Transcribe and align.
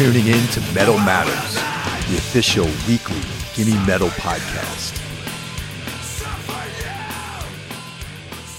tuning 0.00 0.28
in 0.28 0.46
to 0.46 0.62
Metal 0.74 0.96
Matters, 0.96 1.56
the 2.08 2.16
official 2.16 2.64
weekly 2.88 3.20
Gimme 3.54 3.76
Metal 3.86 4.08
podcast. 4.08 4.96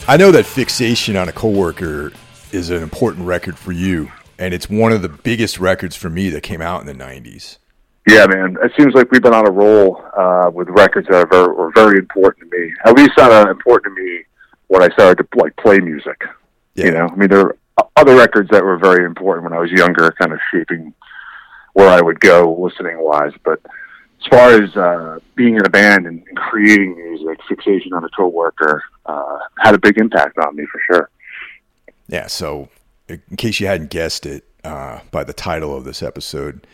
I 0.07 0.17
know 0.17 0.29
that 0.29 0.45
Fixation 0.45 1.17
on 1.17 1.29
a 1.29 1.31
Coworker 1.31 2.11
is 2.51 2.69
an 2.69 2.83
important 2.83 3.25
record 3.25 3.57
for 3.57 3.71
you, 3.71 4.11
and 4.37 4.53
it's 4.53 4.69
one 4.69 4.91
of 4.91 5.01
the 5.01 5.09
biggest 5.09 5.59
records 5.59 5.95
for 5.95 6.11
me 6.11 6.29
that 6.29 6.43
came 6.43 6.61
out 6.61 6.79
in 6.79 6.85
the 6.85 6.93
90s. 6.93 7.57
Yeah, 8.07 8.27
man. 8.27 8.55
It 8.61 8.73
seems 8.77 8.93
like 8.93 9.09
we've 9.09 9.23
been 9.23 9.33
on 9.33 9.47
a 9.47 9.51
roll 9.51 9.99
uh, 10.15 10.51
with 10.53 10.69
records 10.69 11.07
that 11.07 11.15
are 11.15 11.27
very, 11.27 11.55
were 11.55 11.71
very 11.73 11.97
important 11.97 12.51
to 12.51 12.55
me. 12.55 12.71
At 12.85 12.95
least 12.95 13.17
uh, 13.17 13.47
important 13.49 13.95
to 13.95 14.03
me 14.03 14.25
when 14.67 14.83
I 14.83 14.89
started 14.89 15.23
to 15.23 15.39
like 15.39 15.55
play 15.55 15.79
music. 15.79 16.21
Yeah. 16.75 16.85
You 16.85 16.91
know, 16.91 17.07
I 17.11 17.15
mean, 17.15 17.29
there 17.29 17.39
are 17.39 17.57
other 17.95 18.15
records 18.15 18.51
that 18.51 18.63
were 18.63 18.77
very 18.77 19.05
important 19.05 19.45
when 19.45 19.53
I 19.53 19.59
was 19.59 19.71
younger, 19.71 20.13
kind 20.19 20.33
of 20.33 20.39
shaping 20.53 20.93
where 21.73 21.89
I 21.89 22.01
would 22.01 22.19
go 22.19 22.57
listening 22.59 22.97
wise. 22.99 23.33
But 23.43 23.61
as 24.21 24.27
far 24.29 24.51
as 24.61 24.75
uh, 24.75 25.19
being 25.35 25.55
in 25.55 25.65
a 25.65 25.69
band 25.69 26.05
and 26.05 26.23
creating 26.35 26.95
music, 26.95 27.39
Fixation 27.47 27.93
on 27.93 28.03
a 28.03 28.09
Coworker 28.09 28.83
uh, 29.05 29.39
had 29.57 29.75
a 29.75 29.79
big 29.79 29.97
impact 29.97 30.37
on 30.37 30.55
me 30.55 30.65
for 30.71 30.81
sure. 30.85 31.09
Yeah, 32.07 32.27
so 32.27 32.69
in 33.07 33.37
case 33.37 33.59
you 33.59 33.67
hadn't 33.67 33.89
guessed 33.89 34.25
it 34.25 34.45
uh, 34.63 34.99
by 35.11 35.23
the 35.23 35.33
title 35.33 35.75
of 35.75 35.85
this 35.85 36.03
episode, 36.03 36.67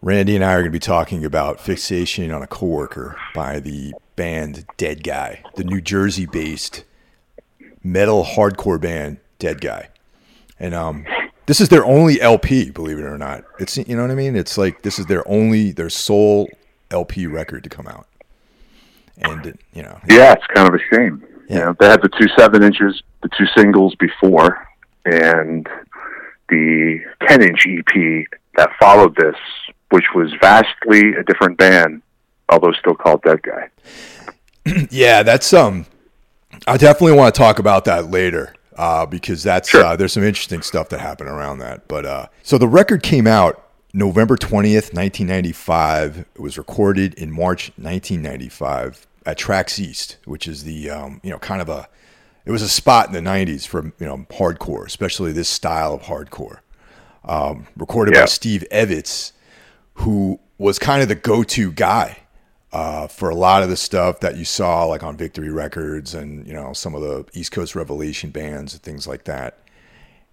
Randy 0.00 0.34
and 0.34 0.44
I 0.44 0.54
are 0.54 0.60
going 0.60 0.66
to 0.66 0.70
be 0.70 0.78
talking 0.78 1.24
about 1.24 1.60
Fixation 1.60 2.30
on 2.30 2.42
a 2.42 2.46
Coworker 2.46 3.16
by 3.34 3.60
the 3.60 3.94
band 4.16 4.66
Dead 4.76 5.04
Guy, 5.04 5.42
the 5.56 5.64
New 5.64 5.80
Jersey 5.80 6.26
based 6.26 6.84
metal 7.82 8.24
hardcore 8.24 8.80
band 8.80 9.18
Dead 9.38 9.60
Guy. 9.60 9.88
And 10.58 10.74
um, 10.74 11.06
this 11.46 11.60
is 11.60 11.68
their 11.68 11.84
only 11.84 12.20
LP, 12.20 12.70
believe 12.70 12.98
it 12.98 13.04
or 13.04 13.18
not. 13.18 13.44
It's 13.58 13.76
you 13.76 13.96
know 13.96 14.02
what 14.02 14.10
I 14.10 14.14
mean? 14.14 14.36
It's 14.36 14.56
like 14.56 14.82
this 14.82 14.98
is 14.98 15.06
their 15.06 15.26
only 15.28 15.72
their 15.72 15.90
sole 15.90 16.48
LP 16.90 17.26
record 17.26 17.64
to 17.64 17.70
come 17.70 17.86
out. 17.86 18.06
And 19.18 19.58
you 19.72 19.82
know, 19.82 19.98
Yeah, 20.08 20.32
it's 20.32 20.46
kind 20.48 20.68
of 20.68 20.74
a 20.74 20.94
shame. 20.94 21.24
Yeah. 21.48 21.54
You 21.54 21.64
know, 21.64 21.76
they 21.78 21.86
had 21.86 22.02
the 22.02 22.08
two 22.08 22.28
seven 22.38 22.62
inches, 22.62 23.02
the 23.22 23.28
two 23.36 23.46
singles 23.56 23.94
before, 23.96 24.66
and 25.04 25.68
the 26.48 27.00
ten 27.26 27.42
inch 27.42 27.66
EP 27.66 28.26
that 28.56 28.70
followed 28.80 29.16
this, 29.16 29.36
which 29.90 30.06
was 30.14 30.32
vastly 30.40 31.14
a 31.14 31.24
different 31.24 31.58
band, 31.58 32.02
although 32.48 32.72
still 32.72 32.94
called 32.94 33.22
Dead 33.22 33.42
Guy. 33.42 33.68
Yeah, 34.90 35.24
that's 35.24 35.52
um. 35.52 35.86
I 36.68 36.76
definitely 36.76 37.16
want 37.16 37.34
to 37.34 37.38
talk 37.38 37.58
about 37.58 37.84
that 37.86 38.10
later 38.10 38.54
uh, 38.76 39.06
because 39.06 39.42
that's 39.42 39.68
Sure. 39.68 39.84
uh, 39.84 39.96
there's 39.96 40.12
some 40.12 40.22
interesting 40.24 40.62
stuff 40.62 40.88
that 40.90 41.00
happened 41.00 41.28
around 41.30 41.58
that. 41.58 41.88
But 41.88 42.06
uh, 42.06 42.26
so 42.42 42.58
the 42.58 42.68
record 42.68 43.02
came 43.02 43.26
out 43.26 43.68
November 43.92 44.36
twentieth, 44.36 44.92
nineteen 44.94 45.26
ninety 45.26 45.52
five. 45.52 46.18
It 46.34 46.40
was 46.40 46.56
recorded 46.58 47.14
in 47.14 47.30
March 47.30 47.72
nineteen 47.76 48.22
ninety 48.22 48.48
five 48.48 49.06
at 49.26 49.38
Trax 49.38 49.78
East, 49.78 50.16
which 50.24 50.48
is 50.48 50.64
the 50.64 50.90
um, 50.90 51.20
you 51.22 51.30
know 51.30 51.38
kind 51.38 51.60
of 51.62 51.68
a 51.68 51.88
it 52.44 52.50
was 52.50 52.62
a 52.62 52.68
spot 52.68 53.06
in 53.06 53.12
the 53.12 53.20
'90s 53.20 53.66
for 53.66 53.84
you 53.98 54.06
know 54.06 54.26
hardcore, 54.30 54.86
especially 54.86 55.32
this 55.32 55.48
style 55.48 55.94
of 55.94 56.02
hardcore. 56.02 56.58
Um, 57.24 57.68
recorded 57.76 58.14
by 58.14 58.24
Steve 58.26 58.64
Evetts, 58.72 59.30
who 59.94 60.40
was 60.58 60.78
kind 60.80 61.02
of 61.02 61.08
the 61.08 61.14
go-to 61.14 61.70
guy 61.70 62.18
uh, 62.72 63.06
for 63.06 63.28
a 63.28 63.34
lot 63.34 63.62
of 63.62 63.68
the 63.68 63.76
stuff 63.76 64.20
that 64.20 64.36
you 64.36 64.44
saw 64.44 64.84
like 64.84 65.02
on 65.02 65.16
Victory 65.16 65.50
Records 65.50 66.14
and 66.14 66.46
you 66.46 66.52
know 66.54 66.72
some 66.72 66.94
of 66.94 67.02
the 67.02 67.24
East 67.38 67.52
Coast 67.52 67.74
Revelation 67.74 68.30
bands 68.30 68.72
and 68.72 68.82
things 68.82 69.06
like 69.06 69.24
that. 69.24 69.58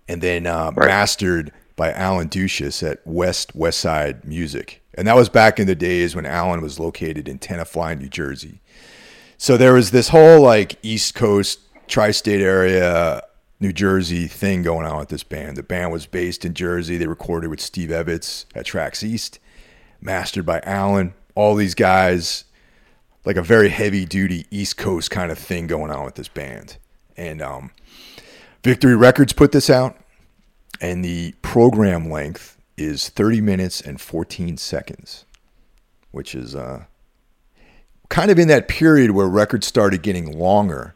And 0.08 0.22
then 0.22 0.48
uh, 0.48 0.72
Right. 0.76 0.88
mastered 0.88 1.52
by 1.76 1.92
Alan 1.94 2.28
Douches 2.28 2.82
at 2.84 3.06
West 3.06 3.56
West 3.56 3.80
Side 3.80 4.26
Music, 4.26 4.82
and 4.96 5.08
that 5.08 5.16
was 5.16 5.30
back 5.30 5.60
in 5.60 5.68
the 5.68 5.76
days 5.76 6.16
when 6.16 6.26
Alan 6.26 6.62
was 6.62 6.80
located 6.80 7.28
in 7.28 7.40
Tenafly, 7.40 7.98
New 8.00 8.10
Jersey. 8.10 8.60
So 9.38 9.56
there 9.56 9.74
was 9.74 9.92
this 9.92 10.10
whole 10.10 10.42
like 10.42 10.78
East 10.84 11.16
Coast 11.16 11.60
tri-state 11.88 12.42
area 12.42 13.24
New 13.62 13.74
Jersey 13.74 14.28
thing 14.28 14.64
going 14.64 14.86
on 14.86 15.00
with 15.00 15.10
this 15.10 15.24
band. 15.24 15.58
The 15.58 15.64
band 15.64 15.92
was 15.92 16.06
based 16.06 16.46
in 16.46 16.54
Jersey. 16.54 16.98
They 16.98 17.08
recorded 17.08 17.50
with 17.50 17.60
Steve 17.60 17.90
Evetts 17.90 18.46
at 18.56 18.66
Trax 18.66 19.04
East, 19.04 19.40
mastered 20.02 20.46
by 20.46 20.62
Alan. 20.62 21.14
All 21.36 21.56
these 21.56 21.76
guys, 21.76 22.46
like 23.26 23.36
a 23.36 23.42
very 23.42 23.70
heavy 23.70 24.06
duty 24.06 24.46
East 24.52 24.78
Coast 24.78 25.12
kind 25.12 25.32
of 25.32 25.38
thing 25.38 25.68
going 25.68 25.92
on 25.92 26.06
with 26.06 26.16
this 26.16 26.28
band. 26.28 26.78
And 27.16 27.42
um, 27.42 27.72
Victory 28.64 28.96
Records 28.96 29.34
put 29.34 29.52
this 29.52 29.70
out, 29.70 29.98
and 30.82 31.04
the 31.04 31.34
program 31.42 32.10
length 32.10 32.58
is 32.78 33.10
30 33.10 33.42
minutes 33.42 33.82
and 33.82 34.00
14 34.00 34.58
seconds, 34.58 35.26
which 36.12 36.34
is 36.34 36.56
uh, 36.56 36.86
kind 38.10 38.32
of 38.32 38.40
in 38.40 38.48
that 38.48 38.68
period 38.68 39.12
where 39.12 39.28
records 39.28 39.68
started 39.68 40.02
getting 40.02 40.38
longer, 40.38 40.96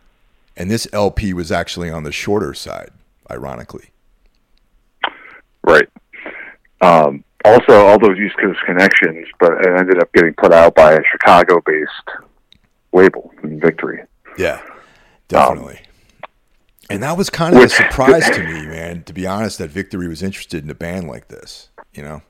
and 0.58 0.70
this 0.70 0.88
LP 0.94 1.34
was 1.34 1.52
actually 1.52 1.90
on 1.90 2.04
the 2.04 2.12
shorter 2.12 2.54
side, 2.54 2.92
ironically. 3.30 3.90
Right. 5.64 5.88
Um, 6.82 7.24
also, 7.46 7.86
all 7.86 8.00
those 8.00 8.18
East 8.18 8.36
Coast 8.38 8.60
connections, 8.66 9.28
but 9.40 9.54
it 9.54 9.68
ended 9.68 10.00
up 10.00 10.12
getting 10.14 10.34
put 10.34 10.54
out 10.54 10.76
by 10.76 10.94
a 10.94 11.02
Chicago-based 11.12 12.24
label, 12.94 13.34
Victory. 13.44 14.04
Yeah, 14.38 14.62
definitely. 15.28 15.82
and 16.90 17.02
that 17.04 17.18
was 17.18 17.30
kind 17.30 17.56
of 17.56 17.62
which- 17.62 17.74
a 17.74 17.76
surprise 17.76 18.30
to 18.32 18.44
me, 18.44 18.66
man. 18.66 19.04
To 19.04 19.14
be 19.14 19.26
honest, 19.28 19.58
that 19.60 19.70
Victory 19.70 20.08
was 20.08 20.22
interested 20.24 20.64
in 20.64 20.70
a 20.70 20.76
band 20.76 21.08
like 21.08 21.28
this. 21.28 21.70
You 21.94 22.04
know? 22.04 22.22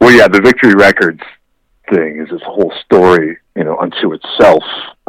Well, 0.00 0.10
yeah, 0.12 0.28
the 0.28 0.40
Victory 0.40 0.74
Records 0.74 1.20
thing 1.92 2.20
is 2.20 2.28
this 2.30 2.42
whole 2.42 2.72
story, 2.84 3.38
you 3.56 3.64
know, 3.64 3.76
unto 3.78 4.12
itself. 4.12 4.62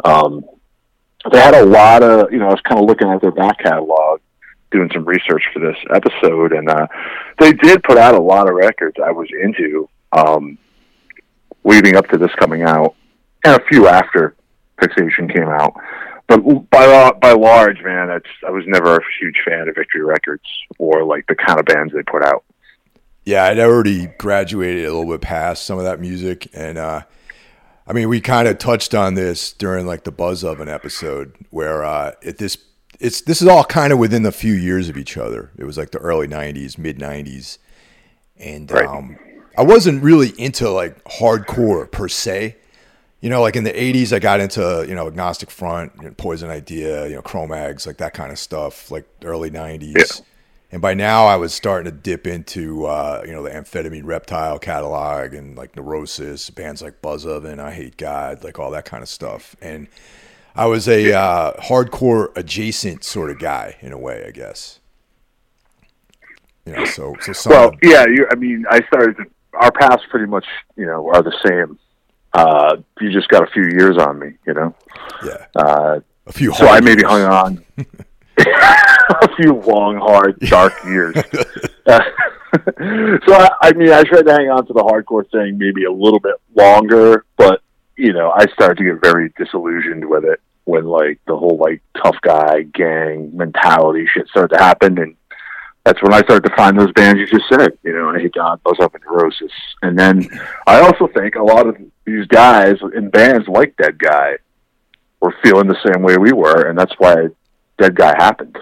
Um, 0.04 0.44
they 1.30 1.40
had 1.40 1.54
a 1.54 1.64
lot 1.64 2.02
of, 2.02 2.32
you 2.32 2.38
know, 2.38 2.46
I 2.46 2.50
was 2.50 2.60
kind 2.68 2.80
of 2.80 2.86
looking 2.86 3.08
at 3.08 3.20
their 3.22 3.30
back 3.30 3.58
catalog, 3.60 4.20
doing 4.72 4.90
some 4.92 5.04
research 5.04 5.44
for 5.52 5.60
this 5.60 5.76
episode, 5.94 6.52
and 6.52 6.68
uh, 6.68 6.86
they 7.38 7.52
did 7.52 7.82
put 7.82 7.98
out 7.98 8.14
a 8.14 8.20
lot 8.20 8.48
of 8.48 8.54
records 8.54 8.96
I 9.02 9.12
was 9.12 9.28
into 9.42 9.88
um, 10.12 10.58
leading 11.64 11.96
up 11.96 12.08
to 12.08 12.18
this 12.18 12.34
coming 12.38 12.62
out, 12.62 12.94
and 13.44 13.60
a 13.60 13.64
few 13.66 13.86
after 13.86 14.34
Fixation 14.80 15.28
came 15.28 15.48
out. 15.48 15.74
But 16.28 16.70
by 16.70 17.12
by 17.12 17.32
large, 17.32 17.82
man, 17.82 18.10
I 18.10 18.50
was 18.50 18.64
never 18.66 18.96
a 18.96 19.02
huge 19.20 19.36
fan 19.46 19.68
of 19.68 19.74
Victory 19.74 20.02
Records 20.02 20.44
or 20.78 21.04
like 21.04 21.26
the 21.26 21.34
kind 21.34 21.58
of 21.58 21.66
bands 21.66 21.92
they 21.92 22.02
put 22.02 22.22
out. 22.22 22.44
Yeah, 23.24 23.44
I'd 23.44 23.58
already 23.58 24.08
graduated 24.18 24.84
a 24.84 24.92
little 24.92 25.12
bit 25.12 25.20
past 25.20 25.64
some 25.64 25.78
of 25.78 25.84
that 25.84 26.00
music, 26.00 26.48
and 26.54 26.78
uh, 26.78 27.02
I 27.86 27.92
mean, 27.92 28.08
we 28.08 28.20
kind 28.20 28.48
of 28.48 28.58
touched 28.58 28.94
on 28.94 29.14
this 29.14 29.52
during 29.52 29.86
like 29.86 30.04
the 30.04 30.12
Buzzoven 30.12 30.68
episode, 30.68 31.34
where 31.50 31.84
uh, 31.84 32.12
it 32.22 32.38
this 32.38 32.56
it's 33.02 33.20
this 33.22 33.42
is 33.42 33.48
all 33.48 33.64
kind 33.64 33.92
of 33.92 33.98
within 33.98 34.24
a 34.24 34.32
few 34.32 34.54
years 34.54 34.88
of 34.88 34.96
each 34.96 35.16
other. 35.16 35.50
It 35.58 35.64
was 35.64 35.76
like 35.76 35.90
the 35.90 35.98
early 35.98 36.28
'90s, 36.28 36.78
mid 36.78 36.98
'90s, 36.98 37.58
and 38.38 38.70
Right. 38.70 38.86
um, 38.86 39.18
I 39.58 39.62
wasn't 39.62 40.02
really 40.02 40.28
into 40.38 40.70
like 40.70 41.02
hardcore 41.04 41.90
per 41.90 42.08
se. 42.08 42.56
You 43.20 43.30
know, 43.30 43.42
like 43.42 43.56
in 43.56 43.64
the 43.64 43.72
'80s, 43.72 44.12
I 44.12 44.18
got 44.18 44.40
into 44.40 44.84
you 44.88 44.94
know 44.94 45.06
Agnostic 45.06 45.50
Front, 45.50 45.92
you 45.96 46.04
know, 46.04 46.14
Poison 46.16 46.48
Idea, 46.48 47.08
you 47.08 47.14
know 47.16 47.22
Cro-Mags, 47.22 47.86
like 47.86 47.98
that 47.98 48.14
kind 48.14 48.32
of 48.32 48.38
stuff. 48.38 48.90
Like 48.90 49.06
early 49.24 49.50
'90s. 49.50 49.94
Yeah. 49.96 50.24
And 50.70 50.80
by 50.80 50.94
now, 50.94 51.26
I 51.26 51.36
was 51.36 51.52
starting 51.52 51.84
to 51.92 51.96
dip 51.96 52.26
into 52.26 52.86
uh, 52.86 53.22
you 53.26 53.32
know 53.32 53.42
the 53.42 53.50
amphetamine 53.50 54.04
reptile 54.04 54.58
catalog 54.58 55.34
and 55.34 55.56
like 55.56 55.76
Neurosis, 55.76 56.50
bands 56.50 56.80
like 56.82 57.02
Buzzoven, 57.02 57.58
I 57.58 57.72
Hate 57.72 57.96
God, 57.96 58.42
like 58.44 58.58
all 58.58 58.70
that 58.70 58.84
kind 58.86 59.02
of 59.02 59.08
stuff. 59.08 59.54
And 59.60 59.88
I 60.54 60.66
was 60.66 60.88
a 60.88 61.12
uh, 61.12 61.52
hardcore 61.62 62.28
adjacent 62.36 63.04
sort 63.04 63.30
of 63.30 63.38
guy 63.38 63.76
in 63.80 63.92
a 63.92 63.98
way, 63.98 64.24
I 64.26 64.30
guess. 64.30 64.80
You 66.66 66.74
know, 66.74 66.84
so 66.84 67.16
so 67.20 67.32
some 67.32 67.50
Well, 67.52 67.72
yeah, 67.82 68.04
you, 68.06 68.26
I 68.30 68.34
mean, 68.36 68.64
I 68.70 68.80
started. 68.86 69.16
To, 69.16 69.24
our 69.54 69.70
paths 69.72 70.02
pretty 70.10 70.26
much, 70.26 70.46
you 70.76 70.86
know, 70.86 71.08
are 71.12 71.22
the 71.22 71.36
same. 71.46 71.78
Uh, 72.32 72.76
you 73.00 73.10
just 73.12 73.28
got 73.28 73.42
a 73.46 73.50
few 73.52 73.64
years 73.64 73.98
on 73.98 74.18
me, 74.18 74.30
you 74.46 74.54
know. 74.54 74.74
yeah, 75.24 75.44
Uh, 75.54 76.00
a 76.26 76.32
few. 76.32 76.54
so 76.54 76.66
I 76.66 76.80
maybe 76.80 77.02
years. 77.02 77.10
hung 77.10 77.22
on 77.22 77.64
a 78.38 79.36
few 79.36 79.52
long, 79.54 79.98
hard, 79.98 80.38
dark 80.40 80.72
years. 80.84 81.16
So 83.26 83.32
I, 83.34 83.48
I 83.62 83.72
mean, 83.72 83.90
I 83.90 84.02
tried 84.02 84.26
to 84.26 84.32
hang 84.32 84.50
on 84.50 84.66
to 84.66 84.74
the 84.74 84.82
hardcore 84.82 85.28
thing 85.30 85.56
maybe 85.56 85.84
a 85.84 85.90
little 85.92 86.20
bit 86.20 86.34
longer, 86.54 87.24
but 87.38 87.61
you 87.96 88.12
know, 88.12 88.32
I 88.34 88.46
started 88.52 88.78
to 88.78 88.84
get 88.84 89.02
very 89.02 89.32
disillusioned 89.36 90.08
with 90.08 90.24
it 90.24 90.40
when 90.64 90.84
like 90.84 91.20
the 91.26 91.36
whole 91.36 91.56
like 91.58 91.82
tough 92.02 92.16
guy 92.22 92.62
gang 92.62 93.36
mentality 93.36 94.06
shit 94.06 94.28
started 94.28 94.56
to 94.56 94.62
happen, 94.62 94.98
and 94.98 95.16
that's 95.84 96.02
when 96.02 96.12
I 96.12 96.20
started 96.20 96.48
to 96.48 96.56
find 96.56 96.78
those 96.78 96.92
bands 96.92 97.20
you 97.20 97.26
just 97.26 97.48
said. 97.48 97.76
You 97.82 97.92
know, 97.92 98.10
I 98.10 98.20
hate 98.20 98.34
God, 98.34 98.62
Buzzoven 98.64 98.94
and 98.94 99.04
Neurosis, 99.04 99.52
and 99.82 99.98
then 99.98 100.28
I 100.66 100.80
also 100.80 101.08
think 101.08 101.34
a 101.34 101.42
lot 101.42 101.66
of 101.66 101.76
these 102.04 102.26
guys 102.26 102.76
in 102.94 103.10
bands 103.10 103.48
like 103.48 103.76
Dead 103.76 103.98
Guy 103.98 104.36
were 105.20 105.34
feeling 105.42 105.68
the 105.68 105.78
same 105.84 106.02
way 106.02 106.16
we 106.16 106.32
were, 106.32 106.68
and 106.68 106.78
that's 106.78 106.94
why 106.98 107.28
Dead 107.78 107.94
Guy 107.94 108.14
happened. 108.16 108.58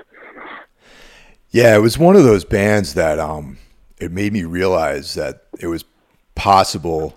Yeah, 1.51 1.75
it 1.75 1.81
was 1.81 1.99
one 1.99 2.17
of 2.17 2.25
those 2.25 2.45
bands 2.45 2.95
that 2.95 3.19
um 3.19 3.59
it 3.99 4.11
made 4.11 4.33
me 4.33 4.45
realize 4.45 5.15
that 5.15 5.45
it 5.59 5.67
was 5.67 5.85
possible 6.35 7.17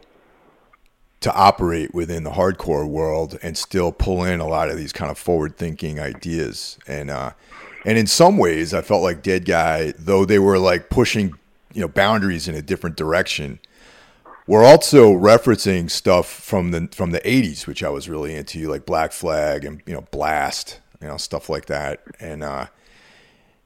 to 1.24 1.34
operate 1.34 1.94
within 1.94 2.26
the 2.26 2.32
hardcore 2.32 2.86
world 2.86 3.40
and 3.42 3.58
still 3.58 3.94
pull 3.94 4.26
in 4.26 4.42
a 4.42 4.48
lot 4.48 4.70
of 4.70 4.76
these 4.76 4.92
kind 4.92 5.10
of 5.10 5.18
forward 5.18 5.56
thinking 5.56 5.98
ideas. 5.98 6.78
And 6.86 7.10
uh 7.10 7.32
and 7.86 7.98
in 7.98 8.08
some 8.08 8.38
ways 8.38 8.74
I 8.74 8.82
felt 8.82 9.02
like 9.02 9.24
Dead 9.24 9.46
Guy 9.46 9.94
though 9.98 10.26
they 10.26 10.38
were 10.38 10.60
like 10.60 10.90
pushing 10.90 11.34
you 11.74 11.80
know 11.80 11.88
boundaries 11.88 12.50
in 12.50 12.56
a 12.56 12.62
different 12.62 12.98
direction 12.98 13.60
we're 14.48 14.66
also 14.66 15.14
referencing 15.14 15.90
stuff 15.90 16.28
from 16.28 16.72
the 16.72 16.90
from 16.92 17.12
the 17.12 17.22
80s 17.22 17.68
which 17.68 17.84
I 17.84 17.90
was 17.90 18.10
really 18.10 18.36
into 18.36 18.68
like 18.68 18.86
Black 18.86 19.14
Flag 19.14 19.64
and 19.64 19.82
you 19.86 19.94
know 19.94 20.06
Blast 20.12 20.82
you 21.02 21.08
know 21.08 21.16
stuff 21.16 21.50
like 21.50 21.68
that. 21.68 22.04
And 22.20 22.44
uh 22.44 22.68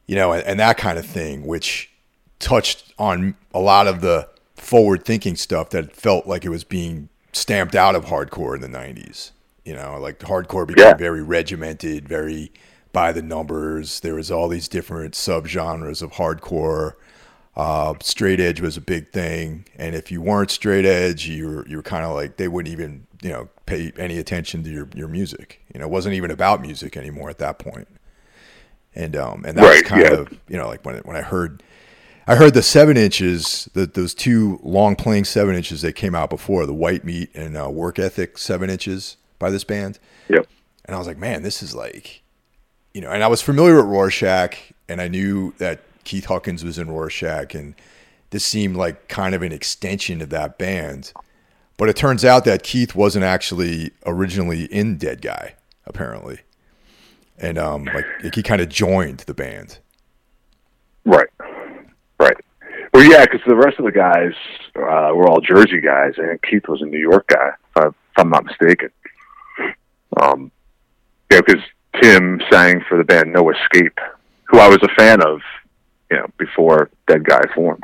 you 0.06 0.16
know 0.16 0.32
and, 0.32 0.44
and 0.44 0.60
that 0.60 0.78
kind 0.78 1.00
of 1.00 1.08
thing 1.08 1.48
which 1.48 1.92
touched 2.38 2.94
on 3.00 3.34
a 3.52 3.60
lot 3.60 3.88
of 3.88 4.02
the 4.02 4.30
forward 4.54 5.04
thinking 5.04 5.36
stuff 5.36 5.72
that 5.72 5.92
felt 5.92 6.28
like 6.28 6.46
it 6.46 6.50
was 6.50 6.64
being 6.64 7.10
stamped 7.38 7.76
out 7.76 7.96
of 7.96 8.06
hardcore 8.06 8.56
in 8.56 8.62
the 8.62 8.68
90s. 8.68 9.32
You 9.66 9.76
know, 9.76 9.98
like 10.00 10.20
hardcore 10.20 10.66
became 10.66 10.86
yeah. 10.86 10.94
very 10.94 11.22
regimented, 11.22 12.08
very 12.08 12.52
by 12.94 13.12
the 13.12 13.22
numbers. 13.22 14.00
There 14.00 14.16
was 14.16 14.32
all 14.32 14.48
these 14.48 14.68
different 14.68 15.14
subgenres 15.14 16.02
of 16.02 16.14
hardcore. 16.14 16.94
Uh, 17.56 17.96
straight 18.02 18.40
edge 18.40 18.62
was 18.62 18.78
a 18.78 18.82
big 18.82 19.10
thing, 19.10 19.66
and 19.76 19.96
if 19.96 20.12
you 20.12 20.22
weren't 20.22 20.52
straight 20.52 20.86
edge, 20.86 21.28
you 21.28 21.48
were 21.48 21.68
you 21.68 21.78
were 21.78 21.84
kind 21.84 22.06
of 22.06 22.14
like 22.14 22.38
they 22.38 22.48
wouldn't 22.48 22.72
even 22.72 23.08
you 23.22 23.30
know 23.30 23.50
pay 23.66 23.92
any 23.98 24.18
attention 24.20 24.64
to 24.64 24.70
your 24.70 24.88
your 24.96 25.08
music. 25.08 25.60
You 25.74 25.80
know, 25.80 25.88
it 25.88 25.92
wasn't 25.92 26.16
even 26.16 26.32
about 26.32 26.62
music 26.62 26.96
anymore 26.96 27.30
at 27.30 27.40
that 27.40 27.60
point. 27.60 27.88
And 28.96 29.16
um 29.16 29.44
and 29.46 29.58
that 29.58 29.64
right, 29.64 29.82
was 29.82 29.90
kind 29.90 30.04
yeah. 30.04 30.14
of 30.14 30.40
you 30.48 30.58
know 30.58 30.68
like 30.68 30.86
when 30.86 30.98
when 31.00 31.16
I 31.16 31.22
heard 31.22 31.62
I 32.30 32.36
heard 32.36 32.54
the 32.54 32.62
seven 32.62 32.98
inches, 32.98 33.70
the, 33.74 33.86
those 33.86 34.14
two 34.14 34.60
long 34.62 34.98
playing 34.98 35.24
seven 35.24 35.56
inches 35.56 35.82
that 35.82 35.94
came 35.94 36.14
out 36.14 36.30
before, 36.30 36.66
the 36.66 36.74
White 36.74 37.06
Meat 37.06 37.30
and 37.34 37.56
uh, 37.56 37.70
Work 37.70 38.00
Ethic 38.00 38.38
seven 38.38 38.70
inches 38.70 39.16
by 39.40 39.50
this 39.50 39.64
band. 39.64 39.98
Yep. 40.28 40.46
And 40.86 40.96
I 40.96 40.98
was 40.98 41.08
like, 41.08 41.18
man, 41.18 41.44
this 41.44 41.64
is 41.64 41.74
like, 41.74 42.22
you 42.94 43.00
know, 43.00 43.12
and 43.12 43.24
I 43.24 43.28
was 43.28 43.42
familiar 43.42 43.78
with 43.78 43.86
Rorschach 43.86 44.58
and 44.90 45.02
I 45.02 45.08
knew 45.08 45.54
that 45.58 45.80
Keith 46.04 46.26
Huckins 46.26 46.66
was 46.66 46.78
in 46.78 46.92
Rorschach 46.92 47.56
and 47.56 47.76
this 48.32 48.44
seemed 48.44 48.76
like 48.76 49.08
kind 49.08 49.34
of 49.34 49.42
an 49.42 49.54
extension 49.54 50.22
of 50.22 50.30
that 50.30 50.58
band. 50.58 51.14
But 51.78 51.88
it 51.88 51.96
turns 51.96 52.26
out 52.26 52.44
that 52.44 52.62
Keith 52.62 52.94
wasn't 52.94 53.24
actually 53.24 53.92
originally 54.06 54.66
in 54.66 54.98
Dead 54.98 55.22
Guy, 55.22 55.56
apparently. 55.86 56.40
And 57.38 57.58
um, 57.58 57.86
like 57.86 58.34
he 58.34 58.44
kind 58.44 58.60
of 58.60 58.68
joined 58.68 59.20
the 59.20 59.34
band. 59.34 59.78
Right. 61.06 61.30
Well, 62.98 63.06
yeah, 63.06 63.26
because 63.26 63.42
the 63.46 63.56
rest 63.56 63.78
of 63.78 63.86
the 63.86 63.92
guys 63.92 64.34
uh, 64.76 65.14
were 65.14 65.28
all 65.28 65.40
Jersey 65.40 65.82
guys, 65.82 66.14
and 66.18 66.42
Keith 66.42 66.68
was 66.68 66.82
a 66.82 66.86
New 66.86 66.98
York 66.98 67.28
guy, 67.28 67.52
if 67.76 67.94
I'm 68.18 68.32
not 68.32 68.44
mistaken. 68.44 68.90
Um, 70.20 70.52
yeah, 71.32 71.42
because 71.46 71.62
Tim 72.02 72.42
sang 72.52 72.84
for 72.90 72.98
the 72.98 73.04
band 73.04 73.32
No 73.32 73.52
Escape, 73.52 74.00
who 74.46 74.58
I 74.58 74.68
was 74.68 74.80
a 74.82 74.88
fan 75.00 75.22
of, 75.22 75.42
you 76.10 76.18
know, 76.18 76.26
before 76.40 76.90
Dead 77.06 77.24
Guy 77.24 77.42
formed, 77.54 77.84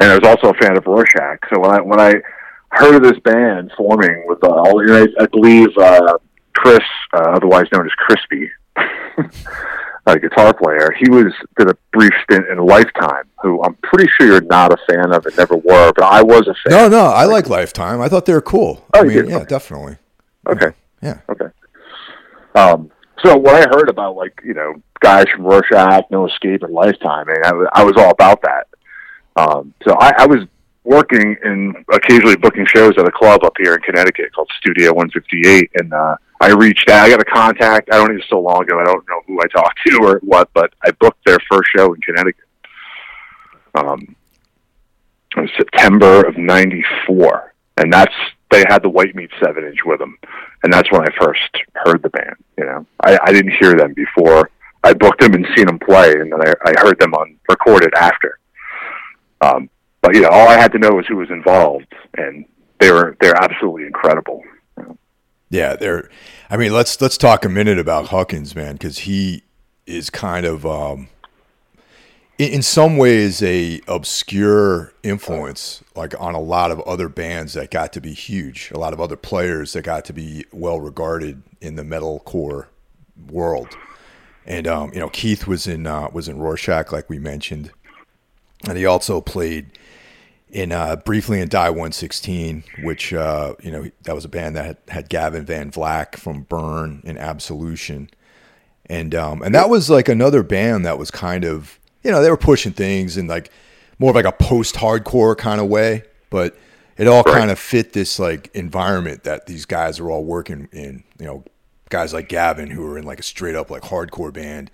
and 0.00 0.12
I 0.12 0.16
was 0.16 0.28
also 0.28 0.54
a 0.54 0.58
fan 0.62 0.76
of 0.76 0.86
Rorschach. 0.86 1.40
So 1.52 1.58
when 1.58 1.72
I 1.72 1.80
when 1.80 2.00
I 2.00 2.14
heard 2.68 2.94
of 2.94 3.02
this 3.02 3.18
band 3.24 3.72
forming 3.76 4.22
with 4.28 4.44
uh, 4.44 4.50
all, 4.50 4.80
you 4.80 4.86
know, 4.86 5.02
I, 5.18 5.24
I 5.24 5.26
believe 5.26 5.76
uh, 5.76 6.16
Chris, 6.54 6.78
uh, 7.12 7.32
otherwise 7.32 7.66
known 7.72 7.86
as 7.86 7.92
Crispy. 8.06 8.48
a 10.16 10.20
guitar 10.20 10.54
player. 10.54 10.94
He 10.98 11.10
was 11.10 11.32
did 11.58 11.70
a 11.70 11.76
brief 11.92 12.12
stint 12.24 12.46
in 12.48 12.58
Lifetime, 12.58 13.24
who 13.42 13.62
I'm 13.62 13.74
pretty 13.82 14.08
sure 14.16 14.26
you're 14.26 14.40
not 14.42 14.72
a 14.72 14.76
fan 14.88 15.12
of 15.12 15.26
and 15.26 15.36
never 15.36 15.56
were, 15.56 15.92
but 15.94 16.04
I 16.04 16.22
was 16.22 16.48
a 16.48 16.54
fan. 16.68 16.70
No, 16.70 16.88
no, 16.88 17.06
I 17.06 17.24
like 17.24 17.48
Lifetime. 17.48 18.00
I 18.00 18.08
thought 18.08 18.26
they 18.26 18.32
were 18.32 18.40
cool. 18.40 18.86
Oh, 18.94 19.00
I 19.00 19.02
mean, 19.04 19.28
yeah, 19.28 19.36
okay. 19.36 19.44
definitely. 19.46 19.96
Okay. 20.46 20.72
Yeah. 21.02 21.20
Okay. 21.28 21.46
Um, 22.54 22.90
so 23.24 23.36
what 23.36 23.54
I 23.54 23.68
heard 23.70 23.88
about 23.88 24.16
like 24.16 24.40
you 24.44 24.54
know 24.54 24.74
guys 25.00 25.26
from 25.34 25.44
Rorschach, 25.44 26.04
No 26.10 26.26
Escape, 26.26 26.62
and 26.62 26.72
Lifetime, 26.72 27.28
and 27.28 27.44
I, 27.44 27.80
I 27.80 27.84
was 27.84 27.94
all 27.96 28.10
about 28.10 28.42
that. 28.42 28.68
Um, 29.36 29.74
so 29.86 29.94
I, 29.98 30.12
I 30.18 30.26
was 30.26 30.40
working 30.88 31.36
and 31.44 31.76
occasionally 31.92 32.36
booking 32.36 32.64
shows 32.66 32.94
at 32.96 33.06
a 33.06 33.12
club 33.12 33.44
up 33.44 33.52
here 33.58 33.74
in 33.74 33.80
Connecticut 33.82 34.32
called 34.34 34.50
Studio 34.58 34.94
158, 34.94 35.70
and 35.74 35.92
uh, 35.92 36.16
I 36.40 36.52
reached 36.52 36.88
out. 36.88 37.04
I 37.04 37.10
got 37.10 37.20
a 37.20 37.26
contact. 37.26 37.90
I 37.92 37.98
don't 37.98 38.10
even 38.10 38.22
so 38.30 38.40
long 38.40 38.62
ago. 38.62 38.80
I 38.80 38.84
don't 38.84 39.06
know 39.06 39.20
who 39.26 39.38
I 39.38 39.46
talked 39.48 39.78
to 39.86 39.98
or 40.02 40.18
what, 40.20 40.48
but 40.54 40.72
I 40.82 40.90
booked 40.92 41.22
their 41.26 41.36
first 41.50 41.68
show 41.76 41.92
in 41.92 42.00
Connecticut. 42.00 42.44
Um, 43.74 44.16
it 45.36 45.40
was 45.42 45.50
September 45.58 46.26
of 46.26 46.38
'94, 46.38 47.52
and 47.76 47.92
that's 47.92 48.14
they 48.50 48.64
had 48.66 48.82
the 48.82 48.88
White 48.88 49.14
Meat 49.14 49.30
seven 49.44 49.64
inch 49.64 49.80
with 49.84 49.98
them, 49.98 50.16
and 50.62 50.72
that's 50.72 50.90
when 50.90 51.02
I 51.02 51.14
first 51.20 51.50
heard 51.74 52.02
the 52.02 52.08
band. 52.08 52.36
You 52.56 52.64
know, 52.64 52.86
I, 53.04 53.18
I 53.24 53.32
didn't 53.32 53.52
hear 53.60 53.74
them 53.74 53.92
before. 53.92 54.50
I 54.82 54.94
booked 54.94 55.20
them 55.20 55.34
and 55.34 55.46
seen 55.54 55.66
them 55.66 55.78
play, 55.78 56.12
and 56.12 56.32
then 56.32 56.40
I, 56.40 56.54
I 56.64 56.72
heard 56.80 56.98
them 56.98 57.12
on 57.12 57.36
recorded 57.46 57.92
after. 57.94 58.38
Um, 59.42 59.68
but 60.00 60.14
you 60.14 60.22
know, 60.22 60.28
all 60.28 60.48
I 60.48 60.56
had 60.58 60.72
to 60.72 60.78
know 60.78 60.90
was 60.90 61.06
who 61.06 61.16
was 61.16 61.30
involved, 61.30 61.92
and 62.16 62.44
they 62.78 62.90
were 62.90 63.16
they're 63.20 63.36
absolutely 63.36 63.86
incredible. 63.86 64.42
Yeah, 65.50 65.76
they're. 65.76 66.08
I 66.50 66.56
mean, 66.56 66.72
let's 66.72 67.00
let's 67.00 67.16
talk 67.16 67.44
a 67.44 67.48
minute 67.48 67.78
about 67.78 68.06
Huckins, 68.06 68.54
man, 68.54 68.74
because 68.74 68.98
he 68.98 69.42
is 69.86 70.10
kind 70.10 70.44
of, 70.44 70.66
um, 70.66 71.08
in, 72.38 72.52
in 72.54 72.62
some 72.62 72.98
ways, 72.98 73.42
a 73.42 73.80
obscure 73.88 74.92
influence, 75.02 75.82
like 75.96 76.14
on 76.20 76.34
a 76.34 76.40
lot 76.40 76.70
of 76.70 76.80
other 76.80 77.08
bands 77.08 77.54
that 77.54 77.70
got 77.70 77.92
to 77.94 78.00
be 78.00 78.12
huge, 78.12 78.70
a 78.74 78.78
lot 78.78 78.92
of 78.92 79.00
other 79.00 79.16
players 79.16 79.72
that 79.72 79.82
got 79.82 80.04
to 80.04 80.12
be 80.12 80.44
well 80.52 80.80
regarded 80.80 81.42
in 81.60 81.76
the 81.76 81.82
metalcore 81.82 82.66
world. 83.30 83.68
And 84.46 84.66
um, 84.66 84.92
you 84.92 85.00
know, 85.00 85.08
Keith 85.08 85.46
was 85.46 85.66
in 85.66 85.86
uh, 85.86 86.08
was 86.12 86.28
in 86.28 86.38
Rorschach, 86.38 86.92
like 86.92 87.08
we 87.08 87.18
mentioned, 87.18 87.70
and 88.66 88.76
he 88.76 88.84
also 88.84 89.20
played 89.20 89.78
in 90.50 90.72
uh, 90.72 90.96
briefly 90.96 91.40
in 91.40 91.48
Die 91.48 91.70
116, 91.70 92.64
which 92.82 93.12
uh, 93.12 93.54
you 93.62 93.70
know 93.70 93.90
that 94.02 94.14
was 94.14 94.24
a 94.24 94.28
band 94.28 94.56
that 94.56 94.64
had, 94.64 94.76
had 94.88 95.08
Gavin 95.08 95.44
Van 95.44 95.70
Vlack 95.70 96.16
from 96.16 96.42
Burn 96.42 97.02
and 97.04 97.18
Absolution, 97.18 98.10
and 98.86 99.14
um, 99.14 99.42
and 99.42 99.54
that 99.54 99.68
was 99.68 99.90
like 99.90 100.08
another 100.08 100.42
band 100.42 100.86
that 100.86 100.98
was 100.98 101.10
kind 101.10 101.44
of 101.44 101.78
you 102.02 102.10
know 102.10 102.22
they 102.22 102.30
were 102.30 102.36
pushing 102.36 102.72
things 102.72 103.16
in 103.16 103.26
like 103.26 103.50
more 103.98 104.10
of 104.10 104.16
like 104.16 104.24
a 104.24 104.32
post 104.32 104.76
hardcore 104.76 105.36
kind 105.36 105.60
of 105.60 105.68
way, 105.68 106.04
but 106.30 106.56
it 106.96 107.06
all 107.06 107.22
kind 107.22 107.50
of 107.50 107.58
fit 107.58 107.92
this 107.92 108.18
like 108.18 108.50
environment 108.54 109.24
that 109.24 109.46
these 109.46 109.64
guys 109.64 110.00
are 110.00 110.10
all 110.10 110.24
working 110.24 110.68
in. 110.72 111.04
You 111.18 111.26
know, 111.26 111.44
guys 111.90 112.12
like 112.14 112.28
Gavin 112.28 112.70
who 112.70 112.86
are 112.86 112.98
in 112.98 113.04
like 113.04 113.20
a 113.20 113.24
straight 113.24 113.54
up 113.54 113.70
like 113.70 113.82
hardcore 113.82 114.32
band, 114.32 114.70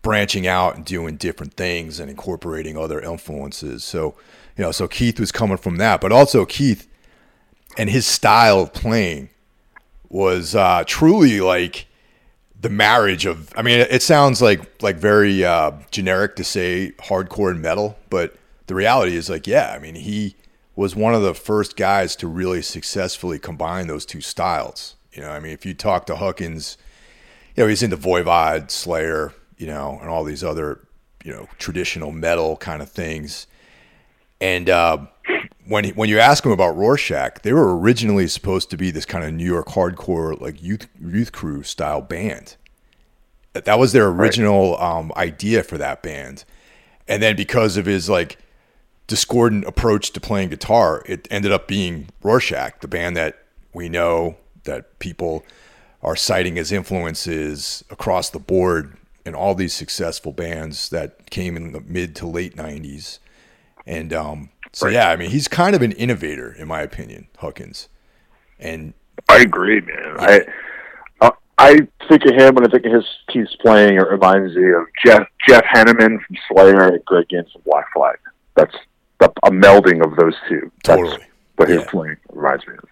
branching 0.00 0.46
out 0.46 0.76
and 0.76 0.84
doing 0.84 1.16
different 1.16 1.54
things 1.54 2.00
and 2.00 2.10
incorporating 2.10 2.76
other 2.76 3.00
influences. 3.00 3.84
So 3.84 4.14
you 4.56 4.64
know, 4.64 4.72
so 4.72 4.88
Keith 4.88 5.18
was 5.18 5.32
coming 5.32 5.56
from 5.56 5.76
that, 5.76 6.00
but 6.00 6.12
also 6.12 6.44
Keith 6.44 6.88
and 7.78 7.88
his 7.88 8.06
style 8.06 8.60
of 8.60 8.72
playing 8.72 9.30
was 10.08 10.54
uh, 10.54 10.84
truly 10.86 11.40
like 11.40 11.86
the 12.60 12.68
marriage 12.68 13.26
of. 13.26 13.52
I 13.56 13.62
mean, 13.62 13.80
it 13.80 14.02
sounds 14.02 14.42
like 14.42 14.82
like 14.82 14.96
very 14.96 15.44
uh, 15.44 15.72
generic 15.90 16.36
to 16.36 16.44
say 16.44 16.92
hardcore 16.98 17.50
and 17.50 17.62
metal, 17.62 17.98
but 18.10 18.36
the 18.66 18.74
reality 18.74 19.16
is 19.16 19.28
like, 19.28 19.46
yeah, 19.46 19.72
I 19.74 19.78
mean, 19.78 19.94
he 19.94 20.36
was 20.76 20.96
one 20.96 21.14
of 21.14 21.22
the 21.22 21.34
first 21.34 21.76
guys 21.76 22.16
to 22.16 22.26
really 22.26 22.62
successfully 22.62 23.38
combine 23.38 23.86
those 23.86 24.06
two 24.06 24.20
styles. 24.20 24.96
You 25.12 25.22
know, 25.22 25.30
I 25.30 25.40
mean, 25.40 25.52
if 25.52 25.66
you 25.66 25.74
talk 25.74 26.06
to 26.06 26.16
Huckins, 26.16 26.78
you 27.54 27.64
know, 27.64 27.68
he's 27.68 27.82
into 27.82 27.96
Voivod, 27.96 28.70
Slayer, 28.70 29.34
you 29.58 29.66
know, 29.66 29.98
and 30.00 30.08
all 30.08 30.24
these 30.24 30.42
other, 30.42 30.80
you 31.22 31.32
know, 31.32 31.48
traditional 31.58 32.12
metal 32.12 32.56
kind 32.56 32.80
of 32.80 32.90
things. 32.90 33.46
And 34.42 34.68
uh, 34.68 34.98
when 35.68 35.90
when 35.90 36.08
you 36.08 36.18
ask 36.18 36.42
them 36.42 36.50
about 36.50 36.76
Rorschach, 36.76 37.42
they 37.42 37.52
were 37.52 37.78
originally 37.78 38.26
supposed 38.26 38.70
to 38.70 38.76
be 38.76 38.90
this 38.90 39.06
kind 39.06 39.24
of 39.24 39.32
New 39.32 39.46
York 39.46 39.68
hardcore 39.68 40.38
like 40.38 40.60
youth 40.60 40.88
youth 41.00 41.30
crew 41.30 41.62
style 41.62 42.02
band. 42.02 42.56
That 43.52 43.78
was 43.78 43.92
their 43.92 44.08
original 44.08 44.72
right. 44.72 44.98
um, 44.98 45.12
idea 45.16 45.62
for 45.62 45.78
that 45.78 46.02
band, 46.02 46.44
and 47.06 47.22
then 47.22 47.36
because 47.36 47.76
of 47.76 47.86
his 47.86 48.08
like 48.10 48.36
discordant 49.06 49.64
approach 49.64 50.10
to 50.10 50.20
playing 50.20 50.48
guitar, 50.48 51.04
it 51.06 51.28
ended 51.30 51.52
up 51.52 51.68
being 51.68 52.08
Rorschach, 52.24 52.80
the 52.80 52.88
band 52.88 53.16
that 53.16 53.44
we 53.72 53.88
know 53.88 54.36
that 54.64 54.98
people 54.98 55.44
are 56.02 56.16
citing 56.16 56.58
as 56.58 56.72
influences 56.72 57.84
across 57.90 58.30
the 58.30 58.40
board 58.40 58.96
in 59.24 59.36
all 59.36 59.54
these 59.54 59.72
successful 59.72 60.32
bands 60.32 60.88
that 60.88 61.30
came 61.30 61.56
in 61.56 61.70
the 61.70 61.80
mid 61.80 62.16
to 62.16 62.26
late 62.26 62.56
90s 62.56 63.20
and 63.86 64.12
um, 64.12 64.50
so 64.72 64.86
right. 64.86 64.94
yeah, 64.94 65.10
I 65.10 65.16
mean, 65.16 65.30
he's 65.30 65.48
kind 65.48 65.74
of 65.76 65.82
an 65.82 65.92
innovator 65.92 66.52
in 66.52 66.68
my 66.68 66.80
opinion, 66.82 67.28
Huckins. 67.38 67.88
And 68.58 68.94
I 69.28 69.40
agree, 69.40 69.80
man. 69.80 69.96
Yeah. 69.98 70.16
I 70.18 71.26
uh, 71.26 71.30
I 71.58 71.74
think 72.08 72.24
of 72.24 72.34
him 72.34 72.54
when 72.54 72.66
I 72.66 72.70
think 72.70 72.86
of 72.86 72.92
his 72.92 73.04
Keith's 73.28 73.56
playing. 73.56 73.94
It 73.96 74.08
reminds 74.08 74.54
me 74.56 74.70
of 74.72 74.84
Jeff 75.04 75.26
Jeff 75.48 75.64
Hanneman 75.64 76.18
from 76.24 76.36
Slayer 76.50 76.88
and 76.88 77.04
Greg 77.04 77.26
Ginn 77.30 77.44
from 77.52 77.62
Black 77.64 77.86
Flag. 77.92 78.16
That's 78.56 78.74
a, 79.20 79.30
a 79.44 79.50
melding 79.50 80.04
of 80.04 80.16
those 80.16 80.34
two. 80.48 80.70
That's 80.84 81.00
Totally. 81.00 81.24
what 81.56 81.68
his 81.68 81.80
Yeah. 81.82 81.90
playing 81.90 82.16
reminds 82.32 82.66
me 82.66 82.74
of. 82.74 82.88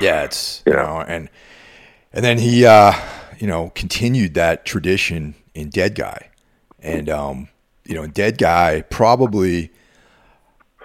Yeah, 0.00 0.22
it's 0.24 0.62
you 0.66 0.72
Yeah. 0.72 0.82
know, 0.82 1.04
and 1.06 1.28
and 2.12 2.24
then 2.24 2.38
he 2.38 2.64
uh, 2.66 2.92
you 3.38 3.46
know 3.46 3.70
continued 3.74 4.34
that 4.34 4.64
tradition 4.64 5.34
in 5.54 5.70
Dead 5.70 5.94
Guy, 5.94 6.28
and 6.80 7.08
um, 7.08 7.48
you 7.84 7.94
know, 7.94 8.06
Dead 8.06 8.36
Guy 8.38 8.82
probably 8.90 9.70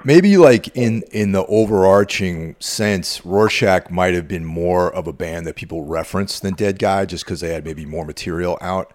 maybe 0.03 0.37
like 0.37 0.75
in 0.75 1.03
in 1.11 1.31
the 1.31 1.45
overarching 1.45 2.55
sense, 2.59 3.25
Rorschach 3.25 3.89
might 3.89 4.13
have 4.13 4.27
been 4.27 4.45
more 4.45 4.93
of 4.93 5.07
a 5.07 5.13
band 5.13 5.45
that 5.47 5.55
people 5.55 5.85
reference 5.85 6.39
than 6.39 6.53
Dead 6.53 6.79
Guy, 6.79 7.05
just 7.05 7.25
because 7.25 7.39
they 7.41 7.53
had 7.53 7.65
maybe 7.65 7.85
more 7.85 8.05
material 8.05 8.57
out. 8.61 8.93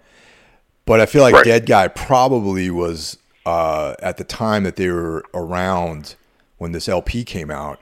But 0.85 1.01
I 1.01 1.05
feel 1.05 1.21
like 1.21 1.33
Right. 1.35 1.45
Dead 1.45 1.65
Guy 1.65 1.87
probably 1.89 2.69
was 2.69 3.17
uh, 3.45 3.95
at 4.01 4.17
the 4.17 4.23
time 4.23 4.63
that 4.63 4.75
they 4.75 4.89
were 4.89 5.23
around 5.33 6.15
when 6.57 6.71
this 6.71 6.87
LP 6.89 7.23
came 7.23 7.51
out 7.51 7.79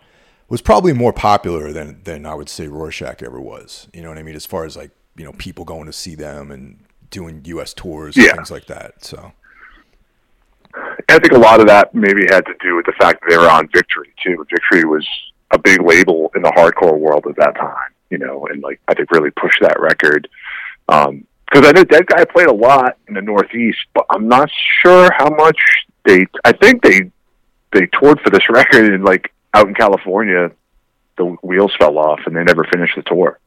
was 0.49 0.61
probably 0.61 0.93
more 0.93 1.13
popular 1.13 1.71
than 1.71 2.01
than 2.03 2.25
I 2.25 2.33
would 2.35 2.49
say 2.49 2.67
Rorschach 2.67 3.21
ever 3.23 3.39
was. 3.39 3.87
You 3.93 4.01
know 4.01 4.09
what 4.09 4.17
I 4.17 4.23
mean? 4.23 4.35
As 4.35 4.45
far 4.45 4.65
as 4.65 4.75
like 4.77 4.91
you 5.15 5.23
know 5.23 5.33
people 5.33 5.65
going 5.65 5.85
to 5.85 5.93
see 5.93 6.15
them 6.15 6.51
and 6.51 6.79
doing 7.09 7.41
U.S. 7.45 7.73
tours 7.73 8.15
and 8.17 8.25
Yeah. 8.25 8.33
things 8.33 8.51
like 8.51 8.65
that. 8.65 9.03
So 9.05 9.31
I 11.15 11.19
think 11.19 11.33
a 11.33 11.39
lot 11.39 11.59
of 11.59 11.67
that 11.67 11.93
maybe 11.95 12.25
had 12.29 12.45
to 12.45 12.53
do 12.61 12.75
with 12.75 12.85
the 12.85 12.93
fact 12.99 13.21
that 13.21 13.29
they 13.29 13.37
were 13.37 13.49
on 13.49 13.69
Victory 13.73 14.13
too. 14.23 14.45
Victory 14.49 14.85
was 14.85 15.07
a 15.51 15.59
big 15.59 15.81
label 15.81 16.31
in 16.35 16.41
the 16.41 16.49
hardcore 16.49 16.97
world 16.97 17.25
at 17.29 17.35
that 17.37 17.55
time, 17.55 17.93
you 18.09 18.17
know, 18.17 18.47
and 18.47 18.61
like 18.61 18.79
I 18.87 18.93
think 18.93 19.11
really 19.11 19.31
pushed 19.31 19.61
that 19.61 19.79
record. 19.79 20.27
Um 20.89 21.25
'cause 21.51 21.61
because 21.61 21.67
I 21.67 21.71
know 21.71 21.83
Dead 21.83 22.07
Guy 22.07 22.25
played 22.25 22.47
a 22.47 22.53
lot 22.53 22.97
in 23.07 23.13
the 23.13 23.21
Northeast, 23.21 23.79
but 23.93 24.05
I'm 24.09 24.27
not 24.27 24.49
sure 24.81 25.09
how 25.17 25.29
much 25.29 25.57
they. 26.03 26.25
I 26.43 26.51
think 26.51 26.81
they 26.81 27.11
they 27.71 27.87
toured 27.87 28.19
for 28.21 28.29
this 28.29 28.43
record 28.49 28.93
and 28.93 29.03
like 29.03 29.31
out 29.53 29.67
in 29.67 29.73
California, 29.73 30.51
the 31.17 31.25
wheels 31.43 31.73
fell 31.79 31.97
off 31.97 32.19
and 32.25 32.35
they 32.35 32.43
never 32.43 32.63
finished 32.65 32.95
the 32.95 33.03
tour. 33.03 33.39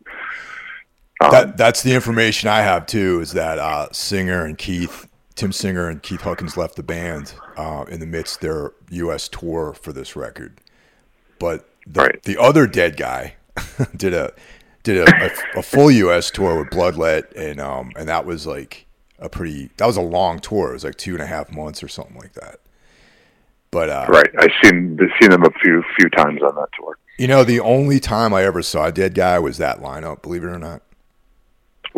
Um, 1.21 1.31
that 1.33 1.57
that's 1.57 1.83
the 1.83 1.95
information 1.95 2.49
I 2.49 2.61
have 2.61 2.87
too. 2.87 3.21
Is 3.21 3.33
that 3.33 3.59
uh, 3.59 3.89
Singer 3.93 4.45
and 4.45 4.57
Keith, 4.57 5.08
Tim 5.39 5.53
Singer 5.53 5.89
and 5.89 6.03
Keith 6.03 6.23
Huckins 6.23 6.57
left 6.57 6.75
the 6.77 6.83
band 6.83 7.33
uh, 7.57 7.85
in 7.89 8.01
the 8.01 8.07
midst 8.07 8.37
of 8.37 8.41
their 8.43 8.73
U.S. 8.91 9.29
tour 9.29 9.73
for 9.73 9.93
this 9.93 10.17
record, 10.17 10.61
but 11.39 11.69
the, 11.87 12.01
Right. 12.03 12.23
the 12.25 12.37
other 12.41 12.67
dead 12.67 12.97
guy 12.97 13.37
did 13.97 14.13
a 14.15 14.33
did 14.83 15.09
a, 15.09 15.27
a, 15.27 15.59
a 15.61 15.63
full 15.63 15.91
U.S. 15.91 16.31
tour 16.31 16.59
with 16.59 16.69
Bloodlet, 16.71 17.33
and 17.37 17.61
um 17.61 17.93
and 17.97 18.09
that 18.09 18.27
was 18.27 18.47
like 18.47 18.87
a 19.21 19.29
pretty 19.29 19.71
that 19.77 19.87
was 19.87 19.97
a 19.97 20.01
long 20.03 20.41
tour. 20.41 20.71
It 20.71 20.75
was 20.75 20.85
like 20.85 20.97
two 20.97 21.13
and 21.15 21.23
a 21.23 21.27
half 21.27 21.53
months 21.53 21.83
or 21.83 21.89
something 21.89 22.17
like 22.17 22.33
that. 22.35 22.57
But 23.71 23.91
uh, 23.91 24.07
right, 24.09 24.31
I've 24.39 24.51
seen 24.65 24.99
I've 25.01 25.11
seen 25.21 25.31
them 25.31 25.45
a 25.45 25.51
few 25.63 25.83
few 25.99 26.09
times 26.11 26.43
on 26.43 26.55
that 26.57 26.69
tour. 26.79 26.99
you 27.19 27.29
know, 27.29 27.45
the 27.45 27.61
only 27.61 28.01
time 28.01 28.35
I 28.35 28.43
ever 28.45 28.61
saw 28.63 28.87
a 28.87 28.93
dead 28.93 29.15
guy 29.15 29.39
was 29.39 29.59
that 29.59 29.79
lineup. 29.81 30.23
Believe 30.23 30.43
it 30.43 30.49
or 30.49 30.59
not. 30.59 30.83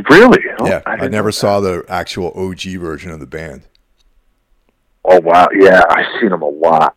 Really? 0.09 0.38
Oh, 0.59 0.66
yeah, 0.66 0.83
I, 0.87 0.97
didn't 0.97 1.12
never 1.12 1.33
saw 1.33 1.61
the 1.61 1.85
actual 1.88 2.33
OG 2.35 2.62
version 2.78 3.11
of 3.11 3.21
the 3.21 3.26
band. 3.26 3.62
Oh 5.04 5.21
wow, 5.21 5.49
yeah, 5.52 5.83
I've 5.88 6.21
seen 6.21 6.33
him 6.33 6.42
a 6.42 6.49
lot. 6.49 6.95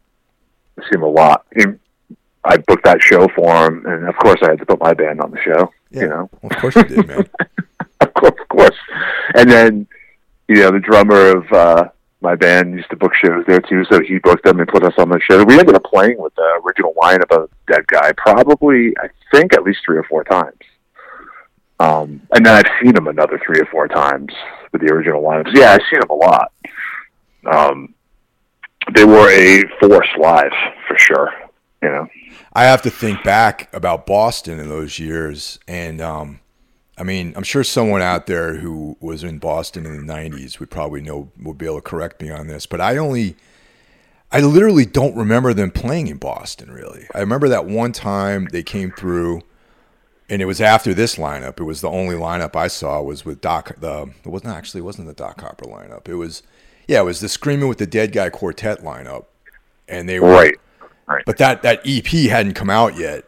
I've 0.78 0.84
seen 0.86 1.00
him 1.00 1.04
a 1.04 1.08
lot. 1.08 1.46
I 2.46 2.58
booked 2.58 2.84
that 2.84 3.02
show 3.02 3.28
for 3.36 3.68
him, 3.68 3.86
and 3.86 4.08
of 4.08 4.16
course, 4.18 4.40
I 4.44 4.50
had 4.50 4.60
to 4.60 4.66
put 4.66 4.80
my 4.80 4.94
band 4.94 5.22
on 5.22 5.32
the 5.32 5.40
show. 5.42 5.72
Yeah. 5.92 6.02
You 6.02 6.08
know, 6.10 6.30
Well, 6.42 6.52
of 6.52 6.58
course 6.58 6.76
you 6.76 6.84
did, 6.84 7.08
man. 7.08 7.30
of 8.02 8.14
course, 8.14 8.34
of 8.40 8.50
course. 8.50 8.76
And 9.36 9.50
then, 9.50 9.88
you 10.48 10.56
know, 10.56 10.72
the 10.72 10.80
drummer 10.80 11.38
of 11.38 11.52
uh, 11.54 11.90
my 12.20 12.36
band 12.36 12.74
used 12.74 12.90
to 12.90 12.98
book 12.98 13.14
shows 13.16 13.46
there 13.48 13.62
too, 13.62 13.86
so 13.86 14.02
he 14.02 14.18
booked 14.20 14.44
them 14.44 14.60
and 14.60 14.68
put 14.68 14.84
us 14.84 14.94
on 14.98 15.10
the 15.10 15.20
show. 15.22 15.44
We 15.44 15.58
ended 15.58 15.76
up 15.76 15.84
playing 15.84 16.18
with 16.18 16.36
the 16.36 16.62
original 16.66 16.94
lineup 17.02 17.32
of 17.32 17.50
Dead 17.68 17.86
Guy 17.88 18.12
probably, 18.18 18.94
I 18.98 19.10
think, 19.32 19.54
at 19.54 19.64
least 19.64 19.82
three 19.86 19.98
or 19.98 20.04
four 20.04 20.24
times. 20.24 20.58
Um, 21.84 22.22
and 22.32 22.46
then 22.46 22.56
I've 22.56 22.72
seen 22.82 22.96
him 22.96 23.08
another 23.08 23.42
three 23.46 23.60
or 23.60 23.66
four 23.66 23.90
times 23.90 24.32
with 24.72 24.82
the 24.82 24.94
original 24.94 25.22
lineups. 25.22 25.54
Yeah, 25.54 25.72
I've 25.74 25.82
seen 25.92 26.02
him 26.02 26.10
a 26.10 26.14
lot. 26.14 26.52
Um, 27.46 27.94
they 28.96 29.04
were 29.04 29.30
a 29.30 29.64
force 29.80 30.08
live 30.18 30.54
for 30.88 30.98
sure. 30.98 31.34
You 31.82 31.90
know, 31.90 32.08
I 32.54 32.64
have 32.64 32.82
to 32.84 32.90
think 32.90 33.22
back 33.24 33.74
about 33.74 34.06
Boston 34.06 34.60
in 34.60 34.70
those 34.70 34.98
years, 34.98 35.60
and 35.68 36.00
um, 36.00 36.40
I 36.98 37.04
mean, 37.04 37.34
I'm 37.36 37.44
sure 37.44 37.66
someone 37.66 38.02
out 38.02 38.28
there 38.28 38.56
who 38.56 38.96
was 39.02 39.26
in 39.26 39.40
Boston 39.40 39.86
in 39.86 40.06
the 40.06 40.14
'90s 40.14 40.62
would 40.62 40.72
probably 40.72 41.02
know 41.02 41.32
would 41.42 41.58
be 41.58 41.66
able 41.66 41.76
to 41.76 41.82
correct 41.82 42.22
me 42.22 42.32
on 42.32 42.48
this, 42.48 42.66
but 42.66 42.80
I 42.80 42.96
only, 42.96 43.36
I 44.32 44.40
literally 44.40 44.86
don't 44.86 45.18
remember 45.18 45.54
them 45.54 45.72
playing 45.72 46.08
in 46.08 46.16
Boston. 46.16 46.72
Really, 46.72 47.06
I 47.14 47.20
remember 47.20 47.50
that 47.50 47.66
one 47.66 47.92
time 47.92 48.48
they 48.54 48.64
came 48.64 48.92
through, 48.92 49.42
and 50.30 50.42
it 50.42 50.46
was 50.46 50.62
after 50.62 50.94
this 50.94 51.16
lineup. 51.16 51.60
It 51.60 51.64
was 51.64 51.82
the 51.82 51.90
only 51.90 52.16
lineup 52.16 52.56
I 52.56 52.68
saw 52.68 53.02
was 53.02 53.26
with 53.26 53.42
Doc. 53.42 53.76
The 53.80 54.12
it 54.24 54.30
wasn't 54.30 54.54
actually 54.56 54.80
it 54.80 54.86
wasn't 54.86 55.08
the 55.08 55.14
Doc 55.14 55.42
Hopper 55.42 55.66
lineup. 55.66 56.08
It 56.08 56.16
was, 56.16 56.44
yeah, 56.88 57.02
it 57.02 57.06
was 57.06 57.20
the 57.20 57.30
Screaming 57.30 57.68
with 57.68 57.78
the 57.78 57.88
Dead 57.88 58.12
Guy 58.12 58.30
quartet 58.30 58.82
lineup, 58.82 59.26
and 59.88 60.08
they 60.08 60.20
were 60.20 60.30
right? 60.30 60.60
right. 61.08 61.24
but 61.26 61.38
that 61.38 61.62
that 61.64 61.82
EP 61.86 62.08
hadn't 62.30 62.54
come 62.54 62.70
out 62.70 62.98
yet, 62.98 63.26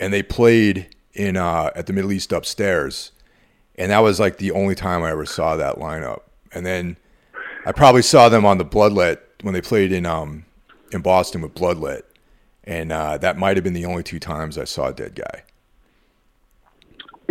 and 0.00 0.12
they 0.12 0.22
played 0.22 0.94
in 1.14 1.36
uh, 1.36 1.70
at 1.74 1.86
the 1.86 1.92
Middle 1.92 2.12
East 2.12 2.32
upstairs, 2.32 3.12
and 3.76 3.90
that 3.90 4.00
was 4.00 4.18
like 4.18 4.38
the 4.38 4.52
only 4.52 4.74
time 4.74 5.02
I 5.02 5.10
ever 5.10 5.26
saw 5.26 5.56
that 5.56 5.76
lineup. 5.76 6.22
And 6.54 6.66
then 6.66 6.96
I 7.64 7.72
probably 7.72 8.02
saw 8.02 8.28
them 8.28 8.44
on 8.44 8.58
the 8.58 8.64
Bloodlet 8.64 9.18
when 9.42 9.54
they 9.54 9.60
played 9.60 9.92
in 9.92 10.06
um 10.06 10.46
in 10.92 11.02
Boston 11.02 11.42
with 11.42 11.54
Bloodlet, 11.54 12.02
and 12.64 12.90
uh, 12.90 13.18
that 13.18 13.36
might 13.36 13.56
have 13.56 13.64
been 13.64 13.74
the 13.74 13.84
only 13.84 14.02
two 14.02 14.18
times 14.18 14.56
I 14.56 14.64
saw 14.64 14.88
a 14.88 14.92
Dead 14.94 15.14
Guy. 15.14 15.44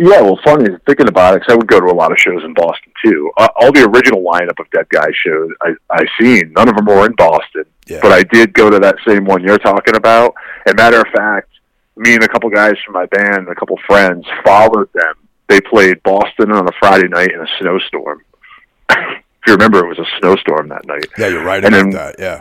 Yeah, 0.04 0.20
well, 0.22 0.38
funny 0.44 0.68
thinking 0.86 1.06
about 1.08 1.34
it, 1.34 1.40
because 1.40 1.52
I 1.52 1.56
would 1.56 1.68
go 1.68 1.78
to 1.78 1.86
a 1.86 1.94
lot 1.94 2.10
of 2.10 2.18
shows 2.18 2.42
in 2.44 2.54
Boston 2.54 2.92
too. 3.04 3.30
Uh, 3.36 3.48
all 3.56 3.70
the 3.70 3.84
original 3.88 4.22
lineup 4.22 4.58
of 4.58 4.68
Dead 4.70 4.88
Guy 4.88 5.08
shows 5.24 5.50
I 5.62 5.74
I 5.90 6.04
seen, 6.20 6.52
none 6.56 6.68
of 6.68 6.74
them 6.76 6.86
were 6.86 7.06
in 7.06 7.12
Boston, 7.12 7.64
Yeah. 7.86 8.00
but 8.02 8.10
I 8.10 8.22
did 8.24 8.52
go 8.52 8.68
to 8.68 8.78
that 8.80 8.96
same 9.06 9.24
one 9.24 9.42
you're 9.44 9.58
talking 9.58 9.94
about. 9.94 10.34
And 10.66 10.76
matter 10.76 11.00
of 11.00 11.06
fact, 11.14 11.48
me 11.96 12.14
and 12.14 12.24
a 12.24 12.28
couple 12.28 12.50
guys 12.50 12.74
from 12.84 12.94
my 12.94 13.06
band, 13.06 13.36
and 13.36 13.48
a 13.48 13.54
couple 13.54 13.78
friends, 13.86 14.26
followed 14.44 14.88
them. 14.92 15.14
They 15.48 15.60
played 15.60 16.02
Boston 16.02 16.50
on 16.50 16.66
a 16.66 16.72
Friday 16.80 17.08
night 17.08 17.30
in 17.32 17.40
a 17.40 17.46
snowstorm. 17.60 18.22
if 18.90 18.98
you 19.46 19.52
remember, 19.52 19.84
it 19.84 19.88
was 19.88 19.98
a 19.98 20.06
snowstorm 20.18 20.68
that 20.70 20.84
night. 20.86 21.06
Yeah, 21.18 21.28
you're 21.28 21.44
right 21.44 21.64
And 21.64 21.74
about 21.74 21.82
then- 21.82 21.90
that. 21.90 22.14
Yeah, 22.18 22.40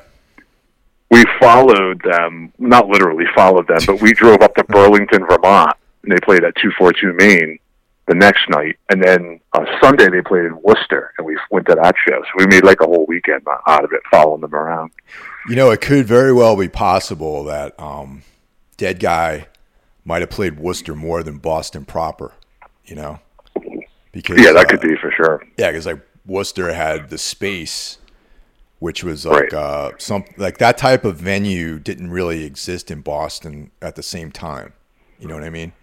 we 1.11 1.25
followed 1.39 2.01
them, 2.03 2.53
not 2.57 2.87
literally 2.87 3.25
followed 3.35 3.67
them, 3.67 3.79
but 3.85 4.01
we 4.01 4.13
drove 4.13 4.41
up 4.41 4.55
to 4.55 4.63
Burlington, 4.69 5.25
Vermont, 5.29 5.75
and 6.03 6.11
they 6.11 6.19
played 6.23 6.43
at 6.43 6.55
242 6.55 7.13
Main 7.13 7.59
the 8.07 8.15
next 8.15 8.49
night. 8.49 8.77
And 8.89 9.01
then 9.03 9.39
on 9.53 9.67
Sunday, 9.81 10.09
they 10.09 10.21
played 10.21 10.45
in 10.45 10.59
Worcester, 10.61 11.13
and 11.17 11.25
we 11.25 11.37
went 11.51 11.67
to 11.67 11.75
that 11.75 11.95
show. 12.07 12.21
So 12.23 12.29
we 12.37 12.47
made 12.47 12.63
like 12.63 12.81
a 12.81 12.85
whole 12.85 13.05
weekend 13.07 13.43
out 13.67 13.83
of 13.83 13.91
it, 13.93 14.01
following 14.09 14.41
them 14.41 14.53
around. 14.55 14.91
you 15.47 15.55
know, 15.55 15.71
it 15.71 15.81
could 15.81 16.05
very 16.07 16.33
well 16.33 16.55
be 16.55 16.67
possible 16.69 17.43
that 17.45 17.79
um, 17.79 18.23
Dead 18.77 18.99
Guy 18.99 19.47
might 20.03 20.21
have 20.21 20.29
played 20.31 20.59
Worcester 20.59 20.95
more 20.95 21.21
than 21.23 21.37
Boston 21.37 21.85
proper. 21.85 22.33
You 22.85 22.95
know, 22.95 23.19
because 24.11 24.39
Yeah, 24.39 24.51
that 24.53 24.65
uh, 24.65 24.69
could 24.69 24.81
be 24.81 24.95
for 24.97 25.11
sure. 25.11 25.43
Yeah, 25.57 25.69
because 25.71 25.85
like 25.85 26.01
Worcester 26.25 26.73
had 26.73 27.09
the 27.09 27.17
space, 27.19 27.99
which 28.79 29.03
was 29.03 29.25
like 29.25 29.43
Right. 29.43 29.53
uh, 29.53 29.91
some 29.99 30.25
like 30.35 30.57
that 30.57 30.77
type 30.77 31.05
of 31.05 31.17
venue 31.17 31.77
didn't 31.79 32.09
really 32.09 32.43
exist 32.43 32.89
in 32.91 33.01
Boston 33.01 33.69
at 33.81 33.95
the 33.95 34.03
same 34.03 34.31
time. 34.31 34.73
You 35.19 35.27
know 35.27 35.35
what 35.35 35.43
I 35.43 35.51
mean? 35.51 35.73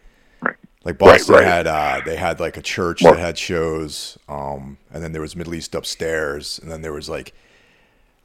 Right. 0.88 1.00
Like 1.00 1.18
Boston 1.18 1.34
right. 1.36 1.44
had 1.44 1.66
uh, 1.66 2.00
they 2.04 2.16
had 2.16 2.40
like 2.40 2.56
a 2.56 2.62
church 2.62 3.02
that 3.02 3.18
had 3.18 3.38
shows, 3.38 4.18
um, 4.28 4.78
and 4.92 5.02
then 5.02 5.12
there 5.12 5.22
was 5.22 5.36
Middle 5.36 5.54
East 5.54 5.74
upstairs, 5.74 6.58
and 6.58 6.70
then 6.70 6.82
there 6.82 6.92
was 6.92 7.08
like 7.08 7.34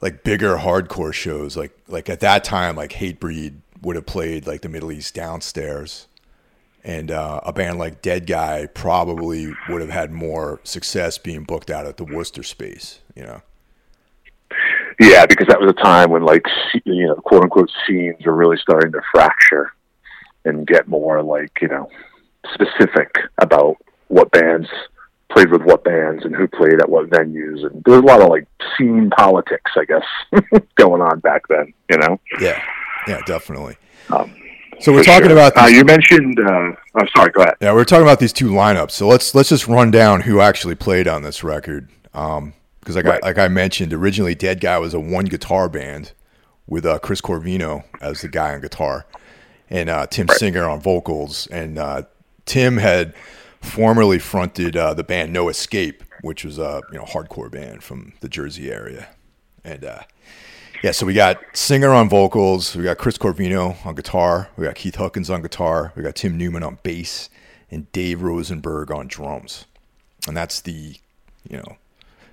like 0.00 0.24
bigger 0.24 0.56
hardcore 0.56 1.12
shows. 1.12 1.56
Like 1.56 1.76
like 1.88 2.08
at 2.08 2.20
that 2.20 2.44
time, 2.44 2.76
like 2.76 2.92
Hatebreed 2.92 3.56
would 3.82 3.96
have 3.96 4.06
played 4.06 4.46
like 4.46 4.62
the 4.62 4.68
Middle 4.68 4.92
East 4.92 5.14
downstairs 5.14 6.06
and 6.84 7.10
uh, 7.10 7.40
a 7.42 7.52
band 7.52 7.78
like 7.78 8.02
Dead 8.02 8.26
Guy 8.26 8.66
probably 8.66 9.52
would 9.68 9.80
have 9.80 9.90
had 9.90 10.12
more 10.12 10.60
success 10.64 11.16
being 11.16 11.44
booked 11.44 11.70
out 11.70 11.86
at 11.86 11.96
the 11.96 12.04
Worcester 12.04 12.42
space. 12.42 13.00
You 13.16 13.24
know, 13.24 13.42
Yeah, 15.00 15.24
because 15.26 15.46
that 15.48 15.60
was 15.60 15.70
a 15.70 15.82
time 15.82 16.10
when 16.10 16.22
like 16.22 16.44
you 16.84 17.06
know, 17.06 17.14
quote 17.16 17.42
unquote 17.42 17.70
scenes 17.86 18.24
were 18.24 18.34
really 18.34 18.58
starting 18.58 18.92
to 18.92 19.00
fracture 19.10 19.72
and 20.44 20.66
get 20.66 20.86
more 20.86 21.22
like 21.22 21.50
you 21.62 21.68
know 21.68 21.88
specific 22.52 23.14
about 23.38 23.76
what 24.08 24.30
bands 24.32 24.68
played 25.30 25.50
with 25.50 25.62
what 25.62 25.82
bands 25.84 26.24
and 26.24 26.34
who 26.34 26.46
played 26.46 26.80
at 26.80 26.88
what 26.88 27.08
venues, 27.10 27.64
and 27.66 27.82
there 27.84 27.94
was 27.94 28.02
a 28.02 28.06
lot 28.06 28.20
of 28.20 28.28
like 28.28 28.46
scene 28.76 29.10
politics, 29.10 29.70
I 29.76 29.84
guess, 29.84 30.62
going 30.76 31.00
on 31.02 31.20
back 31.20 31.42
then. 31.48 31.72
You 31.90 31.98
know. 31.98 32.20
yeah, 32.40 32.62
yeah, 33.08 33.20
definitely. 33.26 33.76
Um, 34.10 34.34
So 34.80 34.92
we're 34.92 35.02
talking 35.04 35.28
sure. 35.30 35.32
about 35.38 35.56
Uh, 35.56 35.66
you 35.66 35.84
mentioned. 35.84 36.38
Uh, 36.38 36.72
I'm 36.96 37.08
sorry. 37.16 37.30
Go 37.32 37.42
ahead. 37.42 37.54
yeah, 37.60 37.72
we're 37.72 37.84
talking 37.84 38.02
about 38.04 38.20
these 38.20 38.32
two 38.32 38.50
lineups. 38.50 38.90
So 38.92 39.08
let's 39.08 39.34
let's 39.34 39.48
just 39.48 39.66
run 39.66 39.90
down 39.90 40.20
who 40.22 40.40
actually 40.40 40.74
played 40.74 41.08
on 41.08 41.22
this 41.22 41.42
record. 41.42 41.88
Um, 42.12 42.52
because 42.80 42.96
like 42.96 43.06
Right. 43.06 43.20
I, 43.24 43.26
like 43.28 43.38
I 43.38 43.48
mentioned, 43.48 43.92
originally 43.94 44.34
Dead 44.34 44.60
Guy 44.60 44.78
was 44.78 44.92
a 44.92 45.00
one 45.00 45.24
guitar 45.24 45.68
band 45.70 46.12
with 46.66 46.84
uh, 46.84 46.98
Chris 46.98 47.20
Corvino 47.22 47.84
as 48.00 48.20
the 48.20 48.28
guy 48.28 48.52
on 48.54 48.60
guitar 48.60 49.06
and 49.70 49.88
uh, 49.88 50.06
Tim 50.06 50.26
right. 50.26 50.38
Singer 50.38 50.68
on 50.68 50.80
vocals. 50.80 51.46
And 51.48 51.78
uh, 51.78 52.02
Tim 52.46 52.76
had 52.76 53.14
formerly 53.60 54.18
fronted 54.18 54.76
uh, 54.76 54.94
the 54.94 55.04
band 55.04 55.32
No 55.32 55.48
Escape, 55.48 56.04
which 56.20 56.44
was 56.44 56.58
a 56.58 56.82
you 56.92 56.98
know 56.98 57.04
hardcore 57.04 57.50
band 57.50 57.82
from 57.82 58.12
the 58.20 58.28
Jersey 58.28 58.70
area. 58.70 59.08
And 59.64 59.84
uh, 59.84 60.02
yeah, 60.82 60.90
so 60.90 61.06
we 61.06 61.14
got 61.14 61.38
Singer 61.54 61.90
on 61.90 62.08
vocals, 62.08 62.76
we 62.76 62.84
got 62.84 62.98
Chris 62.98 63.16
Corvino 63.16 63.74
on 63.86 63.94
guitar, 63.94 64.50
we 64.56 64.66
got 64.66 64.74
Keith 64.74 64.96
Huckins 64.96 65.30
on 65.30 65.40
guitar, 65.40 65.92
we 65.96 66.02
got 66.02 66.14
Tim 66.14 66.38
Naumann 66.38 66.66
on 66.66 66.78
bass, 66.82 67.30
and 67.70 67.90
Dave 67.92 68.20
Rosenberg 68.20 68.90
on 68.90 69.06
drums. 69.06 69.64
And 70.28 70.36
that's 70.36 70.60
the, 70.60 70.96
you 71.48 71.56
know, 71.56 71.76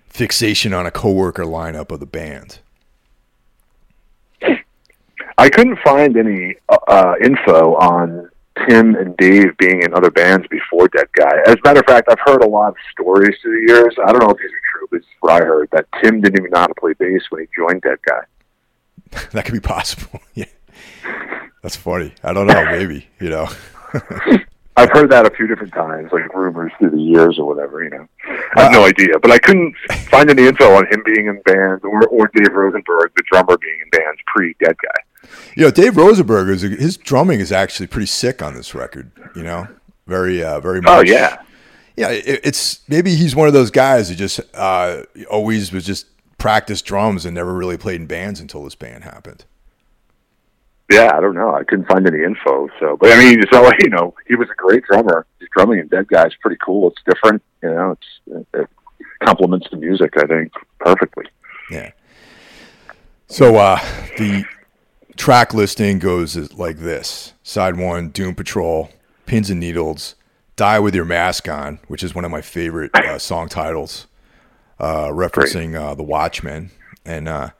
fixation 0.08 0.74
on 0.74 0.86
a 0.86 0.92
coworker 0.92 1.44
lineup 1.46 1.92
of 1.92 2.02
the 2.02 2.06
band. 2.06 2.60
I 5.38 5.50
couldn't 5.50 5.80
find 5.80 6.18
any 6.18 6.56
uh, 6.68 6.78
uh, 6.88 7.16
info 7.24 7.76
on 7.76 8.31
Tim 8.68 8.96
and 8.96 9.16
Dave 9.18 9.56
being 9.58 9.84
in 9.84 9.94
other 9.94 10.12
bands 10.12 10.46
before 10.50 10.88
Dead 10.90 11.08
Guy. 11.14 11.40
As 11.48 11.56
a 11.56 11.60
matter 11.64 11.80
of 11.80 11.86
fact, 11.86 12.10
I've 12.10 12.20
heard 12.26 12.44
a 12.44 12.48
lot 12.48 12.70
of 12.70 12.76
stories 12.92 13.36
through 13.42 13.66
the 13.66 13.74
years. 13.74 13.96
I 14.06 14.12
don't 14.12 14.22
know 14.24 14.30
if 14.30 14.38
these 14.38 14.52
are 14.52 14.78
true, 14.78 14.88
but 14.92 14.98
it's 14.98 15.08
what 15.22 15.42
I 15.42 15.46
heard 15.46 15.70
that 15.72 15.88
Tim 16.02 16.22
didn't 16.22 16.40
even 16.40 16.52
know 16.52 16.60
how 16.60 16.68
to 16.68 16.76
play 16.76 16.94
bass 16.94 17.24
when 17.30 17.42
he 17.42 17.48
joined 17.56 17.82
Dead 17.82 17.98
Guy. 18.06 18.22
that 19.32 19.46
could 19.46 19.54
be 19.54 19.60
possible. 19.60 20.20
yeah, 20.34 20.46
that's 21.62 21.76
funny. 21.76 22.14
I 22.24 22.34
don't 22.34 22.48
know. 22.48 22.66
Maybe 22.66 23.08
you 23.20 23.30
know. 23.30 23.48
I've 24.78 24.90
heard 24.92 25.12
that 25.12 25.28
a 25.28 25.36
few 25.36 25.48
different 25.48 25.74
times, 25.74 26.12
like 26.14 26.34
rumors 26.34 26.72
through 26.80 26.92
the 26.92 27.02
years 27.02 27.38
or 27.38 27.46
whatever. 27.46 27.84
You 27.84 27.90
know, 27.90 28.08
I 28.56 28.64
have 28.64 28.72
no 28.72 28.84
uh, 28.84 28.88
idea, 28.88 29.20
but 29.20 29.30
I 29.30 29.38
couldn't 29.38 29.76
find 30.10 30.30
any 30.30 30.48
info 30.48 30.74
on 30.74 30.88
him 30.88 31.04
being 31.06 31.28
in 31.28 31.42
bands 31.42 31.84
or 31.84 32.08
or 32.08 32.32
Dave 32.34 32.54
Rosenberg, 32.54 33.12
the 33.16 33.24
drummer, 33.30 33.58
being 33.58 33.80
in 33.84 33.90
bands 33.90 34.20
pre 34.28 34.56
Dead 34.64 34.76
Guy. 34.82 35.02
You 35.56 35.64
know, 35.64 35.72
Dave 35.72 35.98
Rosenberg 35.98 36.50
is 36.50 36.62
his 36.62 36.98
drumming 36.98 37.40
is 37.40 37.52
actually 37.52 37.88
pretty 37.88 38.08
sick 38.08 38.42
on 38.42 38.54
this 38.54 38.74
record. 38.74 39.12
You 39.36 39.44
know, 39.44 39.68
very 40.08 40.44
uh, 40.44 40.60
very 40.60 40.80
oh, 40.80 40.82
much. 40.82 41.10
Oh 41.10 41.12
yeah, 41.12 41.42
yeah. 41.96 42.10
It, 42.10 42.42
it's 42.44 42.88
maybe 42.88 43.16
he's 43.16 43.36
one 43.36 43.48
of 43.48 43.54
those 43.54 43.72
guys 43.72 44.10
who 44.10 44.16
just 44.16 44.40
uh, 44.54 45.04
always 45.30 45.72
was 45.72 45.86
just 45.86 46.08
practiced 46.38 46.86
drums 46.86 47.26
and 47.26 47.36
never 47.36 47.54
really 47.54 47.78
played 47.78 48.02
in 48.02 48.08
bands 48.08 48.40
until 48.40 48.64
this 48.64 48.76
band 48.76 49.04
happened. 49.04 49.46
Yeah, 50.92 51.12
I 51.16 51.22
don't 51.22 51.36
know. 51.36 51.54
I 51.54 51.64
couldn't 51.64 51.86
find 51.86 52.06
any 52.06 52.24
info. 52.24 52.68
So, 52.80 52.98
but 53.00 53.12
I 53.12 53.18
mean, 53.18 53.42
so 53.52 53.70
you 53.80 53.90
know, 53.90 54.14
he 54.28 54.36
was 54.36 54.50
a 54.50 54.56
great 54.56 54.84
drummer. 54.84 55.26
His 55.40 55.48
drumming 55.56 55.80
in 55.80 55.88
Dead 55.88 56.08
Guy 56.08 56.26
is 56.28 56.34
pretty 56.42 56.58
cool. 56.64 56.90
It's 56.90 57.02
different. 57.06 57.42
You 57.64 57.70
know, 57.70 57.92
it's 57.92 58.46
it 58.54 58.70
complements 59.24 59.68
the 59.72 59.78
music. 59.78 60.14
I 60.18 60.26
think 60.26 60.52
perfectly. 60.80 61.26
Yeah. 61.70 61.92
So 63.28 63.56
uh, 63.56 63.80
the 64.18 64.46
track 65.22 65.54
listing 65.54 66.00
goes 66.00 66.52
like 66.54 66.78
this: 66.80 67.34
Side 67.44 67.78
one, 67.78 68.10
Doom 68.10 68.34
Patrol, 68.34 68.90
Pins 69.28 69.52
and 69.52 69.60
Needles, 69.60 70.16
Die 70.56 70.80
with 70.80 70.96
Your 70.96 71.06
Mask 71.06 71.48
On, 71.48 71.78
which 71.88 72.02
is 72.02 72.16
one 72.16 72.26
of 72.26 72.32
my 72.32 72.42
favorite 72.42 72.90
uh, 72.96 73.20
song 73.20 73.48
titles, 73.48 74.08
uh, 74.80 75.10
referencing 75.10 75.80
uh, 75.80 75.94
the 75.94 76.02
Watchmen, 76.02 76.72
and 77.06 77.28
uh, 77.28 77.52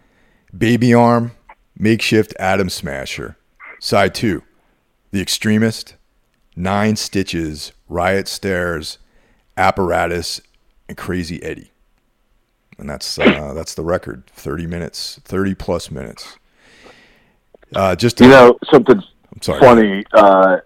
Baby 0.58 0.92
Arm, 0.96 1.34
Makeshift 1.78 2.34
Atom 2.40 2.68
Smasher. 2.68 3.38
Side 3.80 4.16
two, 4.16 4.42
The 5.12 5.22
Extremist, 5.22 5.94
Nine 6.56 6.96
Stitches, 6.96 7.74
Riot 7.88 8.28
Stairs, 8.28 8.98
Apparatus, 9.56 10.42
and 10.90 10.98
Crazy 10.98 11.44
Eddie. 11.44 11.70
And 12.80 12.90
that's 12.90 13.20
uh, 13.20 13.54
that's 13.54 13.76
the 13.76 13.84
record. 13.84 14.26
Thirty 14.34 14.66
minutes, 14.66 15.20
thirty 15.24 15.54
plus 15.54 15.92
minutes. 15.92 16.38
Uh, 17.76 17.96
just 17.96 18.18
to, 18.18 18.26
you 18.26 18.30
know 18.30 18.58
something 18.72 19.02
funny. 19.42 20.04
Uh, 20.14 20.58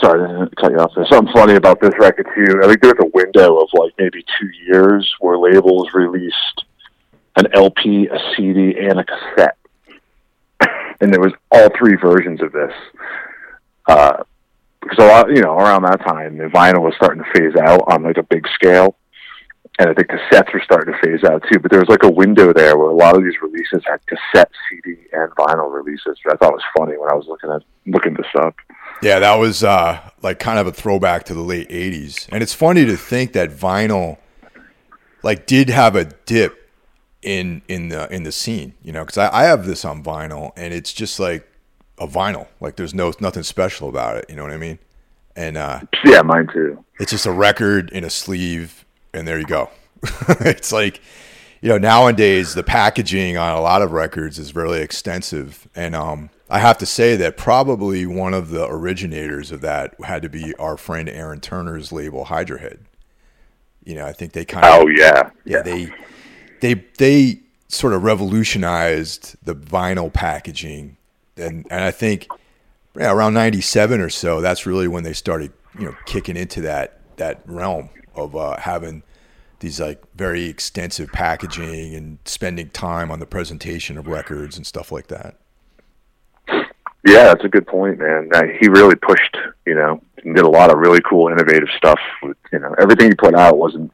sorry 0.00 0.26
to 0.26 0.50
cut 0.56 0.72
you 0.72 0.78
off. 0.78 0.92
There's 0.94 1.08
something 1.10 1.32
funny 1.32 1.54
about 1.54 1.80
this 1.80 1.92
record 1.98 2.26
too. 2.34 2.60
I 2.62 2.66
think 2.66 2.80
there's 2.80 2.94
a 3.00 3.10
window 3.12 3.58
of 3.58 3.68
like 3.74 3.92
maybe 3.98 4.24
two 4.40 4.48
years 4.66 5.12
where 5.20 5.38
labels 5.38 5.88
released 5.92 6.64
an 7.36 7.46
LP, 7.52 8.06
a 8.06 8.18
CD, 8.36 8.78
and 8.78 9.00
a 9.00 9.04
cassette 9.04 9.58
and 11.00 11.12
there 11.12 11.20
was 11.20 11.32
all 11.50 11.68
three 11.78 11.96
versions 11.96 12.42
of 12.42 12.52
this. 12.52 12.72
Uh, 13.86 14.22
because 14.80 14.98
a 14.98 15.06
lot, 15.06 15.30
you 15.30 15.40
know, 15.40 15.56
around 15.56 15.82
that 15.84 16.04
time, 16.06 16.36
the 16.36 16.44
vinyl 16.44 16.82
was 16.82 16.92
starting 16.96 17.22
to 17.22 17.30
phase 17.32 17.56
out 17.56 17.84
on 17.90 18.02
like 18.02 18.18
a 18.18 18.22
big 18.22 18.46
scale, 18.52 18.96
and 19.78 19.88
I 19.88 19.94
think 19.94 20.08
cassettes 20.08 20.52
were 20.52 20.60
starting 20.62 20.92
to 20.92 21.00
phase 21.00 21.24
out 21.24 21.42
too. 21.50 21.58
But 21.58 21.70
there 21.70 21.80
was 21.80 21.88
like 21.88 22.02
a 22.02 22.10
window 22.10 22.52
there 22.52 22.76
where 22.76 22.90
a 22.90 22.94
lot 22.94 23.16
of 23.16 23.24
these 23.24 23.40
releases 23.40 23.82
had 23.86 24.00
cassette, 24.06 24.50
CD, 24.68 24.98
and 25.14 25.30
vinyl 25.32 25.72
releases. 25.72 26.18
I 26.28 26.36
thought 26.36 26.50
it 26.50 26.54
was 26.54 26.62
funny 26.76 26.96
when 26.96 27.10
I 27.10 27.14
was 27.14 27.26
looking 27.26 27.50
at 27.50 27.62
looking 27.86 28.14
this 28.14 28.26
up. 28.36 28.56
Yeah, 29.02 29.18
that 29.18 29.36
was 29.36 29.62
uh, 29.64 30.00
like 30.22 30.38
kind 30.38 30.58
of 30.58 30.66
a 30.66 30.72
throwback 30.72 31.24
to 31.24 31.34
the 31.34 31.40
late 31.40 31.68
'80s, 31.68 32.28
and 32.30 32.42
it's 32.42 32.54
funny 32.54 32.84
to 32.84 32.96
think 32.96 33.32
that 33.32 33.50
vinyl 33.50 34.18
like 35.24 35.46
did 35.46 35.70
have 35.70 35.96
a 35.96 36.04
dip 36.04 36.70
in 37.22 37.62
in 37.68 37.88
the 37.88 38.12
in 38.14 38.22
the 38.22 38.30
scene, 38.30 38.74
you 38.82 38.92
know, 38.92 39.04
because 39.04 39.18
I, 39.18 39.30
I 39.32 39.44
have 39.44 39.66
this 39.66 39.84
on 39.84 40.04
vinyl 40.04 40.52
and 40.56 40.72
it's 40.72 40.92
just 40.92 41.18
like 41.18 41.50
a 41.98 42.06
vinyl, 42.06 42.46
like 42.60 42.76
there's 42.76 42.94
no 42.94 43.12
nothing 43.20 43.42
special 43.42 43.88
about 43.88 44.18
it, 44.18 44.26
you 44.28 44.36
know 44.36 44.42
what 44.42 44.52
I 44.52 44.58
mean? 44.58 44.78
And 45.34 45.56
uh, 45.56 45.80
yeah, 46.04 46.22
mine 46.22 46.48
too. 46.52 46.84
It's 47.00 47.10
just 47.10 47.26
a 47.26 47.32
record 47.32 47.90
in 47.90 48.04
a 48.04 48.10
sleeve, 48.10 48.84
and 49.12 49.26
there 49.26 49.38
you 49.38 49.46
go. 49.46 49.70
it's 50.40 50.70
like 50.70 51.00
you 51.64 51.70
know 51.70 51.78
nowadays 51.78 52.52
the 52.52 52.62
packaging 52.62 53.38
on 53.38 53.56
a 53.56 53.60
lot 53.62 53.80
of 53.80 53.92
records 53.92 54.38
is 54.38 54.54
really 54.54 54.82
extensive, 54.82 55.66
and 55.74 55.96
um, 55.96 56.28
I 56.50 56.58
have 56.58 56.76
to 56.76 56.84
say 56.84 57.16
that 57.16 57.38
probably 57.38 58.04
one 58.04 58.34
of 58.34 58.50
the 58.50 58.66
originators 58.66 59.50
of 59.50 59.62
that 59.62 59.98
had 60.04 60.20
to 60.24 60.28
be 60.28 60.54
our 60.56 60.76
friend 60.76 61.08
Aaron 61.08 61.40
Turner's 61.40 61.90
label 61.90 62.26
Hydra 62.26 62.76
You 63.82 63.94
know, 63.94 64.04
I 64.04 64.12
think 64.12 64.32
they 64.32 64.44
kind 64.44 64.66
of 64.66 64.74
oh 64.74 64.88
yeah. 64.88 65.30
Yeah 65.46 65.62
they 65.62 65.90
they 66.60 66.74
they 66.98 67.40
sort 67.68 67.94
of 67.94 68.04
revolutionized 68.04 69.34
the 69.42 69.54
vinyl 69.54 70.12
packaging, 70.12 70.98
and 71.38 71.66
and 71.70 71.82
I 71.82 71.92
think 71.92 72.28
yeah, 72.94 73.10
around 73.10 73.32
'97 73.32 74.02
or 74.02 74.10
so, 74.10 74.42
that's 74.42 74.66
really 74.66 74.86
when 74.86 75.02
they 75.02 75.14
started 75.14 75.50
you 75.78 75.86
know 75.86 75.96
kicking 76.04 76.36
into 76.36 76.60
that 76.60 77.00
that 77.16 77.40
realm 77.46 77.88
of 78.14 78.36
uh, 78.36 78.58
having 78.58 79.02
these 79.64 79.80
like 79.80 80.02
very 80.14 80.44
extensive 80.44 81.10
packaging 81.10 81.94
and 81.94 82.18
spending 82.26 82.68
time 82.68 83.10
on 83.10 83.18
the 83.18 83.26
presentation 83.26 83.96
of 83.96 84.06
records 84.06 84.58
and 84.58 84.66
stuff 84.66 84.92
like 84.92 85.06
that. 85.06 85.36
Yeah, 87.06 87.24
that's 87.24 87.44
a 87.44 87.48
good 87.48 87.66
point, 87.66 87.98
man. 87.98 88.30
He 88.60 88.68
really 88.68 88.94
pushed, 88.94 89.36
you 89.66 89.74
know, 89.74 90.02
did 90.22 90.38
a 90.38 90.48
lot 90.48 90.70
of 90.70 90.78
really 90.78 91.00
cool, 91.08 91.28
innovative 91.28 91.68
stuff. 91.76 91.98
With, 92.22 92.36
you 92.52 92.58
know, 92.58 92.74
everything 92.78 93.08
he 93.08 93.14
put 93.14 93.34
out 93.34 93.56
wasn't 93.56 93.90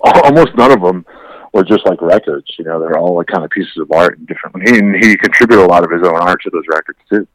almost 0.00 0.54
none 0.56 0.72
of 0.72 0.80
them 0.80 1.04
were 1.52 1.64
just 1.64 1.86
like 1.86 2.00
records. 2.00 2.54
You 2.58 2.64
know, 2.64 2.80
they're 2.80 2.98
all 2.98 3.16
like 3.16 3.26
kind 3.26 3.44
of 3.44 3.50
pieces 3.50 3.76
of 3.76 3.92
art 3.92 4.18
and 4.18 4.26
different. 4.26 4.56
And 4.56 4.94
he, 4.94 5.10
he 5.10 5.16
contributed 5.16 5.64
a 5.64 5.68
lot 5.68 5.84
of 5.84 5.90
his 5.90 6.02
own 6.02 6.16
art 6.16 6.40
to 6.42 6.50
those 6.50 6.66
records 6.70 6.98
too. 7.10 7.26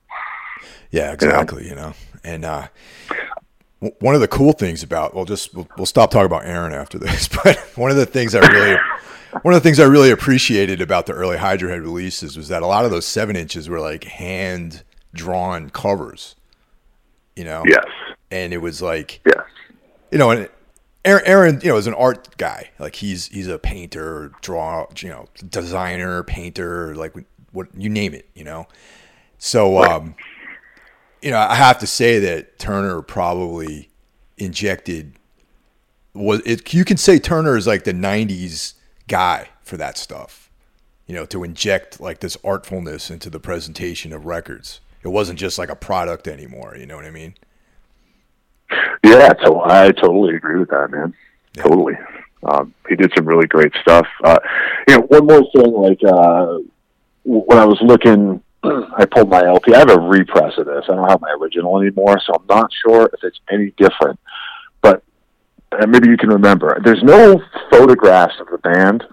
Yeah, 0.90 1.12
exactly. 1.12 1.68
You 1.68 1.76
know, 1.76 1.76
you 1.76 1.86
know? 1.88 1.94
and 2.24 2.46
uh, 2.46 2.68
one 4.00 4.16
of 4.16 4.22
the 4.22 4.28
cool 4.28 4.54
things 4.54 4.84
about 4.84 5.14
well, 5.14 5.26
just 5.26 5.54
we'll, 5.54 5.68
we'll 5.78 5.86
stop 5.86 6.12
talking 6.12 6.26
about 6.26 6.46
Aaron 6.46 6.74
after 6.74 6.98
this, 6.98 7.28
but 7.44 7.58
one 7.76 7.92
of 7.92 7.98
the 7.98 8.06
things 8.06 8.36
I 8.36 8.40
really 8.40 8.78
one 9.42 9.54
of 9.54 9.62
the 9.62 9.68
things 9.68 9.80
I 9.80 9.86
really 9.86 10.12
appreciated 10.12 10.82
about 10.82 11.06
the 11.06 11.14
early 11.14 11.38
Hydra 11.38 11.70
Head 11.72 11.82
releases 11.82 12.38
was 12.38 12.48
that 12.50 12.62
a 12.62 12.68
lot 12.68 12.86
of 12.86 12.92
those 12.92 13.06
seven 13.06 13.36
inches 13.36 13.68
were 13.68 13.80
like 13.80 14.04
hand 14.04 14.84
drawn 15.14 15.70
covers. 15.70 16.36
You 17.36 17.46
know. 17.46 17.64
Yes. 17.66 17.86
And 18.32 18.54
it 18.54 18.60
was 18.60 18.82
like. 18.82 19.22
Yes. 19.26 19.42
You 20.12 20.20
know, 20.20 20.30
and 20.30 20.50
Aaron, 21.06 21.24
Aaron, 21.26 21.62
you 21.62 21.70
know, 21.70 21.78
is 21.78 21.88
an 21.88 21.96
art 21.96 22.38
guy. 22.38 22.70
Like 22.80 22.96
he's 22.96 23.28
he's 23.28 23.48
a 23.48 23.58
painter, 23.58 24.32
draw, 24.42 24.86
you 25.00 25.10
know, 25.10 25.28
designer, 25.50 26.24
painter, 26.24 26.96
like 26.96 27.14
what 27.52 27.68
you 27.76 27.90
name 27.90 28.14
it, 28.14 28.30
you 28.34 28.44
know. 28.44 28.68
So, 29.38 29.84
um, 29.84 30.16
you 31.24 31.32
know, 31.32 31.40
I 31.40 31.56
have 31.56 31.80
to 31.80 31.88
say 31.88 32.20
that 32.20 32.60
Turner 32.60 33.02
probably 33.02 33.90
injected 34.38 35.14
was 36.14 36.42
it. 36.46 36.74
You 36.74 36.86
can 36.86 36.98
say 36.98 37.18
Turner 37.18 37.58
is 37.58 37.66
like 37.66 37.86
the 37.86 37.94
'90s 37.94 38.74
guy 39.08 39.50
for 39.64 39.78
that 39.78 39.98
stuff. 39.98 40.50
You 41.08 41.16
know, 41.16 41.26
to 41.28 41.44
inject 41.44 42.00
like 42.00 42.20
this 42.20 42.38
artfulness 42.38 43.10
into 43.10 43.30
the 43.30 43.40
presentation 43.40 44.14
of 44.14 44.26
records. 44.26 44.82
It 45.02 45.10
wasn't 45.10 45.40
just 45.40 45.58
like 45.58 45.70
a 45.70 45.76
product 45.76 46.28
anymore. 46.28 46.76
You 46.78 46.86
know 46.86 46.96
what 46.96 47.06
I 47.06 47.12
mean? 47.12 47.36
Yeah, 49.04 49.34
so 49.44 49.62
I 49.64 49.92
totally 49.92 50.36
agree 50.36 50.60
with 50.60 50.70
that, 50.70 50.92
man. 50.92 51.14
Yeah. 51.56 51.64
Totally. 51.64 51.96
Um, 52.44 52.74
he 52.90 52.96
did 52.96 53.12
some 53.16 53.26
really 53.26 53.48
great 53.48 53.74
stuff. 53.82 54.08
Uh, 54.24 54.40
you 54.88 54.98
know, 54.98 55.02
one 55.04 55.26
more 55.26 55.44
thing, 55.56 55.74
like 55.74 56.00
uh, 56.04 56.60
when 57.24 57.58
I 57.58 57.66
was 57.66 57.80
looking, 57.82 58.42
I 58.98 59.06
pulled 59.06 59.30
my 59.30 59.46
LP. 59.46 59.74
I 59.74 59.80
have 59.80 59.90
a 59.90 60.00
repress 60.00 60.58
of 60.58 60.66
this. 60.66 60.86
I 60.90 60.96
don't 60.96 61.10
have 61.10 61.22
my 61.22 61.36
original 61.40 61.82
anymore, 61.82 62.20
so 62.26 62.34
I'm 62.34 62.46
not 62.48 62.72
sure 62.86 63.10
if 63.14 63.24
it's 63.24 63.40
any 63.52 63.72
different. 63.78 64.20
But 64.82 65.04
maybe 65.88 66.10
you 66.10 66.18
can 66.18 66.30
remember. 66.30 66.80
There's 66.84 67.04
no 67.04 67.42
photographs 67.70 68.36
of 68.40 68.48
the 68.48 68.58
band 68.60 69.04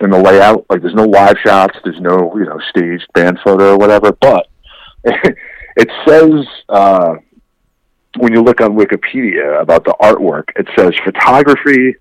in 0.00 0.10
the 0.10 0.18
layout. 0.18 0.66
Like 0.68 0.82
there's 0.82 0.94
no 0.94 1.04
live 1.04 1.36
shots, 1.44 1.78
there's 1.84 2.00
no 2.00 2.36
you 2.36 2.44
know 2.44 2.58
staged 2.70 3.06
band 3.14 3.38
photo 3.44 3.74
or 3.74 3.78
whatever. 3.78 4.12
But 4.12 4.48
it 5.04 5.90
says 6.06 6.46
uh, 6.68 7.14
when 8.16 8.32
you 8.32 8.42
look 8.42 8.60
on 8.60 8.76
Wikipedia 8.76 9.60
about 9.60 9.84
the 9.84 9.94
artwork, 10.00 10.44
it 10.56 10.66
says 10.76 10.92
photography 11.04 11.94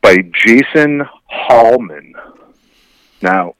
by 0.00 0.16
Jason 0.34 1.02
Hallman. 1.26 2.14
Now, 3.20 3.54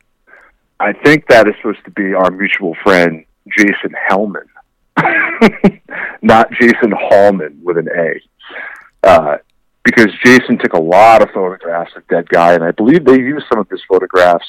I 0.83 0.93
think 0.93 1.29
that 1.29 1.47
is 1.47 1.55
supposed 1.59 1.85
to 1.85 1.93
be 1.93 2.13
our 2.13 2.33
mutual 2.33 2.75
friend 2.83 3.25
Jason 3.57 3.95
Hellman, 4.11 4.49
not 6.23 6.51
Jason 6.61 6.91
Hallman 6.91 7.61
with 7.63 7.79
an 7.79 7.89
A. 7.89 9.09
Uh, 9.09 9.37
because 9.85 10.09
Jason 10.25 10.59
took 10.59 10.73
a 10.73 10.81
lot 10.81 11.23
of 11.23 11.31
photographs 11.31 11.93
of 11.95 12.07
Dead 12.09 12.29
Guy, 12.29 12.55
and 12.55 12.65
I 12.65 12.73
believe 12.73 13.05
they 13.05 13.17
used 13.17 13.47
some 13.49 13.61
of 13.61 13.69
his 13.71 13.81
photographs, 13.89 14.47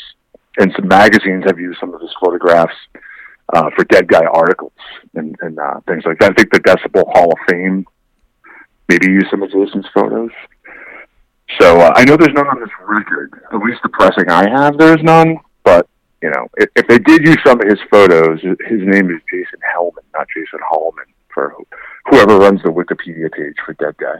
and 0.58 0.74
some 0.76 0.88
magazines 0.88 1.44
have 1.46 1.60
used 1.60 1.80
some 1.80 1.94
of 1.94 2.02
his 2.02 2.12
photographs 2.20 2.76
uh, 3.54 3.70
for 3.76 3.84
Dead 3.86 4.08
Guy 4.08 4.26
articles 4.26 4.74
and, 5.14 5.36
and 5.42 5.60
uh, 5.60 5.82
things 5.88 6.04
like 6.04 6.18
that. 6.18 6.32
I 6.32 6.34
think 6.34 6.52
the 6.52 6.60
Decibel 6.62 7.12
Hall 7.14 7.32
of 7.32 7.38
Fame 7.48 7.86
maybe 8.90 9.06
used 9.06 9.28
some 9.30 9.44
of 9.44 9.52
Jason's 9.52 9.86
photos. 9.94 10.32
So 11.60 11.80
uh, 11.80 11.94
I 11.96 12.06
know 12.06 12.18
there's 12.18 12.34
none 12.34 12.48
on 12.48 12.60
this 12.60 12.70
record. 12.82 13.40
At 13.54 13.60
least 13.60 13.82
the 13.84 13.90
pressing 13.90 14.30
I 14.30 14.50
have, 14.50 14.80
there's 14.80 15.04
none. 15.04 15.38
You 16.24 16.30
know, 16.30 16.48
if, 16.56 16.70
if 16.78 16.88
they 16.88 17.00
did 17.00 17.28
use 17.28 17.38
some 17.46 17.60
of 17.60 17.68
his 17.68 17.80
photos, 17.92 18.40
his 18.42 18.80
name 18.80 19.12
is 19.12 19.22
Jason 19.30 19.60
Hellman, 19.76 20.06
not 20.14 20.26
Jason 20.34 20.60
Hallman, 20.66 21.04
for 21.34 21.54
whoever 22.06 22.38
runs 22.38 22.64
the 22.64 22.70
Wikipedia 22.70 23.30
page 23.30 23.56
for 23.66 23.74
Dead 23.74 23.98
Guy. 23.98 24.16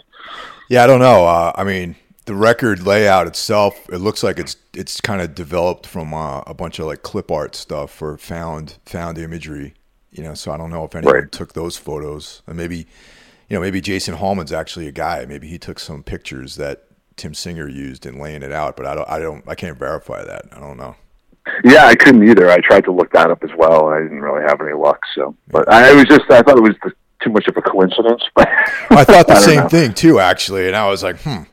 Yeah, 0.68 0.84
I 0.84 0.88
don't 0.88 1.00
know. 1.00 1.26
Uh, 1.26 1.54
I 1.56 1.64
mean, 1.64 1.96
the 2.26 2.36
record 2.36 2.86
layout 2.86 3.28
itself, 3.28 3.90
it 3.90 4.00
looks 4.00 4.22
like 4.22 4.38
it's 4.38 4.58
it's 4.74 5.00
kind 5.00 5.22
of 5.22 5.34
developed 5.34 5.88
from 5.88 6.14
uh, 6.14 6.42
a 6.42 6.54
bunch 6.54 6.78
of 6.78 6.88
like 6.88 7.04
clip 7.04 7.32
art 7.32 7.56
stuff 7.56 7.92
for 7.92 8.18
found 8.18 8.80
found 8.86 9.18
imagery. 9.18 9.74
You 10.12 10.24
know, 10.24 10.34
so 10.34 10.52
I 10.52 10.58
don't 10.58 10.72
know 10.72 10.84
if 10.84 10.96
anyone 10.96 11.16
right. 11.16 11.32
took 11.32 11.54
those 11.54 11.78
photos, 11.78 12.42
and 12.48 12.58
maybe, 12.58 12.80
you 13.48 13.56
know, 13.56 13.62
maybe 13.62 13.80
Jason 13.80 14.16
Hallman's 14.16 14.52
actually 14.52 14.90
a 14.90 14.92
guy. 14.92 15.26
Maybe 15.26 15.48
he 15.48 15.58
took 15.58 15.80
some 15.80 16.04
pictures 16.04 16.58
that 16.58 16.84
Tim 17.16 17.34
Singer 17.34 17.70
used 17.70 18.06
in 18.06 18.20
laying 18.20 18.44
it 18.44 18.52
out, 18.52 18.76
but 18.76 18.86
I 18.86 18.94
don't, 18.94 19.10
I 19.10 19.20
don't, 19.20 19.48
I 19.48 19.56
can't 19.56 19.80
verify 19.80 20.26
that. 20.26 20.50
I 20.52 20.60
don't 20.60 20.76
know. 20.76 20.98
Yeah, 21.64 21.86
I 21.86 21.96
couldn't 21.96 22.28
either. 22.28 22.50
I 22.50 22.60
tried 22.60 22.86
to 22.86 22.92
look 22.92 23.12
that 23.14 23.30
up 23.30 23.44
as 23.44 23.50
well. 23.58 23.88
I 23.88 24.02
didn't 24.02 24.22
really 24.22 24.44
have 24.48 24.62
any 24.62 24.74
luck. 24.74 25.02
So, 25.14 25.36
but 25.50 25.68
I 25.70 25.94
was 25.94 26.06
just, 26.06 26.30
I 26.30 26.42
thought 26.42 26.58
it 26.58 26.64
was 26.64 26.76
the, 26.84 26.92
too 27.22 27.32
much 27.32 27.48
of 27.48 27.58
a 27.58 27.62
coincidence. 27.62 28.24
But 28.34 28.48
I 28.90 29.04
thought 29.04 29.28
the 29.28 29.34
I 29.34 29.40
same 29.40 29.60
know. 29.62 29.70
thing 29.70 29.94
too, 29.94 30.20
actually. 30.20 30.68
And 30.68 30.76
I 30.76 30.88
was 30.90 31.04
like, 31.04 31.20
hmm, 31.22 31.44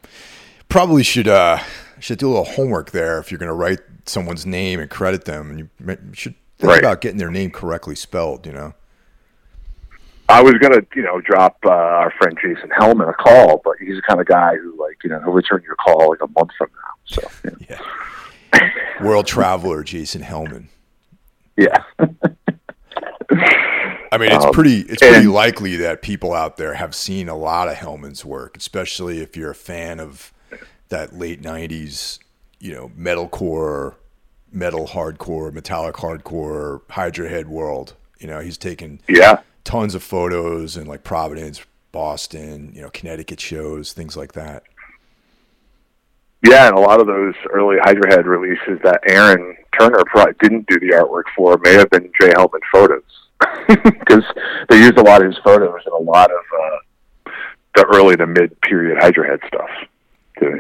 probably 0.68 1.03
should 1.03 1.29
uh 1.29 1.59
should 1.98 2.18
do 2.18 2.29
a 2.29 2.31
little 2.31 2.44
homework 2.44 2.92
there 2.92 3.18
if 3.18 3.31
you're 3.31 3.38
going 3.38 3.48
to 3.48 3.55
write 3.55 3.81
someone's 4.07 4.46
name 4.46 4.81
and 4.81 4.88
credit 4.88 5.24
them. 5.24 5.50
And 5.50 5.59
you 5.59 6.14
should 6.14 6.35
think 6.59 6.70
right. 6.70 6.79
about 6.79 7.00
getting 7.00 7.18
their 7.18 7.31
name 7.31 7.50
correctly 7.50 7.94
spelled. 7.94 8.46
You 8.46 8.53
know. 8.53 8.74
I 10.29 10.42
was 10.42 10.55
gonna, 10.55 10.83
you 10.94 11.03
know, 11.03 11.20
drop 11.20 11.59
uh, 11.64 11.70
our 11.70 12.12
friend 12.12 12.38
Jason 12.40 12.70
Hellman 12.70 13.11
a 13.11 13.14
call, 13.14 13.61
but 13.64 13.74
he's 13.81 13.96
the 13.96 14.03
kind 14.03 14.20
of 14.20 14.29
guy 14.29 14.55
who, 14.55 14.79
like, 14.81 14.98
you 15.03 15.11
know, 15.11 15.18
he'll 15.18 15.33
return 15.33 15.61
your 15.66 15.74
call 15.74 16.11
like 16.11 16.20
a 16.22 16.29
month 16.29 16.50
from 16.57 16.70
now. 16.72 16.94
So, 17.05 17.31
yeah. 17.44 17.66
yeah. 17.70 17.81
World 19.00 19.26
traveler 19.26 19.82
Jason 19.82 20.22
Hellman. 20.22 20.66
Yeah. 21.56 21.82
I 24.12 24.18
mean, 24.18 24.32
it's 24.32 24.44
um, 24.44 24.52
pretty 24.52 24.80
it's 24.80 25.00
pretty 25.00 25.16
and, 25.16 25.32
likely 25.32 25.76
that 25.76 26.02
people 26.02 26.32
out 26.32 26.56
there 26.56 26.74
have 26.74 26.94
seen 26.94 27.28
a 27.28 27.36
lot 27.36 27.68
of 27.68 27.74
Hellman's 27.74 28.24
work, 28.24 28.56
especially 28.56 29.20
if 29.20 29.36
you're 29.36 29.52
a 29.52 29.54
fan 29.54 30.00
of 30.00 30.32
that 30.88 31.16
late 31.16 31.40
'90s, 31.40 32.18
you 32.58 32.74
know, 32.74 32.90
metalcore, 32.98 33.94
metal 34.50 34.88
hardcore, 34.88 35.52
metallic 35.52 35.94
hardcore, 35.94 36.80
Hydra 36.90 37.28
Head 37.28 37.48
world. 37.48 37.94
You 38.18 38.26
know, 38.26 38.40
he's 38.40 38.58
taken 38.58 39.00
yeah 39.08 39.42
tons 39.64 39.94
of 39.94 40.02
photos 40.02 40.76
in 40.76 40.86
like 40.86 41.04
Providence, 41.04 41.64
Boston, 41.92 42.72
you 42.74 42.82
know, 42.82 42.90
Connecticut 42.90 43.40
shows, 43.40 43.92
things 43.92 44.16
like 44.16 44.32
that. 44.32 44.64
Yeah, 46.42 46.68
and 46.68 46.76
a 46.76 46.81
lot 46.81 47.00
of 47.00 47.07
those 47.07 47.35
early 47.50 47.76
Hydra 47.83 48.11
Head 48.11 48.26
releases 48.26 48.81
that 48.83 49.00
Aaron 49.07 49.57
Turner 49.79 50.03
probably 50.07 50.35
didn't 50.40 50.66
do 50.68 50.81
the 50.81 50.94
artwork 50.94 51.24
for 51.37 51.59
may 51.62 51.74
have 51.74 51.90
been 51.90 52.11
Jay 52.20 52.31
Hellman 52.31 52.61
photos 52.72 53.03
because 53.68 54.24
they 54.68 54.79
used 54.79 54.98
a 54.98 55.03
lot 55.03 55.22
of 55.22 55.29
his 55.29 55.38
photos 55.44 55.81
in 55.87 55.92
a 55.92 56.11
lot 56.11 56.31
of 56.31 56.38
uh, 56.62 57.31
the 57.76 57.87
early 57.94 58.16
to 58.16 58.26
mid 58.26 58.59
period 58.62 58.98
Hydra 59.00 59.26
Head 59.26 59.40
stuff. 59.46 59.70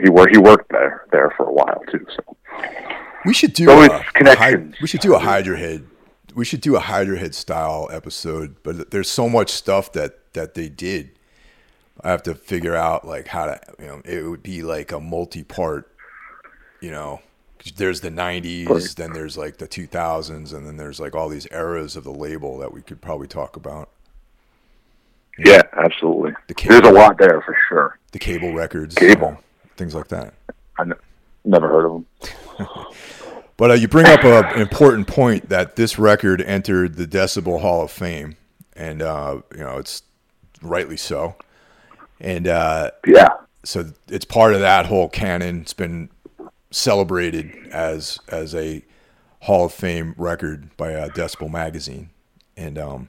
He 0.02 0.10
worked 0.10 0.32
he 0.32 0.38
worked 0.38 0.70
there 0.70 1.06
there 1.10 1.32
for 1.36 1.46
a 1.46 1.52
while 1.52 1.82
too. 1.90 2.06
So 2.14 2.36
we 3.24 3.32
should 3.32 3.54
do 3.54 3.64
so 3.64 3.80
a, 3.80 4.04
a, 4.16 4.72
we 4.82 4.86
should 4.86 5.00
do 5.00 5.14
a 5.14 5.18
Hydra 5.18 5.58
Head 5.58 5.86
we 6.34 6.44
should 6.44 6.60
do 6.60 6.76
a 6.76 6.80
Hydra 6.80 7.18
Head 7.18 7.34
style 7.34 7.88
episode, 7.92 8.56
but 8.62 8.90
there's 8.90 9.10
so 9.10 9.28
much 9.28 9.50
stuff 9.50 9.92
that 9.92 10.32
that 10.34 10.54
they 10.54 10.68
did. 10.68 11.10
I 12.02 12.10
have 12.10 12.22
to 12.24 12.34
figure 12.34 12.74
out 12.74 13.06
like 13.06 13.28
how 13.28 13.46
to 13.46 13.60
you 13.78 13.86
know 13.86 14.02
it 14.04 14.22
would 14.22 14.42
be 14.42 14.62
like 14.62 14.92
a 14.92 15.00
multi 15.00 15.44
part, 15.44 15.90
you 16.80 16.90
know, 16.90 17.20
there's 17.76 18.00
the 18.00 18.10
90s, 18.10 18.94
then 18.94 19.12
there's 19.12 19.36
like 19.36 19.58
the 19.58 19.68
2000s, 19.68 20.52
and 20.52 20.66
then 20.66 20.76
there's 20.76 21.00
like 21.00 21.14
all 21.14 21.28
these 21.28 21.46
eras 21.50 21.96
of 21.96 22.04
the 22.04 22.12
label 22.12 22.58
that 22.58 22.72
we 22.72 22.82
could 22.82 23.00
probably 23.00 23.26
talk 23.26 23.56
about. 23.56 23.90
You 25.38 25.52
yeah, 25.52 25.62
know, 25.74 25.82
absolutely. 25.84 26.32
The 26.48 26.54
cable, 26.54 26.80
there's 26.80 26.88
a 26.88 26.98
lot 26.98 27.18
there 27.18 27.40
for 27.42 27.56
sure. 27.68 27.98
The 28.12 28.18
cable 28.18 28.52
records, 28.52 28.94
cable, 28.94 29.28
you 29.28 29.32
know, 29.32 29.38
things 29.76 29.94
like 29.94 30.08
that. 30.08 30.34
I 30.78 30.82
n- 30.82 30.94
never 31.44 31.68
heard 31.68 31.86
of 31.86 31.92
them. 31.92 32.66
but 33.56 33.70
uh, 33.70 33.74
you 33.74 33.88
bring 33.88 34.06
up 34.06 34.24
a, 34.24 34.42
an 34.54 34.60
important 34.60 35.06
point 35.06 35.48
that 35.48 35.76
this 35.76 35.98
record 35.98 36.40
entered 36.42 36.96
the 36.96 37.06
Decibel 37.06 37.60
Hall 37.60 37.84
of 37.84 37.90
Fame, 37.90 38.36
and 38.74 39.02
uh, 39.02 39.40
you 39.54 39.60
know 39.60 39.78
it's 39.78 40.02
rightly 40.62 40.96
so. 40.96 41.36
And 42.20 42.46
uh, 42.46 42.90
yeah, 43.06 43.28
so 43.64 43.92
it's 44.08 44.24
part 44.24 44.54
of 44.54 44.60
that 44.60 44.86
whole 44.86 45.08
canon. 45.08 45.62
It's 45.62 45.72
been 45.72 46.10
celebrated 46.70 47.68
as 47.72 48.18
as 48.28 48.54
a 48.54 48.84
Hall 49.40 49.64
of 49.66 49.72
Fame 49.72 50.14
record 50.18 50.76
by 50.76 50.94
uh, 50.94 51.08
Decibel 51.08 51.50
Magazine, 51.50 52.10
and 52.56 52.78
um, 52.78 53.08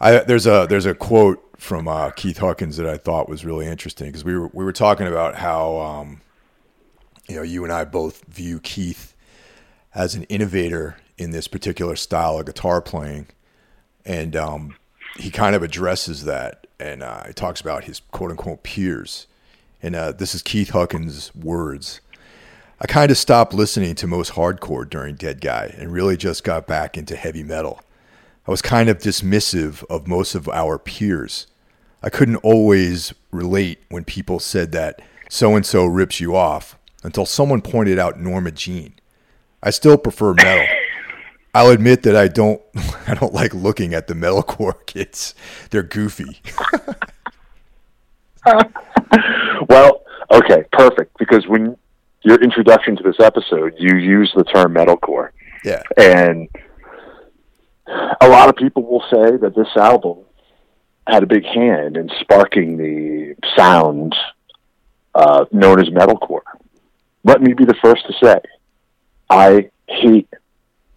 I 0.00 0.18
there's 0.18 0.46
a 0.46 0.66
there's 0.68 0.86
a 0.86 0.94
quote 0.94 1.42
from 1.56 1.88
uh, 1.88 2.10
Keith 2.10 2.38
Huckins 2.38 2.76
that 2.78 2.86
I 2.86 2.96
thought 2.96 3.28
was 3.28 3.44
really 3.44 3.66
interesting 3.66 4.08
because 4.08 4.24
we 4.24 4.36
were 4.36 4.48
we 4.48 4.64
were 4.64 4.72
talking 4.72 5.06
about 5.06 5.36
how 5.36 5.78
um, 5.78 6.20
you 7.28 7.36
know 7.36 7.42
you 7.42 7.64
and 7.64 7.72
I 7.72 7.84
both 7.84 8.24
view 8.24 8.60
Keith 8.60 9.14
as 9.94 10.14
an 10.14 10.24
innovator 10.24 10.96
in 11.18 11.32
this 11.32 11.48
particular 11.48 11.96
style 11.96 12.38
of 12.38 12.46
guitar 12.46 12.80
playing, 12.80 13.28
and 14.04 14.36
um, 14.36 14.76
he 15.16 15.30
kind 15.30 15.54
of 15.54 15.62
addresses 15.62 16.24
that 16.24 16.66
and 16.80 17.02
uh, 17.02 17.24
he 17.26 17.32
talks 17.32 17.60
about 17.60 17.84
his 17.84 18.00
quote 18.10 18.30
unquote 18.30 18.62
peers, 18.62 19.26
and 19.82 19.94
uh, 19.94 20.12
this 20.12 20.34
is 20.34 20.42
Keith 20.42 20.70
Huckins' 20.70 21.34
words. 21.34 22.00
I 22.80 22.86
kind 22.86 23.10
of 23.10 23.18
stopped 23.18 23.52
listening 23.52 23.94
to 23.96 24.06
most 24.06 24.32
hardcore 24.32 24.88
during 24.88 25.16
Dead 25.16 25.42
Guy 25.42 25.74
and 25.76 25.92
really 25.92 26.16
just 26.16 26.44
got 26.44 26.66
back 26.66 26.96
into 26.96 27.14
heavy 27.14 27.42
metal. 27.42 27.82
I 28.48 28.50
was 28.50 28.62
kind 28.62 28.88
of 28.88 28.98
dismissive 28.98 29.84
of 29.90 30.08
most 30.08 30.34
of 30.34 30.48
our 30.48 30.78
peers. 30.78 31.46
I 32.02 32.08
couldn't 32.08 32.36
always 32.36 33.12
relate 33.30 33.80
when 33.90 34.04
people 34.04 34.40
said 34.40 34.72
that 34.72 35.02
so 35.28 35.54
and 35.54 35.66
so 35.66 35.84
rips 35.84 36.20
you 36.20 36.34
off 36.34 36.78
until 37.04 37.26
someone 37.26 37.60
pointed 37.60 37.98
out 37.98 38.18
Norma 38.18 38.50
Jean. 38.50 38.94
I 39.62 39.68
still 39.70 39.98
prefer 39.98 40.32
metal. 40.32 40.66
I'll 41.54 41.70
admit 41.70 42.02
that 42.04 42.16
I 42.16 42.28
don't 42.28 42.60
I 43.06 43.14
don't 43.14 43.32
like 43.34 43.54
looking 43.54 43.94
at 43.94 44.06
the 44.06 44.14
metalcore 44.14 44.74
kids. 44.86 45.34
They're 45.70 45.82
goofy. 45.82 46.40
well, 49.68 50.02
okay, 50.30 50.64
perfect. 50.72 51.16
Because 51.18 51.46
when 51.46 51.76
your 52.22 52.40
introduction 52.42 52.96
to 52.96 53.02
this 53.02 53.18
episode, 53.20 53.74
you 53.78 53.96
use 53.96 54.32
the 54.34 54.44
term 54.44 54.74
metalcore. 54.74 55.30
Yeah. 55.64 55.82
And 55.96 56.48
a 58.20 58.28
lot 58.28 58.48
of 58.48 58.56
people 58.56 58.84
will 58.84 59.04
say 59.10 59.36
that 59.36 59.54
this 59.56 59.68
album 59.76 60.18
had 61.06 61.22
a 61.22 61.26
big 61.26 61.44
hand 61.44 61.96
in 61.96 62.10
sparking 62.20 62.76
the 62.76 63.34
sound 63.56 64.14
uh, 65.14 65.44
known 65.50 65.80
as 65.80 65.88
metalcore. 65.88 66.42
Let 67.24 67.42
me 67.42 67.52
be 67.52 67.64
the 67.64 67.74
first 67.82 68.06
to 68.06 68.12
say, 68.22 68.40
I 69.28 69.70
hate 69.88 70.28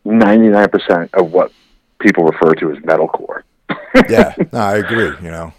99% 0.05 1.13
of 1.13 1.31
what 1.31 1.51
people 1.99 2.23
refer 2.25 2.53
to 2.55 2.71
as 2.71 2.77
metalcore. 2.79 3.43
yeah, 4.09 4.35
no, 4.53 4.59
I 4.59 4.77
agree, 4.77 5.11
you 5.21 5.31
know. 5.31 5.53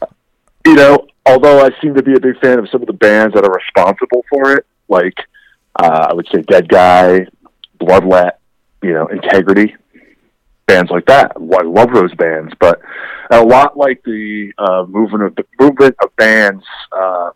You 0.66 0.74
know, 0.74 1.06
although 1.26 1.64
I 1.64 1.70
seem 1.80 1.94
to 1.94 2.02
be 2.02 2.14
a 2.14 2.20
big 2.20 2.38
fan 2.40 2.58
of 2.58 2.68
some 2.70 2.80
of 2.80 2.86
the 2.86 2.92
bands 2.94 3.34
that 3.34 3.44
are 3.44 3.52
responsible 3.52 4.24
for 4.30 4.52
it, 4.54 4.66
like 4.88 5.14
uh, 5.78 6.08
I 6.10 6.14
would 6.14 6.26
say 6.34 6.42
Dead 6.42 6.68
Guy, 6.68 7.26
Bloodlet, 7.80 8.32
you 8.82 8.92
know, 8.92 9.06
Integrity, 9.08 9.74
bands 10.66 10.90
like 10.90 11.06
that. 11.06 11.32
I 11.36 11.62
love 11.64 11.92
those 11.92 12.14
bands, 12.14 12.52
but 12.60 12.80
a 13.30 13.42
lot 13.44 13.76
like 13.76 14.02
the 14.04 14.52
uh, 14.58 14.84
movement 14.88 15.24
of 15.24 15.34
the 15.36 15.44
movement 15.60 15.96
of 16.02 16.14
bands, 16.16 16.64
uh, 16.92 17.30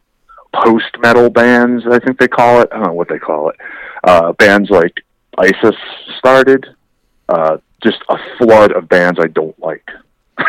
post 0.55 0.87
metal 1.01 1.29
bands. 1.31 1.85
I 1.91 1.99
think 1.99 2.19
they 2.19 2.29
call 2.29 2.61
it. 2.63 2.69
I 2.73 2.77
don't 2.77 2.87
know 2.89 2.93
what 2.95 3.09
they 3.09 3.19
call 3.19 3.51
it. 3.51 3.57
uh, 4.05 4.33
bands 4.35 4.71
like 4.71 4.95
ISIS 5.39 5.77
started. 6.19 6.67
Uh, 7.29 7.59
just 7.83 7.99
a 8.09 8.19
flood 8.39 8.73
of 8.73 8.89
bands 8.89 9.19
I 9.23 9.29
don't 9.29 9.59
like. 9.59 9.89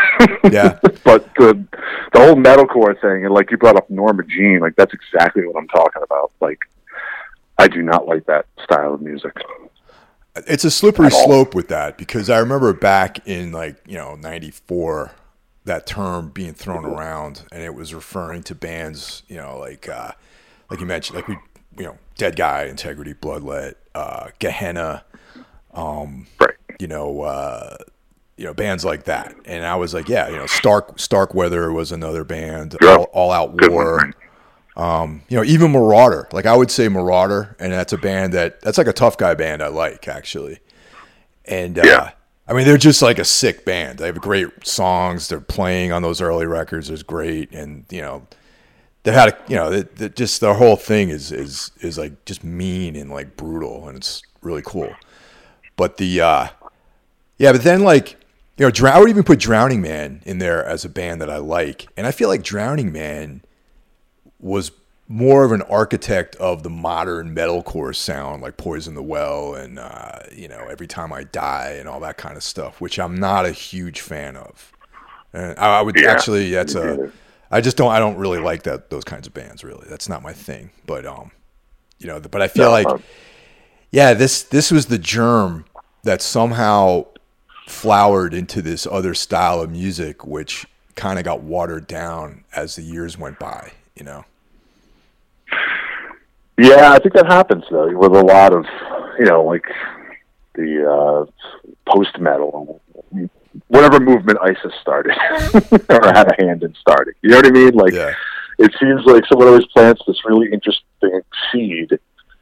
Yeah. 0.51 0.77
but 1.03 1.33
the 1.35 1.65
the 2.13 2.19
whole 2.19 2.35
metalcore 2.35 2.99
thing, 2.99 3.25
and 3.25 3.33
like 3.33 3.51
you 3.51 3.57
brought 3.57 3.77
up 3.77 3.89
Norma 3.89 4.23
Jean, 4.23 4.59
like 4.59 4.75
that's 4.75 4.93
exactly 4.93 5.45
what 5.45 5.57
I'm 5.57 5.67
talking 5.67 6.01
about. 6.03 6.31
Like, 6.41 6.59
I 7.57 7.67
do 7.67 7.81
not 7.81 8.07
like 8.07 8.25
that 8.25 8.45
style 8.63 8.93
of 8.93 9.01
music. 9.01 9.31
It's 10.47 10.63
a 10.63 10.71
slippery 10.71 11.09
slope 11.09 11.55
with 11.55 11.67
that 11.69 11.97
because 11.97 12.29
I 12.29 12.39
remember 12.39 12.71
back 12.73 13.27
in 13.27 13.51
like, 13.51 13.77
you 13.87 13.97
know, 13.97 14.15
94, 14.15 15.11
that 15.65 15.85
term 15.85 16.29
being 16.29 16.53
thrown 16.53 16.85
around 16.85 17.43
and 17.51 17.61
it 17.63 17.73
was 17.73 17.93
referring 17.93 18.43
to 18.43 18.55
bands, 18.55 19.23
you 19.27 19.35
know, 19.37 19.57
like, 19.57 19.89
uh, 19.89 20.11
like 20.69 20.79
you 20.79 20.85
mentioned, 20.85 21.15
like 21.17 21.27
we, 21.27 21.37
you 21.77 21.83
know, 21.85 21.97
Dead 22.15 22.35
Guy, 22.35 22.65
Integrity, 22.65 23.13
Bloodlet, 23.13 23.75
uh, 23.95 24.29
Gehenna, 24.39 25.03
um, 25.73 26.27
Right. 26.39 26.55
You 26.79 26.87
know, 26.87 27.21
uh, 27.21 27.77
you 28.37 28.45
know, 28.45 28.53
bands 28.53 28.85
like 28.85 29.03
that. 29.03 29.35
And 29.45 29.65
I 29.65 29.75
was 29.75 29.93
like, 29.93 30.07
yeah, 30.09 30.29
you 30.29 30.37
know, 30.37 30.45
Stark, 30.45 30.97
Starkweather 30.99 31.71
was 31.73 31.91
another 31.91 32.23
band, 32.23 32.77
Yeah. 32.81 32.95
all, 32.95 33.03
all 33.13 33.31
Out 33.31 33.57
Good 33.57 33.71
War. 33.71 33.97
one. 34.75 35.21
you 35.29 35.35
know, 35.37 35.43
even 35.43 35.71
Marauder. 35.71 36.27
Like 36.31 36.45
I 36.45 36.55
would 36.55 36.71
say 36.71 36.87
Marauder, 36.87 37.55
and 37.59 37.71
that's 37.73 37.91
a 37.93 37.97
band 37.97 38.33
that 38.33 38.61
that's 38.61 38.77
like 38.77 38.87
a 38.87 38.93
tough 38.93 39.17
guy 39.17 39.33
band 39.33 39.61
I 39.61 39.67
like 39.67 40.07
actually. 40.07 40.59
And 41.45 41.77
uh, 41.77 41.83
Yeah. 41.85 42.11
I 42.47 42.53
mean, 42.53 42.65
they're 42.65 42.77
just 42.77 43.01
like 43.03 43.19
a 43.19 43.25
sick 43.25 43.63
band. 43.63 43.99
They 43.99 44.07
have 44.07 44.19
great 44.21 44.65
songs. 44.65 45.27
They're 45.27 45.39
playing 45.39 45.91
on 45.91 46.01
those 46.01 46.19
early 46.19 46.47
records 46.47 46.89
is 46.89 47.03
great, 47.03 47.51
and 47.53 47.85
you 47.91 48.01
know, 48.01 48.25
they 49.03 49.11
had 49.11 49.29
a, 49.29 49.37
you 49.47 49.55
know, 49.55 49.71
it, 49.71 50.01
it 50.01 50.15
just 50.15 50.41
their 50.41 50.55
whole 50.55 50.75
thing 50.75 51.09
is 51.09 51.31
is 51.31 51.71
is 51.81 51.97
like 51.99 52.25
just 52.25 52.43
mean 52.43 52.95
and 52.95 53.11
like 53.11 53.35
brutal, 53.37 53.87
and 53.87 53.97
it's 53.97 54.23
really 54.41 54.63
cool. 54.65 54.91
But 55.75 55.97
the 55.97 56.21
uh, 56.21 56.47
yeah, 57.39 57.53
but 57.53 57.63
then 57.63 57.83
like 57.83 58.17
you 58.57 58.65
know, 58.67 58.71
Drow- 58.71 58.91
I 58.93 58.99
would 58.99 59.09
even 59.09 59.23
put 59.25 59.39
Drowning 59.39 59.81
Man 59.81 60.23
in 60.25 60.39
there 60.39 60.65
as 60.65 60.85
a 60.85 60.89
band 60.89 61.21
that 61.21 61.31
I 61.31 61.37
like, 61.37 61.89
and 61.97 62.07
I 62.07 62.11
feel 62.11 62.29
like 62.29 62.43
Drowning 62.43 62.93
Man 62.93 63.43
was 64.39 64.71
more 65.07 65.43
of 65.43 65.51
an 65.51 65.61
architect 65.63 66.35
of 66.37 66.63
the 66.63 66.69
modern 66.69 67.35
metalcore 67.35 67.95
sound, 67.95 68.41
like 68.41 68.57
Poison 68.57 68.95
the 68.95 69.03
Well 69.03 69.55
and 69.55 69.79
uh, 69.79 70.19
you 70.33 70.47
know 70.47 70.67
Every 70.69 70.87
Time 70.87 71.13
I 71.13 71.23
Die 71.25 71.75
and 71.79 71.89
all 71.89 71.99
that 72.01 72.17
kind 72.17 72.37
of 72.37 72.43
stuff, 72.43 72.81
which 72.81 72.99
I'm 72.99 73.15
not 73.15 73.45
a 73.45 73.51
huge 73.51 74.01
fan 74.01 74.37
of. 74.37 74.73
And 75.33 75.57
I, 75.59 75.79
I 75.79 75.81
would 75.83 75.95
Yeah, 75.95 76.07
actually 76.07 76.51
that's 76.51 76.75
a. 76.75 77.01
I 77.51 77.61
just 77.61 77.77
don't 77.77 77.91
I 77.91 77.99
don't 77.99 78.17
really 78.17 78.39
like 78.39 78.63
that 78.63 78.89
those 78.91 79.05
kinds 79.05 79.27
of 79.27 79.33
bands 79.33 79.63
really. 79.63 79.87
That's 79.89 80.09
not 80.09 80.23
my 80.23 80.33
thing. 80.33 80.71
But 80.87 81.05
um, 81.05 81.31
you 81.99 82.07
know, 82.07 82.19
but 82.19 82.41
I 82.41 82.47
feel 82.49 82.69
No, 82.69 82.71
like 82.71 82.93
um, 82.93 83.03
yeah, 83.91 84.13
this 84.13 84.43
this 84.43 84.71
was 84.71 84.87
the 84.87 84.97
germ 84.99 85.65
that 86.03 86.21
somehow 86.21 87.05
flowered 87.69 88.33
into 88.33 88.61
this 88.61 88.85
other 88.85 89.13
style 89.13 89.61
of 89.61 89.69
music, 89.71 90.25
which 90.25 90.65
kind 90.95 91.17
of 91.19 91.25
got 91.25 91.41
watered 91.41 91.87
down 91.87 92.43
as 92.55 92.75
the 92.75 92.81
years 92.81 93.17
went 93.17 93.39
by. 93.39 93.71
You 93.95 94.03
know. 94.05 94.25
Yeah, 96.57 96.91
I 96.91 96.99
think 96.99 97.13
that 97.15 97.25
happens 97.25 97.63
though 97.71 97.95
with 97.97 98.11
a 98.13 98.23
lot 98.23 98.51
of 98.53 98.65
you 99.17 99.25
know 99.25 99.43
like 99.43 99.63
the 100.55 100.85
uh, 100.91 101.71
post 101.89 102.19
metal, 102.19 102.81
whatever 103.67 103.99
movement 103.99 104.39
ISIS 104.41 104.73
started 104.81 105.11
or 105.89 106.01
had 106.13 106.27
a 106.31 106.35
hand 106.45 106.63
in 106.63 106.75
starting. 106.79 107.13
You 107.21 107.29
know 107.29 107.37
what 107.37 107.45
I 107.47 107.51
mean? 107.51 107.73
Like 107.75 107.93
Yeah. 107.93 108.13
it 108.57 108.75
seems 108.79 109.05
like 109.05 109.23
someone 109.27 109.47
always 109.47 109.65
plants 109.67 110.01
this 110.05 110.17
really 110.25 110.51
interesting 110.51 111.21
seed 111.51 111.97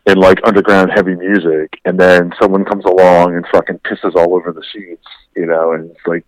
in 0.08 0.18
like 0.18 0.40
underground 0.46 0.92
heavy 0.92 1.16
music, 1.16 1.80
and 1.86 2.00
then 2.00 2.32
someone 2.42 2.66
comes 2.66 2.86
along 2.86 3.36
and 3.36 3.46
fucking 3.52 3.80
pisses 3.80 4.16
all 4.16 4.34
over 4.36 4.52
the 4.52 4.64
seeds, 4.74 5.04
you 5.36 5.46
know, 5.46 5.74
and 5.74 5.92
it's 5.92 6.08
like 6.08 6.26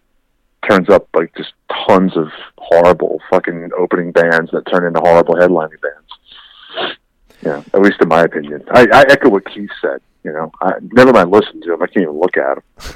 turns 0.70 0.90
up 0.90 1.08
like 1.14 1.34
just 1.36 1.54
tons 1.88 2.16
of 2.18 2.28
horrible 2.58 3.22
fucking 3.30 3.70
opening 3.78 4.12
bands 4.12 4.52
that 4.52 4.64
turn 4.70 4.86
into 4.86 5.00
horrible 5.00 5.36
headlining 5.36 5.80
bands. 5.82 6.98
Yeah, 7.42 7.64
at 7.74 7.82
least 7.82 8.02
in 8.02 8.10
my 8.10 8.24
opinion. 8.24 8.64
I, 8.72 8.86
I 8.92 9.06
echo 9.10 9.30
what 9.30 9.46
Keith 9.50 9.70
said. 9.82 10.02
You 10.24 10.34
know, 10.34 10.52
I 10.62 10.74
never 10.92 11.14
mind 11.14 11.32
listen 11.32 11.62
to 11.62 11.74
him. 11.74 11.82
I 11.82 11.88
can't 11.88 12.04
even 12.04 12.20
look 12.20 12.36
at 12.38 12.58
him. 12.58 12.64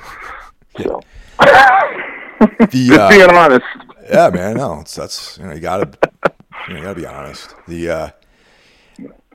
So, 0.81 1.01
The 1.39 2.67
just 2.71 2.99
uh, 2.99 3.09
being 3.09 3.29
honest. 3.29 3.65
yeah, 4.11 4.29
man, 4.31 4.57
no, 4.57 4.83
that's 4.95 5.37
you 5.37 5.45
know 5.45 5.53
you 5.53 5.59
gotta 5.59 5.87
you, 6.67 6.73
know, 6.73 6.79
you 6.79 6.83
gotta 6.83 6.99
be 6.99 7.05
honest. 7.05 7.55
The 7.67 7.89
uh, 7.89 8.09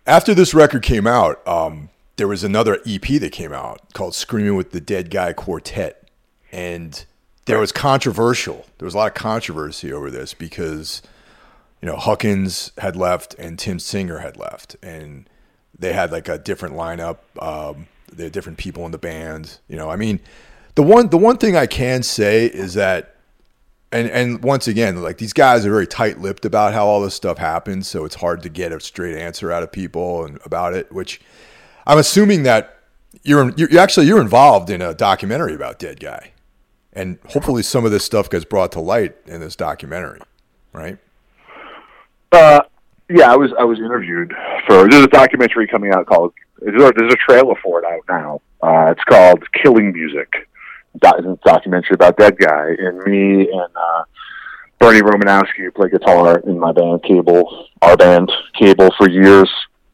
after 0.09 0.35
this 0.35 0.55
record 0.55 0.83
came 0.83 1.07
out, 1.07 1.47
um, 1.47 1.91
there 2.17 2.27
was 2.27 2.43
another 2.43 2.81
EP 2.87 3.03
that 3.21 3.31
came 3.31 3.53
out 3.53 3.93
called 3.93 4.15
"Screaming 4.15 4.57
with 4.57 4.73
the 4.73 4.81
Dead 4.81 5.11
Guy 5.11 5.35
Quartet," 5.35 6.09
and 6.51 7.05
there 7.45 7.59
was 7.59 7.71
controversial. 7.71 8.67
There 8.79 8.87
was 8.87 8.95
a 8.95 8.97
lot 8.97 9.09
of 9.09 9.15
controversy 9.15 9.93
over 9.93 10.11
this 10.11 10.33
because 10.33 11.03
you 11.83 11.87
know 11.87 11.97
Huckins 11.97 12.73
had 12.79 12.97
left 12.97 13.35
and 13.35 13.59
Tim 13.59 13.79
Singer 13.79 14.19
had 14.19 14.39
left, 14.39 14.77
and 14.83 15.29
they 15.79 15.93
had 15.93 16.11
like 16.11 16.29
a 16.29 16.39
different 16.39 16.75
lineup. 16.75 17.19
Um, 17.41 17.87
they 18.11 18.25
had 18.25 18.33
different 18.33 18.59
people 18.59 18.87
in 18.87 18.93
the 18.93 18.99
band. 18.99 19.59
You 19.69 19.77
know, 19.77 19.91
I 19.91 19.97
mean, 19.97 20.21
the 20.75 20.83
one 20.83 21.11
the 21.11 21.19
one 21.19 21.37
thing 21.37 21.55
I 21.55 21.67
can 21.67 22.03
say 22.03 22.47
is 22.47 22.75
that 22.75 23.18
and 23.93 24.11
and 24.11 24.43
once 24.43 24.69
again, 24.69 25.03
like 25.03 25.19
these 25.19 25.33
guys 25.33 25.65
are 25.65 25.71
very 25.71 25.87
tight-lipped 25.87 26.45
about 26.45 26.75
how 26.75 26.87
all 26.87 27.01
this 27.01 27.15
stuff 27.15 27.39
happens, 27.39 27.89
so 27.89 28.05
it's 28.05 28.17
hard 28.17 28.43
to 28.43 28.49
get 28.49 28.73
a 28.73 28.81
straight 28.81 29.17
answer 29.17 29.51
out 29.51 29.63
of 29.63 29.73
people 29.73 30.25
and 30.25 30.39
about 30.45 30.75
it. 30.75 30.93
Which 30.93 31.21
I'm 31.87 31.99
assuming 31.99 32.43
that 32.43 32.79
you're 33.23 33.51
you're 33.57 33.81
actually 33.81 34.07
you're 34.07 34.21
involved 34.21 34.71
in 34.71 34.83
a 34.83 34.95
documentary 34.95 35.55
about 35.55 35.79
Dead 35.79 36.01
Guy, 36.01 36.33
and 36.93 37.19
hopefully 37.31 37.63
some 37.63 37.85
of 37.85 37.91
this 37.91 38.05
stuff 38.05 38.29
gets 38.29 38.45
brought 38.45 38.73
to 38.73 38.81
light 38.81 39.17
in 39.27 39.41
this 39.41 39.57
documentary, 39.57 40.21
right? 40.73 40.99
Uh, 42.33 42.61
yeah, 43.09 43.33
I 43.33 43.37
was 43.37 43.53
I 43.59 43.65
was 43.65 43.79
interviewed 43.79 44.35
for 44.67 44.89
there's 44.89 45.05
a 45.05 45.09
documentary 45.09 45.67
coming 45.67 45.93
out 45.93 46.07
called 46.07 46.35
there's 46.61 46.83
a, 46.83 46.93
there's 46.95 47.15
a 47.15 47.17
trailer 47.17 47.55
for 47.63 47.83
it 47.83 47.87
out 47.87 48.03
now. 48.09 48.41
Uh, 48.63 48.91
it's 48.91 49.05
called 49.05 49.43
Killing 49.53 49.93
Music. 49.93 50.49
Do- 51.01 51.11
It's 51.19 51.27
a 51.27 51.39
documentary 51.45 51.95
about 51.95 52.17
that 52.19 52.39
Guy 52.39 52.75
and 52.79 52.99
me 53.05 53.51
and 53.51 53.71
uh, 53.77 54.05
Bernie 54.79 55.01
Romanowski, 55.03 55.59
who 55.65 55.71
played 55.73 55.93
guitar 55.93 56.39
in 56.41 56.59
my 56.59 56.73
band 56.73 57.03
Cable, 57.03 57.67
our 57.83 57.97
band 57.97 58.31
Cable 58.55 58.91
for 58.97 59.09
years. 59.09 59.51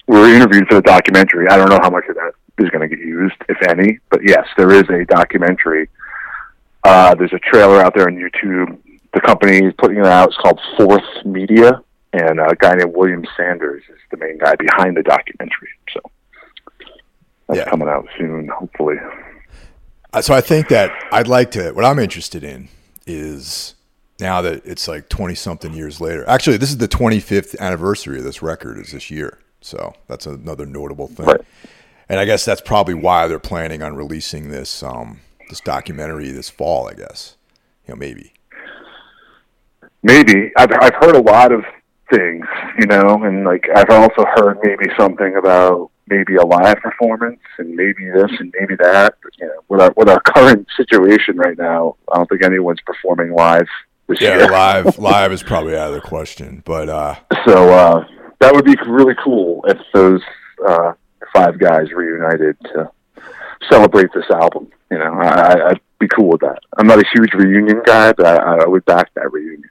We 0.07 0.19
were 0.19 0.29
interviewed 0.29 0.67
for 0.69 0.75
the 0.77 0.83
documentary. 0.83 1.49
I 1.49 1.57
don't 1.57 1.71
know 1.71 1.81
how 1.83 1.91
much 1.91 2.05
of 2.09 2.15
that 2.17 2.33
is 2.59 2.69
going 2.71 2.89
to 2.89 2.95
get 2.95 3.05
used, 3.05 3.35
if 3.49 3.57
any, 3.69 3.99
but 4.11 4.21
yes, 4.23 4.47
there 4.57 4.71
is 4.73 4.85
a 4.91 5.05
documentary. 5.07 5.89
Uh, 6.85 7.15
there's 7.15 7.33
a 7.33 7.39
trailer 7.39 7.81
out 7.81 7.95
there 7.97 8.07
on 8.07 8.15
YouTube. 8.17 8.79
The 9.15 9.21
company 9.23 9.59
is 9.67 9.73
putting 9.79 9.99
it 9.99 10.07
out 10.07 10.29
It's 10.29 10.37
called 10.37 10.61
Fourth 10.77 11.03
Media, 11.25 11.81
and 12.13 12.39
a 12.39 12.55
guy 12.57 12.75
named 12.75 12.95
William 12.95 13.25
Sanders 13.37 13.83
is 13.89 13.99
the 14.11 14.19
main 14.19 14.39
guy 14.39 14.55
behind 14.57 14.97
the 14.97 15.03
documentary. 15.03 15.71
So 15.93 16.01
that's 17.49 17.61
Yeah. 17.61 17.71
coming 17.71 17.89
out 17.89 18.07
soon, 18.19 18.49
hopefully. 18.49 18.97
Uh, 20.15 20.23
So 20.23 20.33
I 20.33 20.41
think 20.41 20.69
that 20.69 20.93
I'd 21.13 21.29
like 21.29 21.51
to. 21.53 21.73
What 21.73 21.85
I'm 21.85 21.99
interested 21.99 22.45
in 22.45 22.69
is 23.07 23.75
now 24.21 24.41
that 24.43 24.65
it's 24.65 24.87
like 24.87 25.09
20 25.09 25.35
something 25.35 25.75
years 25.75 26.01
later. 26.01 26.27
Actually, 26.29 26.57
this 26.57 26.71
is 26.71 26.79
the 26.79 26.89
25th 26.89 27.59
anniversary 27.59 28.19
of 28.19 28.25
this 28.25 28.41
record. 28.41 28.79
Is 28.79 28.93
this 28.93 29.11
year? 29.11 29.39
So 29.61 29.95
that's 30.07 30.27
another 30.27 30.67
notable 30.67 31.09
thing. 31.09 31.27
Right. 31.27 31.41
And 32.09 32.21
I 32.21 32.27
guess 32.27 32.45
that's 32.45 32.61
probably 32.61 32.95
why 32.95 33.27
they're 33.27 33.39
planning 33.39 33.83
on 33.83 33.97
releasing 33.97 34.51
this 34.51 34.83
um, 34.83 35.21
this 35.49 35.61
documentary 35.61 36.31
this 36.31 36.51
fall. 36.51 36.87
I 36.87 36.95
guess 36.95 37.37
you 37.87 37.95
know 37.95 37.99
maybe. 37.99 38.35
Maybe 40.03 40.53
I've 40.57 40.71
I've 40.83 40.95
heard 40.95 41.17
a 41.17 41.23
lot 41.23 41.51
of 41.51 41.65
things, 42.13 42.45
you 42.79 42.87
know, 42.87 43.25
and 43.25 43.45
like 43.45 43.65
I've 43.75 43.89
also 43.89 44.27
heard 44.37 44.59
maybe 44.63 44.85
something 44.99 45.35
about 45.37 45.91
maybe 46.09 46.37
a 46.37 46.45
live 46.45 46.77
performance 46.79 47.41
and 47.59 47.75
maybe 47.75 48.11
this 48.11 48.31
and 48.39 48.53
maybe 48.59 48.77
that. 48.77 49.15
You 49.39 49.47
know, 49.47 49.55
with 49.69 49.81
our 49.81 49.93
with 49.97 50.09
our 50.09 50.21
current 50.21 50.67
situation 50.77 51.37
right 51.37 51.57
now, 51.59 51.97
I 52.13 52.17
don't 52.17 52.29
think 52.29 52.43
anyone's 52.45 52.81
performing 52.85 53.33
live 53.33 53.67
this 54.09 54.21
Yeah, 54.21 54.37
year. 54.39 54.49
live 54.49 54.99
live 55.13 55.33
is 55.33 55.43
probably 55.43 55.77
out 55.77 55.89
of 55.89 55.95
the 55.95 56.01
question. 56.01 56.63
But 56.65 56.89
uh, 56.89 57.17
So 57.47 57.71
uh, 57.73 58.05
that 58.41 58.55
would 58.55 58.65
be 58.65 58.77
really 58.87 59.15
cool 59.23 59.65
if 59.69 59.79
those 59.93 60.21
uh, 60.67 60.93
five 61.33 61.59
guys 61.59 61.91
reunited 61.93 62.57
to 62.75 62.91
celebrate 63.71 64.11
this 64.15 64.25
album. 64.31 64.69
You 64.91 64.99
know, 64.99 65.13
I, 65.15 65.29
I- 65.29 65.69
I'd 65.71 65.81
be 65.99 66.09
cool 66.09 66.29
with 66.29 66.41
that. 66.43 66.59
I'm 66.77 66.87
not 66.87 66.99
a 66.99 67.05
huge 67.15 67.33
reunion 67.35 67.81
guy, 67.87 68.13
but 68.13 68.27
I, 68.27 68.59
I 68.63 68.67
would 68.67 68.85
back 68.85 69.13
that 69.15 69.33
reunion. 69.33 69.71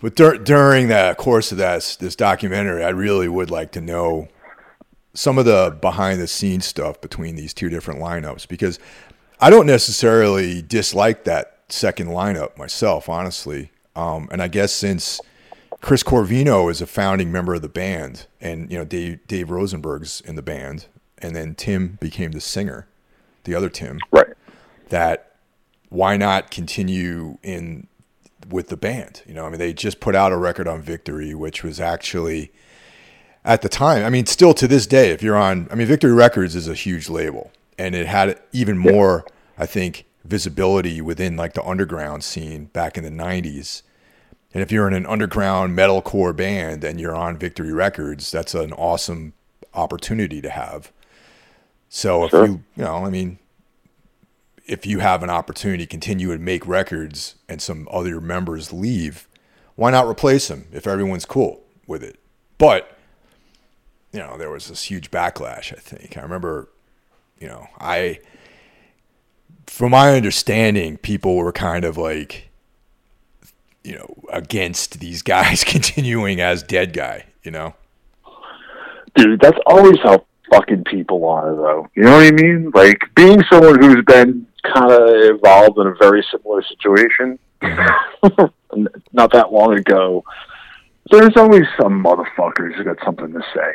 But 0.00 0.16
dur- 0.16 0.38
during 0.38 0.88
the 0.88 1.14
course 1.18 1.52
of 1.52 1.58
that 1.58 1.96
this 2.00 2.16
documentary, 2.16 2.82
I 2.82 2.88
really 2.88 3.28
would 3.28 3.50
like 3.50 3.70
to 3.72 3.80
know 3.80 4.28
some 5.14 5.38
of 5.38 5.44
the 5.44 5.76
behind 5.80 6.20
the 6.20 6.26
scenes 6.26 6.64
stuff 6.64 7.00
between 7.00 7.36
these 7.36 7.52
two 7.52 7.68
different 7.68 8.00
lineups 8.00 8.48
because 8.48 8.78
I 9.40 9.50
don't 9.50 9.66
necessarily 9.66 10.62
dislike 10.62 11.24
that 11.24 11.58
second 11.68 12.08
lineup 12.08 12.56
myself, 12.56 13.08
honestly. 13.08 13.70
Um, 13.94 14.28
and 14.30 14.40
I 14.40 14.48
guess 14.48 14.72
since 14.72 15.20
Chris 15.80 16.02
Corvino 16.02 16.70
is 16.70 16.80
a 16.80 16.86
founding 16.86 17.32
member 17.32 17.54
of 17.54 17.62
the 17.62 17.68
band, 17.68 18.26
and 18.40 18.70
you 18.70 18.78
know 18.78 18.84
Dave 18.84 19.26
Dave 19.26 19.50
Rosenberg's 19.50 20.20
in 20.22 20.36
the 20.36 20.42
band, 20.42 20.86
and 21.18 21.34
then 21.34 21.54
Tim 21.54 21.98
became 22.00 22.32
the 22.32 22.40
singer, 22.40 22.86
the 23.44 23.54
other 23.54 23.68
Tim. 23.68 23.98
Right. 24.10 24.28
That 24.88 25.36
why 25.88 26.16
not 26.16 26.50
continue 26.50 27.38
in 27.42 27.88
with 28.48 28.68
the 28.68 28.76
band? 28.76 29.22
You 29.26 29.34
know, 29.34 29.44
I 29.44 29.50
mean, 29.50 29.58
they 29.58 29.72
just 29.72 30.00
put 30.00 30.14
out 30.14 30.32
a 30.32 30.36
record 30.36 30.68
on 30.68 30.80
Victory, 30.80 31.34
which 31.34 31.62
was 31.62 31.80
actually 31.80 32.52
at 33.44 33.62
the 33.62 33.68
time. 33.68 34.04
I 34.04 34.10
mean, 34.10 34.26
still 34.26 34.54
to 34.54 34.68
this 34.68 34.86
day, 34.86 35.10
if 35.10 35.22
you're 35.22 35.36
on, 35.36 35.68
I 35.70 35.74
mean, 35.74 35.86
Victory 35.86 36.12
Records 36.12 36.54
is 36.54 36.68
a 36.68 36.74
huge 36.74 37.08
label, 37.08 37.50
and 37.78 37.94
it 37.94 38.06
had 38.06 38.40
even 38.52 38.78
more, 38.78 39.24
I 39.58 39.66
think, 39.66 40.04
visibility 40.24 41.00
within 41.00 41.36
like 41.36 41.54
the 41.54 41.64
underground 41.64 42.22
scene 42.24 42.66
back 42.66 42.96
in 42.96 43.04
the 43.04 43.10
'90s. 43.10 43.82
And 44.54 44.62
if 44.62 44.70
you're 44.70 44.86
in 44.86 44.94
an 44.94 45.06
underground 45.06 45.76
metalcore 45.76 46.36
band 46.36 46.84
and 46.84 47.00
you're 47.00 47.14
on 47.16 47.38
Victory 47.38 47.72
Records, 47.72 48.30
that's 48.30 48.54
an 48.54 48.72
awesome 48.74 49.32
opportunity 49.74 50.42
to 50.42 50.50
have. 50.50 50.92
So 51.88 52.24
if 52.24 52.30
Sure. 52.30 52.46
you, 52.46 52.62
you 52.76 52.84
know, 52.84 53.04
I 53.06 53.10
mean, 53.10 53.38
if 54.66 54.84
you 54.86 54.98
have 55.00 55.22
an 55.22 55.30
opportunity 55.30 55.84
to 55.84 55.88
continue 55.88 56.30
and 56.32 56.44
make 56.44 56.66
records 56.66 57.36
and 57.48 57.60
some 57.62 57.88
other 57.90 58.20
members 58.20 58.72
leave, 58.72 59.26
why 59.74 59.90
not 59.90 60.06
replace 60.06 60.48
them 60.48 60.66
if 60.70 60.86
everyone's 60.86 61.24
cool 61.24 61.62
with 61.86 62.02
it? 62.04 62.18
But, 62.58 62.91
you 64.12 64.20
know, 64.20 64.36
there 64.36 64.50
was 64.50 64.68
this 64.68 64.84
huge 64.84 65.10
backlash, 65.10 65.72
I 65.72 65.80
think. 65.80 66.16
I 66.16 66.22
remember, 66.22 66.68
you 67.38 67.48
know, 67.48 67.66
I, 67.78 68.20
from 69.66 69.92
my 69.92 70.14
understanding, 70.14 70.98
people 70.98 71.36
were 71.36 71.52
kind 71.52 71.84
of 71.84 71.96
like, 71.96 72.50
you 73.82 73.96
know, 73.96 74.14
against 74.32 75.00
these 75.00 75.22
guys 75.22 75.64
continuing 75.66 76.40
as 76.40 76.62
dead 76.62 76.92
guy, 76.92 77.26
you 77.42 77.50
know? 77.50 77.74
Dude, 79.14 79.40
that's 79.40 79.58
always 79.66 79.98
how 80.02 80.24
fucking 80.50 80.84
people 80.84 81.26
are, 81.26 81.54
though. 81.54 81.88
You 81.94 82.04
know 82.04 82.12
what 82.12 82.26
I 82.26 82.30
mean? 82.30 82.70
Like, 82.74 82.98
being 83.14 83.42
someone 83.50 83.82
who's 83.82 84.04
been 84.04 84.46
kind 84.62 84.90
of 84.90 85.08
involved 85.30 85.78
in 85.78 85.86
a 85.86 85.94
very 85.94 86.24
similar 86.30 86.62
situation 86.62 87.38
mm-hmm. 87.62 88.86
not 89.12 89.32
that 89.32 89.52
long 89.52 89.76
ago, 89.76 90.24
there's 91.10 91.36
always 91.36 91.64
some 91.80 92.02
motherfuckers 92.02 92.74
who 92.74 92.84
got 92.84 92.98
something 93.04 93.32
to 93.32 93.42
say. 93.54 93.72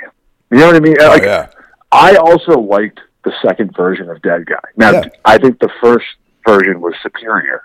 You 0.52 0.58
know 0.60 0.68
what 0.68 0.76
I 0.76 0.80
mean? 0.80 0.96
Oh, 1.00 1.16
yeah. 1.22 1.48
I 1.92 2.16
also 2.16 2.60
liked 2.60 3.00
the 3.24 3.34
second 3.46 3.76
version 3.76 4.10
of 4.10 4.22
Dead 4.22 4.46
Guy. 4.46 4.56
Now, 4.78 4.92
Yeah. 4.92 5.04
I 5.26 5.38
think 5.38 5.60
the 5.60 5.70
first 5.82 6.06
version 6.48 6.80
was 6.82 6.94
superior. 7.04 7.62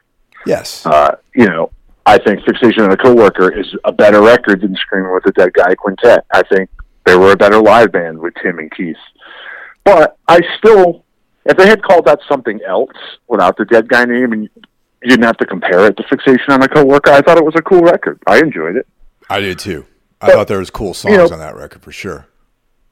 Yes. 0.47 0.85
Uh, 0.85 1.16
you 1.35 1.47
know, 1.47 1.71
I 2.07 2.18
think 2.18 2.45
Fixation 2.45 2.83
on 2.83 2.90
a 2.92 2.97
Coworker 2.97 3.57
is 3.57 3.66
a 3.85 3.92
better 3.92 4.21
record 4.23 4.61
than 4.62 4.75
Screaming 4.77 5.12
with 5.14 5.23
the 5.25 5.33
Dead 5.33 5.53
Guy 5.53 5.75
Quintet. 5.77 6.25
I 6.33 6.42
think 6.42 6.68
they 7.07 7.16
were 7.16 7.33
a 7.33 7.37
better 7.37 7.61
live 7.62 7.92
band 7.92 8.18
with 8.18 8.35
Tim 8.42 8.59
and 8.59 8.71
Keith. 8.73 8.97
But 9.85 10.16
I 10.29 10.40
still, 10.59 11.05
if 11.45 11.57
they 11.57 11.68
had 11.68 11.83
called 11.83 12.07
that 12.07 12.18
something 12.29 12.61
else 12.66 12.90
without 13.29 13.57
the 13.57 13.64
Dead 13.64 13.88
Guy 13.88 14.05
name 14.05 14.33
and 14.33 14.42
you 14.45 15.09
didn't 15.09 15.25
have 15.25 15.37
to 15.38 15.47
compare 15.47 15.87
it 15.87 15.97
to 15.97 16.03
Fixation 16.09 16.51
on 16.53 16.62
a 16.62 16.68
Coworker, 16.68 17.11
I 17.12 17.21
thought 17.21 17.38
it 17.38 17.45
was 17.45 17.55
a 17.57 17.62
cool 17.62 17.83
record. 17.83 18.21
I 18.27 18.38
enjoyed 18.38 18.77
it. 18.77 18.87
I 19.31 19.38
did 19.40 19.59
too. 19.61 19.87
I 20.21 20.27
But, 20.27 20.35
thought 20.35 20.49
there 20.49 20.59
was 20.59 20.71
cool 20.71 20.95
songs 20.95 21.16
know- 21.16 21.25
on 21.33 21.38
that 21.38 21.55
record 21.57 21.83
for 21.83 21.92
sure. 21.92 22.27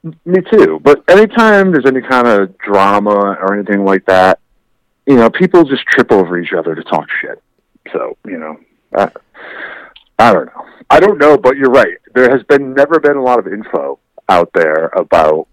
Me 0.02 0.40
too. 0.50 0.80
But 0.82 1.04
anytime 1.08 1.72
there's 1.72 1.86
any 1.86 2.00
kind 2.00 2.26
of 2.26 2.56
drama 2.58 3.10
or 3.10 3.54
anything 3.54 3.84
like 3.84 4.06
that, 4.06 4.40
you 5.06 5.16
know, 5.16 5.28
people 5.30 5.64
just 5.64 5.84
trip 5.86 6.10
over 6.10 6.38
each 6.38 6.52
other 6.52 6.74
to 6.74 6.82
talk 6.82 7.08
shit. 7.20 7.42
So, 7.92 8.16
you 8.24 8.38
know, 8.38 8.58
I, 8.96 9.10
I 10.18 10.32
don't 10.32 10.46
know. 10.46 10.66
I 10.88 11.00
don't 11.00 11.18
know, 11.18 11.36
but 11.36 11.56
you're 11.56 11.70
right. 11.70 11.98
There 12.14 12.30
has 12.30 12.42
been 12.44 12.74
never 12.74 12.98
been 12.98 13.16
a 13.16 13.22
lot 13.22 13.38
of 13.38 13.46
info 13.46 13.98
out 14.28 14.50
there 14.54 14.86
about, 14.96 15.48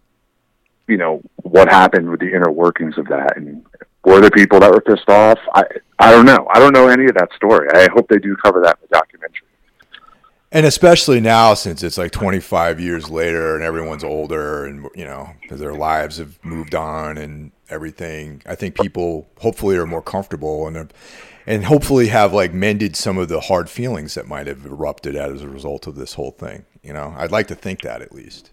you 0.88 0.98
know, 0.98 1.22
what 1.44 1.70
happened 1.70 2.10
with 2.10 2.20
the 2.20 2.28
inner 2.28 2.52
workings 2.52 2.98
of 2.98 3.08
that 3.08 3.38
and 3.38 3.66
were 4.06 4.22
there 4.22 4.30
people 4.30 4.60
that 4.62 4.72
were 4.72 4.82
pissed 4.82 5.10
off? 5.10 5.40
I 5.54 5.64
I 6.00 6.12
don't 6.12 6.26
know. 6.26 6.48
I 6.54 6.60
don't 6.60 6.74
know 6.74 6.88
any 6.88 7.06
of 7.06 7.16
that 7.16 7.30
story. 7.36 7.68
I 7.74 7.90
hope 7.94 8.08
they 8.08 8.20
do 8.20 8.36
cover 8.38 8.62
that 8.62 8.78
in 8.78 8.88
the 8.90 8.96
documentary. 8.96 9.47
And 10.52 10.66
especially 10.66 11.20
now, 11.20 11.54
since 11.56 11.84
it's 11.84 11.98
like 11.98 12.12
25 12.12 12.80
years 12.80 13.10
later 13.10 13.56
and 13.56 13.64
everyone's 13.64 14.04
older 14.04 14.66
and, 14.66 14.88
you 14.96 15.04
know, 15.04 15.32
their 15.50 15.74
lives 15.74 16.18
have 16.18 16.44
moved 16.44 16.74
on 16.74 17.18
and 17.18 17.52
everything, 17.70 18.42
I 18.46 18.56
think 18.56 18.76
people 18.76 19.28
hopefully 19.42 19.76
are 19.76 19.86
more 19.86 20.02
comfortable 20.02 20.66
and, 20.68 20.94
and 21.46 21.66
hopefully 21.66 22.08
have 22.08 22.34
like 22.34 22.54
mended 22.54 22.96
some 22.96 23.18
of 23.18 23.28
the 23.28 23.42
hard 23.42 23.70
feelings 23.70 24.14
that 24.14 24.26
might 24.26 24.48
have 24.48 24.66
erupted 24.66 25.18
as 25.18 25.42
a 25.42 25.50
result 25.50 25.86
of 25.86 25.96
this 25.96 26.14
whole 26.14 26.32
thing. 26.32 26.66
You 26.82 26.94
know, 26.94 27.14
I'd 27.18 27.32
like 27.32 27.48
to 27.48 27.56
think 27.56 27.82
that 27.82 28.02
at 28.02 28.14
least. 28.14 28.52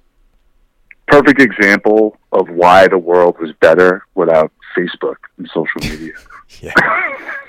perfect 1.06 1.40
example 1.40 2.16
of 2.32 2.48
why 2.50 2.88
the 2.88 2.98
world 2.98 3.36
was 3.38 3.52
better 3.60 4.04
without 4.16 4.50
Facebook 4.76 5.16
and 5.38 5.48
social 5.48 5.80
media. 5.80 6.14
Yeah. 6.60 6.72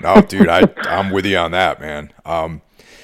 No, 0.00 0.20
dude, 0.20 0.48
I, 0.48 0.62
I'm 0.82 1.10
with 1.10 1.26
you 1.26 1.36
on 1.36 1.52
that, 1.52 1.80
man. 1.80 2.12
Um, 2.24 2.60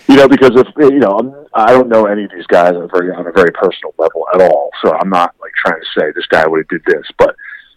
You 0.09 0.17
know, 0.17 0.29
because 0.29 0.51
if 0.55 0.67
you 0.79 0.99
know, 0.99 1.19
I'm, 1.19 1.47
I 1.55 1.73
don't 1.73 1.89
know 1.89 2.07
any 2.07 2.25
of 2.25 2.31
these 2.31 2.47
guys 2.47 2.75
on 2.75 2.83
a 2.83 2.89
very 2.89 3.11
on 3.13 3.27
a 3.27 3.33
very 3.33 3.53
personal 3.53 3.95
level 3.99 4.27
at 4.35 4.41
all. 4.43 4.71
So 4.85 4.93
I'm 4.93 5.09
not 5.09 5.35
like 5.41 5.53
trying 5.55 5.81
to 5.81 6.01
say 6.01 6.13
this 6.15 6.27
guy 6.27 6.47
would 6.47 6.59
have 6.59 6.69
did 6.69 6.83
this, 6.87 7.07
but 7.19 7.37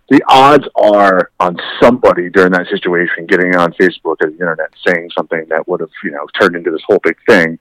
the 0.10 0.22
odds 0.28 0.68
are 0.76 1.32
on 1.40 1.58
somebody 1.82 2.30
during 2.30 2.52
that 2.52 2.68
situation 2.68 3.26
getting 3.26 3.56
on 3.56 3.74
Facebook 3.74 4.18
or 4.22 4.30
the 4.30 4.34
internet 4.34 4.70
saying 4.86 5.10
something 5.18 5.46
that 5.50 5.68
would 5.68 5.80
have 5.80 5.90
you 6.04 6.12
know 6.12 6.26
turned 6.40 6.56
into 6.56 6.72
this 6.72 6.82
whole 6.88 7.00
big 7.04 7.18
thing 7.28 7.60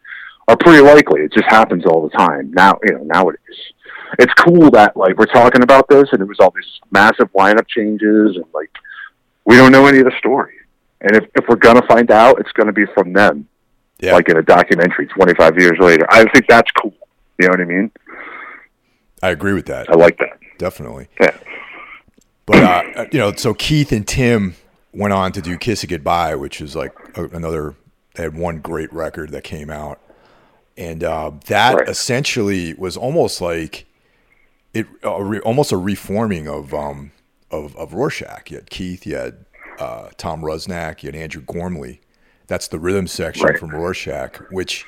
are 0.48 0.56
pretty 0.56 0.82
likely. 0.82 1.22
It 1.22 1.32
just 1.32 1.46
happens 1.48 1.84
all 1.86 2.02
the 2.02 2.16
time 2.16 2.50
now. 2.52 2.78
You 2.84 2.94
know, 2.94 3.04
nowadays. 3.04 3.40
It's 4.18 4.32
cool 4.34 4.70
that 4.70 4.96
like 4.96 5.16
we're 5.16 5.26
talking 5.26 5.62
about 5.62 5.88
this, 5.88 6.08
and 6.12 6.20
it 6.20 6.26
was 6.26 6.38
all 6.40 6.52
these 6.54 6.80
massive 6.90 7.32
lineup 7.32 7.66
changes, 7.68 8.36
and 8.36 8.44
like 8.52 8.70
we 9.44 9.56
don't 9.56 9.72
know 9.72 9.86
any 9.86 9.98
of 9.98 10.04
the 10.04 10.18
story. 10.18 10.54
And 11.00 11.16
if 11.16 11.24
if 11.34 11.44
we're 11.48 11.56
gonna 11.56 11.86
find 11.86 12.10
out, 12.10 12.40
it's 12.40 12.52
gonna 12.52 12.72
be 12.72 12.86
from 12.94 13.12
them 13.12 13.48
yeah. 14.00 14.12
like 14.14 14.28
in 14.28 14.36
a 14.36 14.42
documentary 14.42 15.06
25 15.06 15.58
years 15.58 15.78
later. 15.80 16.06
I 16.10 16.24
think 16.32 16.46
that's 16.48 16.70
cool. 16.72 16.94
You 17.38 17.46
know 17.48 17.50
what 17.50 17.60
I 17.60 17.64
mean? 17.64 17.90
I 19.22 19.30
agree 19.30 19.52
with 19.54 19.66
that. 19.66 19.88
I 19.90 19.94
like 19.94 20.18
that. 20.18 20.38
Definitely. 20.58 21.08
Yeah. 21.20 21.36
But 22.46 22.56
uh, 22.62 23.06
you 23.10 23.18
know, 23.18 23.32
so 23.32 23.54
Keith 23.54 23.90
and 23.90 24.06
Tim 24.06 24.54
went 24.92 25.14
on 25.14 25.32
to 25.32 25.40
do 25.40 25.56
"Kiss 25.56 25.82
It 25.82 25.86
Goodbye," 25.88 26.34
which 26.34 26.60
is 26.60 26.76
like 26.76 26.92
another. 27.16 27.74
They 28.14 28.22
had 28.24 28.36
one 28.36 28.58
great 28.60 28.92
record 28.92 29.30
that 29.30 29.42
came 29.44 29.70
out, 29.70 29.98
and 30.76 31.02
uh, 31.02 31.32
that 31.46 31.74
Right. 31.74 31.88
essentially 31.88 32.74
was 32.74 32.96
almost 32.96 33.40
like 33.40 33.86
it, 34.74 34.86
a 35.02 35.24
re, 35.24 35.40
almost 35.40 35.72
a 35.72 35.76
reforming 35.78 36.46
of 36.46 36.74
um 36.74 37.12
of 37.50 37.74
of 37.76 37.94
Rorschach. 37.94 38.50
You 38.50 38.58
had 38.58 38.68
Keith, 38.70 39.06
you 39.06 39.16
had 39.16 39.46
uh, 39.78 40.10
Thom 40.18 40.42
Rusnak, 40.42 41.02
you 41.02 41.08
had 41.08 41.16
Andrew 41.16 41.42
Gormley. 41.42 42.00
That's 42.46 42.68
the 42.68 42.78
rhythm 42.78 43.06
section 43.06 43.46
Right. 43.46 43.58
from 43.58 43.70
Rorschach, 43.70 44.36
which 44.50 44.84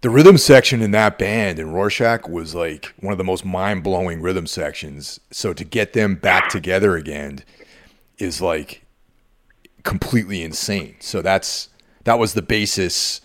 the 0.00 0.10
rhythm 0.10 0.36
section 0.38 0.82
in 0.82 0.90
that 0.92 1.18
band 1.18 1.58
in 1.58 1.72
Rorschach 1.72 2.28
was 2.28 2.54
like 2.54 2.92
one 3.00 3.12
of 3.12 3.18
the 3.18 3.24
most 3.24 3.44
mind 3.44 3.82
blowing 3.82 4.20
rhythm 4.22 4.46
sections. 4.46 5.20
So 5.30 5.52
to 5.52 5.64
get 5.64 5.92
them 5.92 6.14
back 6.16 6.48
together 6.48 6.96
again 6.96 7.40
is 8.18 8.40
like 8.40 8.82
completely 9.82 10.42
insane. 10.42 10.96
So 11.00 11.22
that's 11.22 11.68
that 12.04 12.18
was 12.18 12.34
the 12.34 12.42
basis 12.42 13.20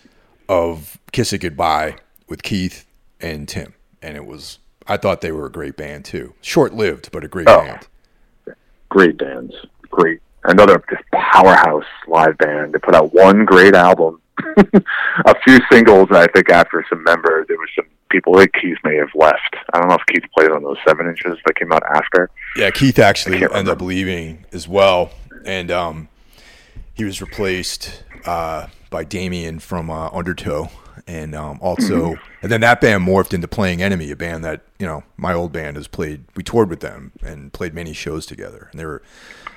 of 0.50 0.98
Kiss 1.12 1.34
It 1.34 1.40
Goodbye 1.40 1.98
with 2.28 2.44
Keith 2.44 2.86
and 3.20 3.48
Tim, 3.48 3.74
and 4.02 4.16
it 4.16 4.26
was 4.26 4.60
I 4.88 4.98
thought 4.98 5.22
they 5.22 5.32
were 5.32 5.46
a 5.48 5.52
great 5.52 5.76
band 5.78 6.06
too. 6.06 6.34
Short 6.42 6.74
lived, 6.74 7.12
but 7.12 7.24
a 7.24 7.28
great 7.28 7.50
Oh. 7.50 7.60
band. 7.62 7.88
Great 8.90 9.18
bands. 9.18 9.54
Great. 9.90 10.22
Another 10.48 10.82
just 10.90 11.04
powerhouse 11.12 11.86
live 12.08 12.38
band. 12.38 12.74
They 12.74 12.80
put 12.80 12.96
out 12.96 13.14
one 13.14 13.46
great 13.46 13.76
album. 13.76 14.22
a 14.58 15.36
few 15.44 15.60
singles, 15.72 16.08
I 16.12 16.28
think, 16.28 16.50
after 16.50 16.86
some 16.90 17.04
member, 17.04 17.46
there 17.48 17.58
was 17.58 17.70
some 17.76 17.86
people 18.10 18.34
like 18.34 18.52
Keith 18.54 18.78
may 18.84 18.96
have 18.96 19.10
left. 19.14 19.56
I 19.74 19.80
don't 19.80 19.90
know 19.90 19.96
if 19.96 20.06
Keith 20.08 20.24
played 20.38 20.52
on 20.52 20.64
those 20.64 20.78
seven 20.88 21.08
inches 21.08 21.38
that 21.46 21.56
came 21.56 21.72
out 21.72 21.84
after. 21.84 22.30
Yeah, 22.56 22.72
Keith 22.72 22.98
actually 23.00 23.44
ended 23.44 23.70
up 23.70 23.82
leaving 23.82 24.46
as 24.54 24.68
well, 24.68 25.12
and 25.46 25.70
um, 25.70 26.08
he 26.94 27.04
was 27.04 27.22
replaced 27.22 28.04
uh, 28.26 28.68
by 28.90 29.04
Demian 29.04 29.62
from 29.62 29.90
uh, 29.90 30.10
Undertow, 30.10 30.70
and 31.08 31.36
um, 31.36 31.60
also, 31.62 32.14
Mm-hmm. 32.14 32.37
And 32.48 32.52
then 32.54 32.62
that 32.62 32.80
band 32.80 33.06
morphed 33.06 33.34
into 33.34 33.46
Playing 33.46 33.82
Enemy, 33.82 34.10
a 34.10 34.16
band 34.16 34.42
that 34.46 34.62
you 34.80 34.86
know 34.86 35.04
my 35.18 35.34
old 35.34 35.52
band 35.52 35.76
has 35.76 35.86
played. 35.86 36.24
We 36.34 36.44
toured 36.44 36.70
with 36.70 36.80
them 36.80 37.12
and 37.22 37.52
played 37.52 37.74
many 37.74 37.92
shows 37.92 38.26
together, 38.26 38.70
and 38.72 38.80
they 38.80 38.86
were 38.86 39.02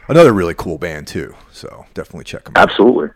another 0.09 0.32
really 0.32 0.55
cool 0.55 0.76
band 0.76 1.07
too. 1.07 1.36
So 1.53 1.86
definitely 1.95 2.24
check 2.24 2.47
them 2.47 2.55
out. 2.57 2.68
Absolutely. 2.68 3.11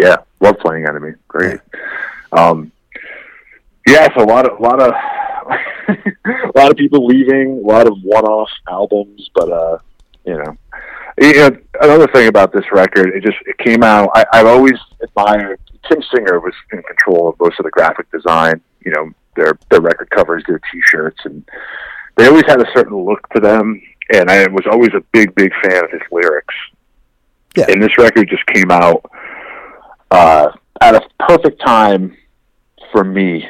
Yeah, 0.00 0.16
love 0.40 0.58
playing 0.58 0.88
enemy. 0.88 1.12
Great. 1.28 1.60
Um, 2.32 2.72
yeah, 3.86 4.12
so 4.16 4.24
a 4.24 4.26
lot 4.26 4.50
of 4.50 4.58
a 4.58 4.62
lot 4.62 4.82
of 4.82 4.92
a 6.26 6.52
lot 6.58 6.72
of 6.72 6.76
people 6.76 7.06
leaving, 7.06 7.62
a 7.64 7.68
lot 7.68 7.86
of 7.86 7.96
one-off 8.02 8.50
albums, 8.68 9.30
but 9.32 9.48
uh, 9.48 9.78
you 10.24 10.38
know, 10.38 10.56
you 11.20 11.34
know, 11.34 11.56
another 11.80 12.06
thing 12.08 12.28
about 12.28 12.52
this 12.52 12.64
record, 12.72 13.14
it 13.14 13.22
just 13.22 13.38
it 13.46 13.58
came 13.58 13.82
out. 13.82 14.10
I, 14.14 14.24
I've 14.32 14.46
always 14.46 14.78
admired 15.02 15.60
Tim 15.88 16.02
Singer 16.14 16.40
was 16.40 16.54
in 16.72 16.82
control 16.82 17.28
of 17.28 17.40
most 17.40 17.58
of 17.58 17.64
the 17.64 17.70
graphic 17.70 18.10
design. 18.10 18.60
You 18.84 18.92
know, 18.92 19.10
their 19.36 19.58
their 19.70 19.80
record 19.80 20.10
covers, 20.10 20.42
their 20.46 20.60
T-shirts, 20.70 21.20
and 21.24 21.44
they 22.16 22.26
always 22.26 22.44
had 22.46 22.60
a 22.60 22.66
certain 22.74 22.96
look 22.96 23.28
to 23.30 23.40
them. 23.40 23.80
and 24.12 24.30
I 24.30 24.46
was 24.48 24.66
always 24.70 24.92
a 24.94 25.00
big, 25.12 25.34
big 25.34 25.52
fan 25.62 25.84
of 25.84 25.90
his 25.90 26.02
lyrics. 26.10 26.54
Yeah. 27.56 27.66
And 27.68 27.82
this 27.82 27.96
record 27.98 28.28
just 28.28 28.46
came 28.46 28.70
out 28.70 29.10
uh, 30.10 30.52
at 30.80 30.94
a 30.94 31.02
perfect 31.20 31.60
time 31.60 32.16
for 32.92 33.04
me. 33.04 33.46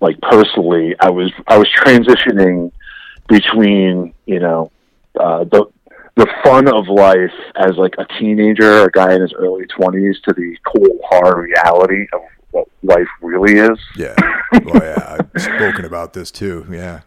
Like 0.00 0.20
personally, 0.20 0.94
I 1.00 1.10
was 1.10 1.32
I 1.46 1.56
was 1.58 1.68
transitioning 1.84 2.72
between 3.28 4.12
you 4.26 4.40
know 4.40 4.70
uh, 5.18 5.44
the 5.44 5.66
the 6.16 6.26
fun 6.42 6.66
of 6.66 6.88
life 6.88 7.32
as 7.56 7.76
like 7.76 7.94
a 7.98 8.06
teenager, 8.18 8.84
a 8.84 8.90
guy 8.90 9.14
in 9.14 9.20
his 9.20 9.34
early 9.34 9.66
twenties, 9.66 10.18
to 10.24 10.32
the 10.32 10.56
cold 10.66 11.00
hard 11.04 11.38
reality 11.38 12.06
of 12.12 12.22
what 12.50 12.68
life 12.82 13.08
really 13.20 13.58
is. 13.58 13.78
Yeah. 13.96 14.14
Well, 14.64 14.82
yeah. 14.82 15.18
I've 15.18 15.42
spoken 15.42 15.84
about 15.84 16.14
this 16.14 16.30
too. 16.30 16.66
Yeah. 16.70 17.00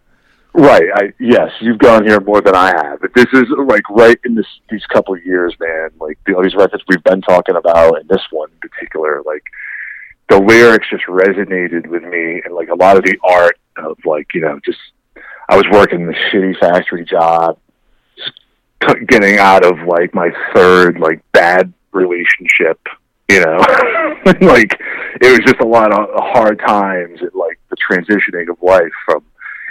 Right. 0.53 0.89
I 0.93 1.13
yes, 1.19 1.51
you've 1.61 1.79
gone 1.79 2.05
here 2.05 2.19
more 2.19 2.41
than 2.41 2.55
I 2.55 2.67
have. 2.67 3.01
But 3.01 3.13
this 3.15 3.27
is 3.33 3.45
like 3.65 3.89
right 3.89 4.19
in 4.25 4.35
this 4.35 4.45
these 4.69 4.85
couple 4.87 5.15
of 5.15 5.25
years, 5.25 5.55
man. 5.59 5.89
Like 5.99 6.19
the, 6.25 6.35
all 6.35 6.43
these 6.43 6.55
records 6.55 6.83
we've 6.87 7.03
been 7.03 7.21
talking 7.21 7.55
about, 7.55 7.99
and 7.99 8.07
this 8.09 8.21
one 8.31 8.49
in 8.51 8.69
particular, 8.69 9.23
like 9.25 9.43
the 10.27 10.39
lyrics 10.39 10.87
just 10.89 11.05
resonated 11.05 11.87
with 11.87 12.03
me, 12.03 12.41
and 12.43 12.53
like 12.53 12.69
a 12.69 12.75
lot 12.75 12.97
of 12.97 13.03
the 13.03 13.17
art 13.23 13.57
of 13.77 13.97
like 14.05 14.27
you 14.33 14.41
know 14.41 14.59
just 14.65 14.79
I 15.49 15.55
was 15.55 15.65
working 15.71 16.05
the 16.05 16.13
shitty 16.13 16.59
factory 16.59 17.05
job, 17.05 17.57
getting 19.07 19.37
out 19.37 19.65
of 19.65 19.87
like 19.87 20.13
my 20.13 20.29
third 20.53 20.99
like 20.99 21.21
bad 21.31 21.73
relationship. 21.91 22.79
You 23.29 23.45
know, 23.45 23.57
like 24.41 24.79
it 25.21 25.29
was 25.29 25.41
just 25.45 25.59
a 25.61 25.65
lot 25.65 25.91
of 25.91 26.09
hard 26.15 26.59
times 26.59 27.21
and 27.21 27.31
like 27.35 27.59
the 27.69 27.75
transitioning 27.77 28.49
of 28.49 28.61
life 28.61 28.91
from 29.05 29.23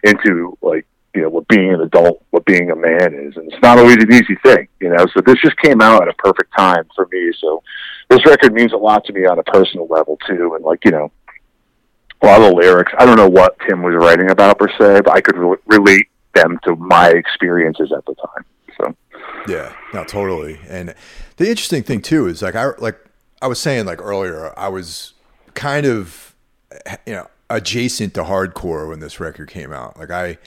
into 0.05 0.57
like 0.63 0.87
you 1.15 1.23
know 1.23 1.31
what 1.31 1.49
being 1.49 1.75
an 1.75 1.81
adult, 1.81 2.23
what 2.31 2.45
being 2.45 2.71
a 2.71 2.77
man 2.77 3.15
is, 3.15 3.37
and 3.37 3.51
it's 3.51 3.63
not 3.63 3.79
always 3.79 3.97
an 3.97 4.13
easy 4.13 4.37
thing, 4.45 4.69
you 4.81 4.89
know. 4.89 5.05
So 5.15 5.21
this 5.27 5.41
just 5.43 5.57
came 5.57 5.81
out 5.81 6.03
at 6.03 6.09
a 6.09 6.13
perfect 6.15 6.53
time 6.57 6.85
for 6.95 7.09
me. 7.11 7.33
So 7.41 7.63
this 8.09 8.25
record 8.27 8.53
means 8.53 8.73
a 8.73 8.77
lot 8.77 9.05
to 9.07 9.13
me 9.13 9.27
on 9.27 9.39
a 9.39 9.43
personal 9.43 9.89
level 9.89 10.19
too, 10.29 10.55
and 10.55 10.65
like 10.65 10.85
you 10.85 10.93
know, 10.93 11.11
a 12.23 12.27
lot 12.27 12.41
of 12.41 12.51
the 12.51 12.55
lyrics. 12.55 12.93
I 12.97 13.07
don't 13.07 13.17
know 13.17 13.29
what 13.29 13.57
Tim 13.67 13.83
was 13.83 13.95
writing 13.97 14.31
about 14.31 14.59
per 14.59 14.69
se, 14.69 15.01
but 15.05 15.11
I 15.11 15.21
could 15.21 15.37
re- 15.37 15.57
relate 15.67 16.09
them 16.35 16.59
to 16.65 16.77
my 16.77 17.09
experiences 17.09 17.91
at 17.97 18.05
the 18.05 18.15
time. 18.15 18.45
So 18.81 18.95
yeah, 19.49 19.75
no, 19.95 20.05
totally. 20.05 20.61
And 20.69 20.95
the 21.37 21.49
interesting 21.49 21.83
thing 21.83 22.03
too 22.03 22.27
is 22.27 22.43
like 22.43 22.55
I 22.55 22.71
like 22.79 22.99
I 23.41 23.47
was 23.47 23.59
saying 23.59 23.87
like 23.87 24.01
earlier, 24.01 24.53
I 24.59 24.69
was 24.69 25.15
kind 25.55 25.87
of 25.87 26.35
you 27.07 27.15
know 27.15 27.29
adjacent 27.51 28.15
to 28.15 28.25
hardcore 28.25 28.89
when 28.89 29.01
this 29.01 29.21
record 29.21 29.49
came 29.49 29.73
out. 29.73 29.99
Like 29.99 30.11
I, 30.11 30.39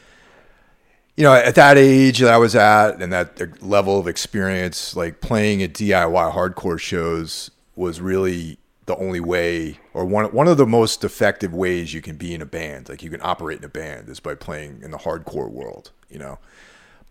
you 1.17 1.23
know, 1.23 1.34
at 1.34 1.55
that 1.55 1.77
age 1.77 2.19
that 2.19 2.34
I 2.34 2.38
was 2.38 2.55
at 2.55 3.01
and 3.01 3.11
that 3.11 3.61
level 3.63 3.99
of 3.99 4.07
experience, 4.07 4.95
like 4.95 5.21
playing 5.21 5.63
at 5.63 5.73
DIY 5.73 6.34
hardcore 6.34 6.79
shows 6.79 7.51
was 7.75 8.01
really 8.01 8.57
the 8.86 8.95
only 8.97 9.19
way 9.19 9.79
or 9.93 10.05
one 10.05 10.25
one 10.34 10.47
of 10.47 10.57
the 10.57 10.65
most 10.65 11.03
effective 11.03 11.53
ways 11.53 11.93
you 11.93 12.01
can 12.01 12.17
be 12.17 12.34
in 12.34 12.41
a 12.41 12.45
band. 12.45 12.89
Like 12.89 13.03
you 13.03 13.09
can 13.09 13.21
operate 13.23 13.59
in 13.59 13.65
a 13.65 13.69
band 13.69 14.09
is 14.09 14.19
by 14.19 14.36
playing 14.36 14.82
in 14.84 14.91
the 14.91 14.97
hardcore 14.97 15.49
world, 15.49 15.91
you 16.09 16.19
know. 16.19 16.39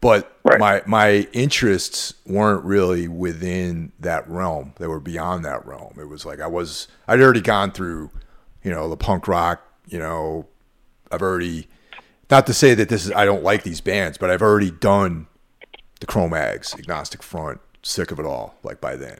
But 0.00 0.34
right. 0.44 0.58
my 0.58 0.82
my 0.86 1.28
interests 1.32 2.14
weren't 2.24 2.64
really 2.64 3.06
within 3.06 3.92
that 4.00 4.28
realm. 4.28 4.72
They 4.78 4.86
were 4.86 5.00
beyond 5.00 5.44
that 5.44 5.66
realm. 5.66 5.98
It 6.00 6.08
was 6.08 6.24
like 6.24 6.40
I 6.40 6.46
was 6.46 6.88
I'd 7.06 7.20
already 7.20 7.42
gone 7.42 7.72
through, 7.72 8.10
you 8.62 8.70
know, 8.70 8.88
the 8.88 8.96
punk 8.96 9.28
rock 9.28 9.62
you 9.90 9.98
know, 9.98 10.46
I've 11.12 11.20
already 11.20 11.68
not 12.30 12.46
to 12.46 12.54
say 12.54 12.74
that 12.74 12.88
this 12.88 13.04
is 13.04 13.12
I 13.12 13.24
don't 13.24 13.42
like 13.42 13.64
these 13.64 13.80
bands, 13.80 14.16
but 14.16 14.30
I've 14.30 14.40
already 14.40 14.70
done 14.70 15.26
the 15.98 16.06
Cro-Mags, 16.06 16.74
Agnostic 16.74 17.22
Front, 17.22 17.60
sick 17.82 18.10
of 18.10 18.18
it 18.18 18.24
all, 18.24 18.54
like 18.62 18.80
by 18.80 18.96
then. 18.96 19.18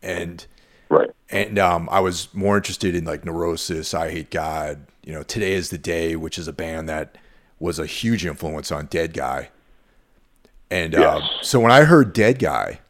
And 0.00 0.46
right. 0.88 1.10
And 1.28 1.58
um, 1.58 1.88
I 1.90 2.00
was 2.00 2.32
more 2.32 2.56
interested 2.56 2.94
in 2.94 3.04
like 3.04 3.24
Neurosis, 3.24 3.92
Eyehategod, 3.92 4.80
you 5.04 5.12
know, 5.12 5.22
Today 5.22 5.52
is 5.52 5.70
the 5.70 5.78
Day, 5.78 6.14
which 6.14 6.38
is 6.38 6.46
a 6.46 6.52
band 6.52 6.88
that 6.88 7.16
was 7.58 7.78
a 7.78 7.86
huge 7.86 8.24
influence 8.24 8.70
on 8.70 8.86
Dead 8.86 9.12
Guy. 9.12 9.50
And 10.72 10.94
yes. 10.94 11.22
um, 11.22 11.28
so 11.42 11.60
when 11.60 11.70
I 11.70 11.84
heard 11.84 12.14
Dead 12.14 12.38
Guy, 12.38 12.80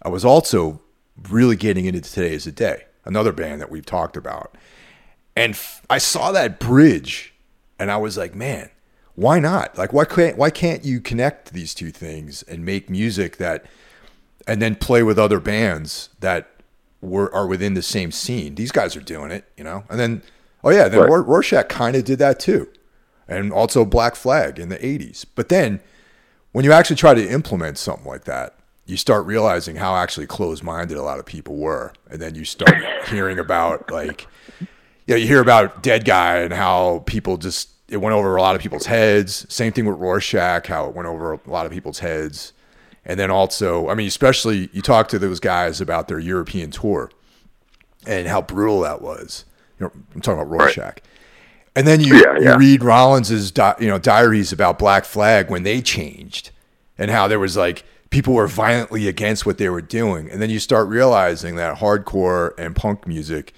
I 0.00 0.08
was 0.08 0.24
also 0.24 0.80
really 1.28 1.56
getting 1.56 1.84
into 1.84 2.00
Today 2.00 2.32
is 2.32 2.44
the 2.44 2.52
Day, 2.52 2.84
another 3.04 3.32
band 3.32 3.60
that 3.60 3.72
we've 3.72 3.84
talked 3.84 4.16
about. 4.16 4.56
And 5.34 5.54
f- 5.54 5.84
I 5.90 5.98
saw 5.98 6.30
that 6.30 6.60
bridge 6.60 7.34
and 7.76 7.90
I 7.90 7.96
was 7.96 8.16
like, 8.16 8.36
man, 8.36 8.70
why 9.16 9.40
not? 9.40 9.76
Like, 9.76 9.92
why 9.92 10.04
can't, 10.04 10.38
why 10.38 10.50
can't 10.50 10.84
you 10.84 11.00
connect 11.00 11.52
these 11.52 11.74
two 11.74 11.90
things 11.90 12.44
and 12.44 12.64
make 12.64 12.88
music 12.88 13.38
that, 13.38 13.66
and 14.46 14.62
then 14.62 14.76
play 14.76 15.02
with 15.02 15.18
other 15.18 15.40
bands 15.40 16.10
that 16.20 16.48
were, 17.00 17.34
are 17.34 17.48
within 17.48 17.74
the 17.74 17.82
same 17.82 18.12
scene? 18.12 18.54
These 18.54 18.70
guys 18.70 18.94
are 18.94 19.02
doing 19.02 19.32
it, 19.32 19.44
you 19.56 19.64
know? 19.64 19.82
And 19.90 19.98
then, 19.98 20.22
oh 20.62 20.70
yeah, 20.70 20.86
then 20.86 21.00
right. 21.00 21.26
Rorschach 21.26 21.68
kind 21.68 21.96
of 21.96 22.04
did 22.04 22.20
that 22.20 22.38
too. 22.38 22.68
And 23.26 23.52
also 23.52 23.84
Black 23.84 24.14
Flag 24.14 24.60
in 24.60 24.68
the 24.68 24.78
80s. 24.78 25.24
But 25.34 25.48
then 25.48 25.80
when 26.54 26.64
you 26.64 26.70
actually 26.70 26.94
try 26.94 27.14
to 27.14 27.28
implement 27.28 27.78
something 27.78 28.06
like 28.06 28.26
that, 28.26 28.54
you 28.86 28.96
start 28.96 29.26
realizing 29.26 29.74
how 29.74 29.96
actually 29.96 30.28
closed 30.28 30.62
minded 30.62 30.96
a 30.96 31.02
lot 31.02 31.18
of 31.18 31.26
people 31.26 31.56
were. 31.56 31.92
And 32.08 32.22
then 32.22 32.36
you 32.36 32.44
start 32.44 32.76
hearing 33.08 33.40
about 33.40 33.90
like, 33.90 34.28
you 34.60 34.68
know, 35.08 35.16
you 35.16 35.26
hear 35.26 35.40
about 35.40 35.82
Dead 35.82 36.04
Guy 36.04 36.38
and 36.38 36.52
how 36.52 37.02
people 37.06 37.38
just 37.38 37.70
it 37.88 37.96
went 37.96 38.14
over 38.14 38.36
a 38.36 38.40
lot 38.40 38.54
of 38.54 38.62
people's 38.62 38.86
heads. 38.86 39.52
Same 39.52 39.72
thing 39.72 39.84
with 39.84 39.98
Rorschach, 39.98 40.68
how 40.68 40.86
it 40.86 40.94
went 40.94 41.08
over 41.08 41.32
a 41.32 41.40
lot 41.46 41.66
of 41.66 41.72
people's 41.72 41.98
heads. 41.98 42.52
And 43.04 43.18
then 43.18 43.32
also, 43.32 43.88
I 43.88 43.94
mean, 43.94 44.06
especially 44.06 44.70
you 44.72 44.80
talk 44.80 45.08
to 45.08 45.18
those 45.18 45.40
guys 45.40 45.80
about 45.80 46.06
their 46.06 46.20
European 46.20 46.70
tour 46.70 47.10
and 48.06 48.28
how 48.28 48.42
brutal 48.42 48.82
that 48.82 49.02
was. 49.02 49.44
You 49.80 49.86
know, 49.86 49.92
I'm 50.14 50.20
talking 50.20 50.40
about 50.40 50.52
Rorschach. 50.52 50.84
Right. 50.84 51.02
And 51.76 51.86
then 51.86 52.00
you, 52.00 52.14
yeah, 52.14 52.38
yeah. 52.38 52.52
you 52.52 52.58
read 52.58 52.82
Rollins's 52.84 53.50
di- 53.50 53.76
you 53.80 53.88
know 53.88 53.98
diaries 53.98 54.52
about 54.52 54.78
Black 54.78 55.04
Flag 55.04 55.50
when 55.50 55.62
they 55.64 55.80
changed 55.82 56.50
and 56.96 57.10
how 57.10 57.26
there 57.26 57.40
was 57.40 57.56
like 57.56 57.84
people 58.10 58.34
were 58.34 58.46
violently 58.46 59.08
against 59.08 59.44
what 59.44 59.58
they 59.58 59.68
were 59.68 59.82
doing. 59.82 60.30
And 60.30 60.40
then 60.40 60.50
you 60.50 60.60
start 60.60 60.88
realizing 60.88 61.56
that 61.56 61.78
hardcore 61.78 62.52
and 62.56 62.76
punk 62.76 63.06
music 63.06 63.52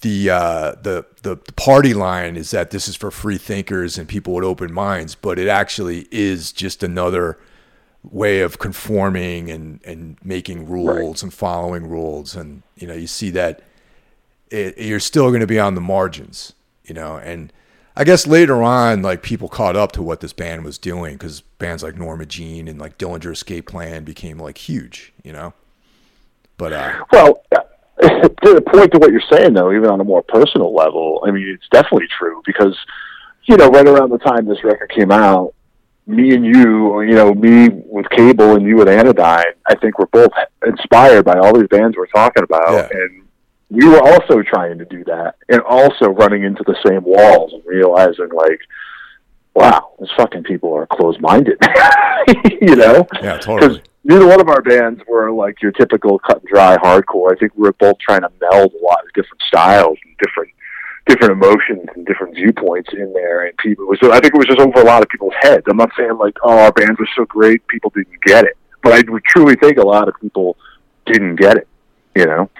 the 0.00 0.30
uh, 0.30 0.72
the 0.82 1.04
the 1.22 1.36
party 1.36 1.94
line 1.94 2.36
is 2.36 2.50
that 2.52 2.70
this 2.70 2.88
is 2.88 2.96
for 2.96 3.10
free 3.10 3.38
thinkers 3.38 3.98
and 3.98 4.08
people 4.08 4.34
with 4.34 4.44
open 4.44 4.72
minds, 4.72 5.14
but 5.14 5.38
it 5.38 5.48
actually 5.48 6.06
is 6.10 6.52
just 6.52 6.82
another 6.82 7.38
way 8.04 8.40
of 8.40 8.58
conforming 8.58 9.50
and 9.50 9.80
and 9.84 10.16
making 10.22 10.68
rules 10.68 10.88
right. 10.88 11.22
and 11.24 11.34
following 11.34 11.88
rules, 11.88 12.36
and 12.36 12.62
you 12.76 12.86
know 12.86 12.94
you 12.94 13.08
see 13.08 13.30
that 13.30 13.62
it, 14.50 14.78
you're 14.78 15.00
still 15.00 15.28
going 15.28 15.40
to 15.40 15.46
be 15.46 15.58
on 15.58 15.74
the 15.74 15.80
margins, 15.80 16.52
you 16.88 16.94
know, 16.94 17.18
and 17.18 17.52
I 17.96 18.04
guess 18.04 18.26
later 18.26 18.62
on, 18.62 19.02
like 19.02 19.22
people 19.22 19.48
caught 19.48 19.76
up 19.76 19.92
to 19.92 20.02
what 20.02 20.20
this 20.20 20.32
band 20.32 20.64
was 20.64 20.78
doing 20.78 21.14
because 21.14 21.40
bands 21.40 21.82
like 21.82 21.96
Norma 21.96 22.26
Jean 22.26 22.68
and 22.68 22.78
like 22.78 22.96
Dillinger 22.96 23.32
Escape 23.32 23.66
Plan 23.66 24.04
became 24.04 24.38
like 24.38 24.58
huge, 24.58 25.12
you 25.22 25.32
know. 25.32 25.52
But 26.56 26.72
uh, 26.72 27.04
well, 27.12 27.42
to 28.00 28.54
the 28.54 28.62
point 28.64 28.92
to 28.92 28.98
what 28.98 29.10
you're 29.10 29.20
saying, 29.30 29.54
though, 29.54 29.72
even 29.72 29.90
on 29.90 30.00
a 30.00 30.04
more 30.04 30.22
personal 30.22 30.74
level, 30.74 31.24
I 31.26 31.30
mean, 31.32 31.48
it's 31.48 31.68
definitely 31.70 32.08
true 32.16 32.42
because, 32.46 32.76
you 33.44 33.56
know, 33.56 33.68
right 33.68 33.86
around 33.86 34.10
the 34.10 34.18
time 34.18 34.46
this 34.46 34.62
record 34.62 34.90
came 34.90 35.10
out, 35.10 35.54
me 36.06 36.34
and 36.34 36.44
you, 36.44 37.02
you 37.02 37.14
know, 37.14 37.34
me 37.34 37.68
with 37.68 38.08
Cable 38.10 38.54
and 38.54 38.64
you 38.64 38.76
with 38.76 38.88
Anodyne, 38.88 39.52
I 39.66 39.74
think 39.76 39.98
we're 39.98 40.06
both 40.06 40.32
inspired 40.66 41.24
by 41.24 41.38
all 41.38 41.52
these 41.58 41.68
bands 41.68 41.96
we're 41.96 42.06
talking 42.06 42.44
about. 42.44 42.72
Yeah. 42.72 42.88
And 42.92 43.27
we 43.70 43.86
were 43.86 44.00
also 44.00 44.42
trying 44.42 44.78
to 44.78 44.84
do 44.86 45.04
that 45.04 45.36
and 45.48 45.60
also 45.60 46.06
running 46.06 46.44
into 46.44 46.62
the 46.66 46.76
same 46.86 47.02
walls 47.04 47.52
and 47.52 47.62
realizing, 47.66 48.28
like, 48.34 48.60
wow, 49.54 49.90
these 49.98 50.08
fucking 50.16 50.44
people 50.44 50.72
are 50.74 50.86
closed 50.86 51.20
minded, 51.20 51.58
you 52.60 52.76
know? 52.76 53.06
Yeah, 53.20 53.38
totally 53.38 53.68
Because 53.68 53.88
neither 54.04 54.26
one 54.26 54.40
of 54.40 54.48
our 54.48 54.62
bands 54.62 55.02
were 55.06 55.30
like 55.30 55.60
your 55.62 55.72
typical 55.72 56.18
cut 56.18 56.40
and 56.40 56.48
dry 56.48 56.76
hardcore. 56.76 57.32
I 57.32 57.38
think 57.38 57.52
we 57.56 57.62
were 57.62 57.72
both 57.74 57.98
trying 57.98 58.22
to 58.22 58.30
meld 58.40 58.72
a 58.72 58.84
lot 58.84 59.04
of 59.04 59.12
different 59.14 59.42
styles 59.46 59.98
and 60.04 60.16
different 60.18 60.50
different 61.06 61.32
emotions 61.32 61.88
and 61.96 62.04
different 62.04 62.34
viewpoints 62.34 62.90
in 62.92 63.12
there. 63.14 63.46
And 63.46 63.56
people 63.58 63.86
was 63.86 63.98
I 64.02 64.20
think 64.20 64.34
it 64.34 64.38
was 64.38 64.46
just 64.46 64.60
over 64.60 64.80
a 64.80 64.84
lot 64.84 65.02
of 65.02 65.08
people's 65.08 65.34
heads. 65.40 65.64
I'm 65.68 65.76
not 65.76 65.90
saying 65.96 66.16
like 66.18 66.36
oh 66.42 66.58
our 66.58 66.72
band 66.72 66.96
was 66.98 67.08
so 67.16 67.24
great 67.26 67.66
people 67.68 67.92
didn't 67.94 68.20
get 68.24 68.44
it, 68.44 68.56
but 68.82 68.92
I 68.92 69.02
truly 69.26 69.56
think 69.56 69.78
a 69.78 69.86
lot 69.86 70.08
of 70.08 70.14
people 70.20 70.56
didn't 71.06 71.36
get 71.36 71.56
it. 71.56 71.68
You 72.16 72.26
know, 72.26 72.50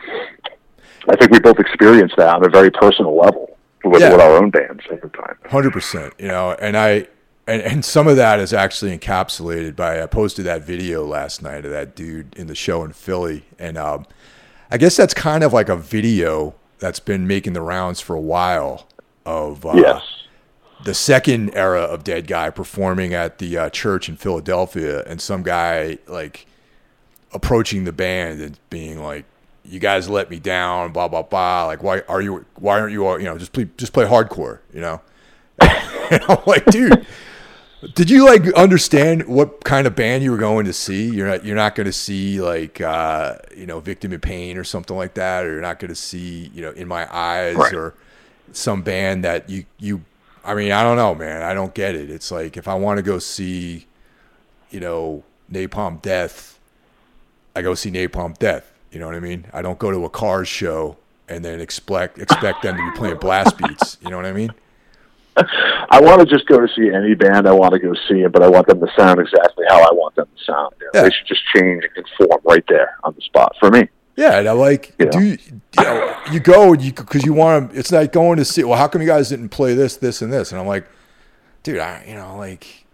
I 1.08 1.16
think 1.16 1.30
we 1.30 1.38
both 1.40 1.58
experienced 1.58 2.16
that 2.16 2.36
on 2.36 2.44
a 2.44 2.48
very 2.48 2.70
personal 2.70 3.16
level 3.16 3.56
with, 3.84 4.00
yeah. 4.00 4.12
with 4.12 4.20
our 4.20 4.36
own 4.36 4.50
bands 4.50 4.82
at 4.90 5.00
the 5.00 5.08
time. 5.08 5.36
Hundred 5.46 5.72
percent. 5.72 6.14
You 6.18 6.28
know, 6.28 6.52
and 6.60 6.76
I 6.76 7.08
and 7.46 7.62
and 7.62 7.84
some 7.84 8.06
of 8.06 8.16
that 8.16 8.38
is 8.38 8.52
actually 8.52 8.96
encapsulated 8.96 9.74
by 9.74 10.02
I 10.02 10.06
posted 10.06 10.44
that 10.44 10.62
video 10.62 11.04
last 11.04 11.42
night 11.42 11.64
of 11.64 11.70
that 11.70 11.96
dude 11.96 12.36
in 12.36 12.46
the 12.46 12.54
show 12.54 12.84
in 12.84 12.92
Philly, 12.92 13.44
and 13.58 13.78
um, 13.78 14.06
I 14.70 14.76
guess 14.76 14.96
that's 14.96 15.14
kind 15.14 15.42
of 15.42 15.52
like 15.52 15.68
a 15.68 15.76
video 15.76 16.54
that's 16.78 17.00
been 17.00 17.26
making 17.26 17.54
the 17.54 17.62
rounds 17.62 18.00
for 18.00 18.14
a 18.14 18.20
while 18.20 18.86
of 19.24 19.64
uh, 19.66 19.72
yes. 19.74 20.02
the 20.84 20.94
second 20.94 21.54
era 21.54 21.82
of 21.82 22.04
Dead 22.04 22.26
Guy 22.26 22.50
performing 22.50 23.14
at 23.14 23.38
the 23.38 23.56
uh, 23.56 23.70
church 23.70 24.08
in 24.08 24.16
Philadelphia, 24.16 25.02
and 25.06 25.20
some 25.20 25.42
guy 25.42 25.98
like 26.06 26.46
approaching 27.32 27.84
the 27.84 27.92
band 27.92 28.40
and 28.40 28.58
being 28.70 29.02
like, 29.02 29.24
"You 29.68 29.78
guys 29.80 30.08
let 30.08 30.30
me 30.30 30.38
down," 30.38 30.92
blah 30.92 31.08
blah 31.08 31.22
blah. 31.22 31.66
Like, 31.66 31.82
why 31.82 32.00
are 32.08 32.20
you? 32.20 32.44
Why 32.56 32.80
aren't 32.80 32.92
you? 32.92 33.06
all 33.06 33.18
You 33.18 33.26
know, 33.26 33.38
just 33.38 33.52
play 33.52 33.68
just 33.76 33.92
play 33.92 34.04
hardcore. 34.06 34.60
You 34.72 34.80
know. 34.80 35.00
and 35.60 36.22
I'm 36.28 36.38
like, 36.46 36.64
dude. 36.66 37.06
Did 37.94 38.10
you 38.10 38.24
like 38.24 38.44
understand 38.54 39.28
what 39.28 39.62
kind 39.62 39.86
of 39.86 39.94
band 39.94 40.24
you 40.24 40.32
were 40.32 40.36
going 40.36 40.64
to 40.66 40.72
see? 40.72 41.08
You're 41.10 41.28
not 41.28 41.44
you're 41.44 41.54
not 41.54 41.76
going 41.76 41.86
to 41.86 41.92
see 41.92 42.40
like 42.40 42.80
uh, 42.80 43.36
you 43.56 43.66
know 43.66 43.78
Victim 43.78 44.12
of 44.12 44.20
Pain 44.20 44.56
or 44.58 44.64
something 44.64 44.96
like 44.96 45.14
that, 45.14 45.44
or 45.44 45.52
you're 45.52 45.60
not 45.60 45.78
going 45.78 45.90
to 45.90 45.94
see 45.94 46.50
you 46.52 46.60
know 46.62 46.70
In 46.72 46.88
My 46.88 47.06
Eyes 47.14 47.54
Right. 47.54 47.72
or 47.72 47.94
some 48.52 48.82
band 48.82 49.22
that 49.24 49.48
you 49.48 49.64
you. 49.78 50.02
I 50.44 50.54
mean, 50.54 50.72
I 50.72 50.82
don't 50.82 50.96
know, 50.96 51.14
man. 51.14 51.42
I 51.42 51.54
don't 51.54 51.72
get 51.72 51.94
it. 51.94 52.10
It's 52.10 52.32
like 52.32 52.56
if 52.56 52.66
I 52.66 52.74
want 52.74 52.96
to 52.98 53.02
go 53.02 53.20
see, 53.20 53.86
you 54.70 54.80
know, 54.80 55.22
Napalm 55.52 56.02
Death, 56.02 56.58
I 57.54 57.62
go 57.62 57.74
see 57.74 57.92
Napalm 57.92 58.36
Death. 58.38 58.72
You 58.90 58.98
know 59.00 59.06
what 59.06 59.14
I 59.16 59.20
mean? 59.20 59.46
I 59.52 59.62
don't 59.62 59.78
go 59.78 59.90
to 59.90 60.04
a 60.04 60.10
Cars 60.10 60.48
show 60.48 60.96
and 61.28 61.44
then 61.44 61.60
expect 61.60 62.18
expect 62.18 62.62
them 62.62 62.76
to 62.76 62.90
be 62.90 62.96
playing 62.96 63.18
blast 63.18 63.58
beats. 63.58 63.98
You 64.00 64.10
know 64.10 64.16
what 64.16 64.26
I 64.26 64.32
mean? 64.32 64.50
I 65.36 66.00
want 66.00 66.20
to 66.20 66.26
just 66.26 66.46
go 66.46 66.58
to 66.58 66.66
see 66.74 66.90
any 66.92 67.14
band 67.14 67.46
I 67.46 67.52
want 67.52 67.72
to 67.72 67.78
go 67.78 67.94
see, 68.08 68.26
but 68.26 68.42
I 68.42 68.48
want 68.48 68.66
them 68.66 68.80
to 68.80 68.88
sound 68.96 69.20
exactly 69.20 69.64
how 69.68 69.80
I 69.82 69.92
want 69.92 70.14
them 70.16 70.26
to 70.36 70.44
sound. 70.44 70.74
You 70.80 70.86
know, 70.86 70.90
Yeah. 70.94 71.02
They 71.02 71.10
should 71.10 71.26
just 71.28 71.42
change 71.54 71.84
and 71.84 72.06
conform 72.06 72.40
right 72.44 72.64
there 72.68 72.96
on 73.04 73.14
the 73.14 73.20
spot 73.22 73.54
for 73.60 73.70
me. 73.70 73.88
Yeah, 74.16 74.38
and 74.38 74.48
I 74.48 74.52
like 74.52 74.94
Yeah. 74.98 75.06
do 75.06 75.20
you, 75.22 75.38
you 75.78 75.84
know 75.84 76.16
you 76.32 76.40
go 76.40 76.72
you 76.72 76.92
because 76.92 77.24
you 77.24 77.32
want 77.34 77.72
to. 77.72 77.78
It's 77.78 77.92
like 77.92 78.12
going 78.12 78.38
to 78.38 78.44
see. 78.44 78.64
Well, 78.64 78.78
how 78.78 78.88
come 78.88 79.00
you 79.02 79.06
guys 79.06 79.28
didn't 79.28 79.50
play 79.50 79.74
this, 79.74 79.96
this, 79.96 80.22
and 80.22 80.32
this? 80.32 80.50
And 80.50 80.60
I'm 80.60 80.66
like, 80.66 80.88
dude, 81.62 81.78
I 81.78 82.04
you 82.08 82.14
know 82.14 82.36
like 82.36 82.84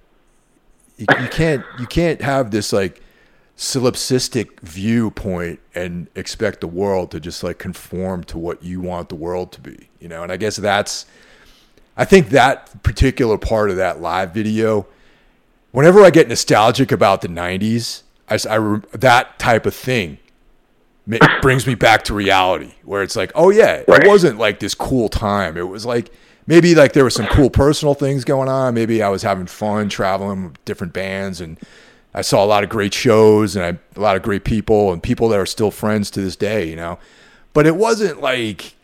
you, 0.98 1.06
you 1.20 1.28
can't 1.28 1.64
you 1.78 1.86
can't 1.86 2.20
have 2.20 2.50
this 2.50 2.72
like 2.72 3.00
solipsistic 3.56 4.60
viewpoint 4.60 5.60
and 5.74 6.08
expect 6.14 6.60
the 6.60 6.66
world 6.66 7.10
to 7.12 7.20
just 7.20 7.42
like 7.42 7.58
conform 7.58 8.24
to 8.24 8.38
what 8.38 8.62
you 8.62 8.80
want 8.80 9.08
the 9.08 9.14
world 9.14 9.52
to 9.52 9.60
be. 9.60 9.88
You 10.00 10.08
know, 10.08 10.22
and 10.22 10.32
I 10.32 10.36
guess 10.36 10.56
that's 10.56 11.06
I 11.96 12.04
think 12.04 12.30
that 12.30 12.82
particular 12.82 13.38
part 13.38 13.70
of 13.70 13.76
that 13.76 14.00
live 14.00 14.34
video. 14.34 14.86
Whenever 15.70 16.04
I 16.04 16.10
get 16.10 16.28
nostalgic 16.28 16.92
about 16.92 17.20
the 17.20 17.28
'90s, 17.28 18.02
I, 18.28 18.34
I 18.48 18.80
that 18.92 19.38
type 19.38 19.66
of 19.66 19.74
thing 19.74 20.18
brings 21.42 21.66
me 21.66 21.74
back 21.74 22.04
to 22.04 22.14
reality 22.14 22.74
where 22.84 23.02
it's 23.02 23.16
like 23.16 23.30
oh 23.34 23.50
yeah 23.50 23.82
it 23.86 24.06
wasn't 24.06 24.38
like 24.38 24.58
this 24.60 24.74
cool 24.74 25.08
time 25.08 25.56
it 25.56 25.68
was 25.68 25.84
like 25.84 26.10
maybe 26.46 26.74
like 26.74 26.94
there 26.94 27.04
were 27.04 27.10
some 27.10 27.26
cool 27.26 27.50
personal 27.50 27.92
things 27.92 28.24
going 28.24 28.48
on 28.48 28.72
maybe 28.72 29.02
i 29.02 29.08
was 29.10 29.22
having 29.22 29.46
fun 29.46 29.90
traveling 29.90 30.44
with 30.44 30.64
different 30.64 30.94
bands 30.94 31.42
and 31.42 31.58
i 32.14 32.22
saw 32.22 32.44
a 32.44 32.46
lot 32.46 32.62
of 32.64 32.70
great 32.70 32.94
shows 32.94 33.56
and 33.56 33.64
I, 33.64 33.98
a 33.98 34.00
lot 34.00 34.16
of 34.16 34.22
great 34.22 34.44
people 34.44 34.92
and 34.92 35.02
people 35.02 35.28
that 35.28 35.38
are 35.38 35.46
still 35.46 35.70
friends 35.70 36.10
to 36.12 36.20
this 36.20 36.36
day 36.36 36.68
you 36.68 36.76
know 36.76 36.98
but 37.52 37.66
it 37.66 37.76
wasn't 37.76 38.20
like 38.20 38.74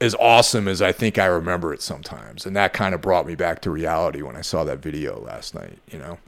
as 0.00 0.14
awesome 0.16 0.68
as 0.68 0.82
i 0.82 0.92
think 0.92 1.18
i 1.18 1.26
remember 1.26 1.72
it 1.72 1.82
sometimes 1.82 2.46
and 2.46 2.54
that 2.56 2.72
kind 2.72 2.94
of 2.94 3.00
brought 3.00 3.26
me 3.26 3.34
back 3.34 3.60
to 3.62 3.70
reality 3.70 4.22
when 4.22 4.36
i 4.36 4.40
saw 4.40 4.64
that 4.64 4.78
video 4.78 5.20
last 5.20 5.54
night 5.54 5.78
you 5.90 5.98
know 5.98 6.18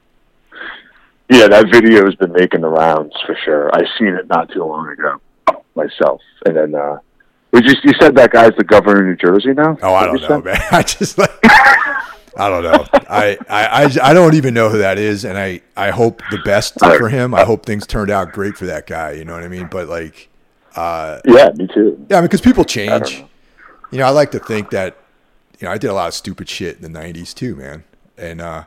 Yeah, 1.28 1.48
that 1.48 1.66
video 1.72 2.04
has 2.04 2.14
been 2.14 2.32
making 2.32 2.61
the 2.61 2.68
rounds 2.68 3.12
for 3.26 3.36
sure. 3.44 3.68
I 3.74 3.80
seen 3.98 4.14
it 4.14 4.28
not 4.28 4.48
too 4.52 4.62
long 4.62 4.88
ago 4.88 5.20
myself, 5.74 6.20
and 6.46 6.57
then 6.57 6.74
uh, 6.76 6.98
we 7.52 7.62
just 7.62 7.82
you 7.82 7.92
said 8.00 8.14
that 8.14 8.30
guy's 8.30 8.54
the 8.57 8.62
governor 8.62 9.00
of 9.00 9.07
New 9.07 9.16
Jersey 9.16 9.52
now. 9.52 9.76
Oh, 9.82 9.92
I 9.92 10.07
don't 10.07 10.20
know, 10.20 10.28
said? 10.28 10.44
man. 10.44 10.61
I 10.70 10.82
just 10.82 11.18
like 11.18 11.30
I 12.37 12.49
don't 12.51 12.62
know. 12.64 12.84
I, 13.09 13.39
I, 13.49 13.66
I, 13.84 14.11
I 14.11 14.12
don't 14.12 14.34
even 14.34 14.53
know 14.55 14.68
who 14.68 14.78
that 14.78 14.99
is, 14.99 15.24
and 15.24 15.39
I, 15.39 15.62
I 15.76 15.91
hope 15.91 16.20
the 16.30 16.39
best 16.39 16.78
for 16.80 17.09
him. 17.09 17.34
I 17.34 17.45
hope 17.45 17.64
things 17.64 17.87
turned 17.87 18.11
out 18.11 18.32
great 18.32 18.57
for 18.57 18.66
that 18.66 18.87
guy. 18.87 19.12
You 19.12 19.24
know 19.24 19.32
what 19.34 19.43
I 19.43 19.49
mean? 19.49 19.68
But 19.68 19.89
like, 19.89 20.28
uh, 20.74 21.20
Yeah, 21.24 21.51
me 21.55 21.66
too. 21.72 22.05
yeah, 22.11 22.18
I 22.18 22.20
mean, 22.20 22.26
because 22.26 22.43
people 22.43 22.64
change. 22.64 23.20
know. 23.20 23.28
You 23.91 23.99
know, 23.99 24.05
I 24.07 24.11
like 24.11 24.32
to 24.32 24.39
think 24.39 24.70
that 24.70 24.97
you 25.59 25.66
know 25.66 25.72
I 25.72 25.78
did 25.78 25.89
a 25.89 25.95
lot 25.95 26.09
of 26.09 26.14
stupid 26.14 26.49
shit 26.49 26.76
in 26.76 26.93
the 26.93 26.99
'90s 26.99 27.32
too, 27.32 27.57
man. 27.57 27.84
And 28.18 28.41
uh, 28.41 28.64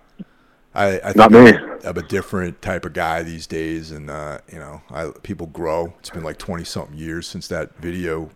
I, 0.74 1.00
I 1.02 1.14
Not 1.16 1.32
think 1.32 1.32
me. 1.32 1.40
I'm 1.40 1.56
a- 1.66 1.70
I'm 1.90 1.98
a 1.98 2.04
different 2.04 2.62
type 2.62 2.84
of 2.86 2.92
guy 2.94 3.24
these 3.24 3.48
days, 3.48 3.92
and 3.92 4.10
uh, 4.10 4.40
you 4.52 4.60
know, 4.60 4.82
I, 4.90 5.12
people 5.24 5.48
grow. 5.48 5.94
It's 6.00 6.10
been 6.10 6.24
like 6.24 6.38
20 6.38 6.64
something 6.66 6.98
years 6.98 7.26
since 7.28 7.48
that 7.48 7.78
video, 7.78 8.32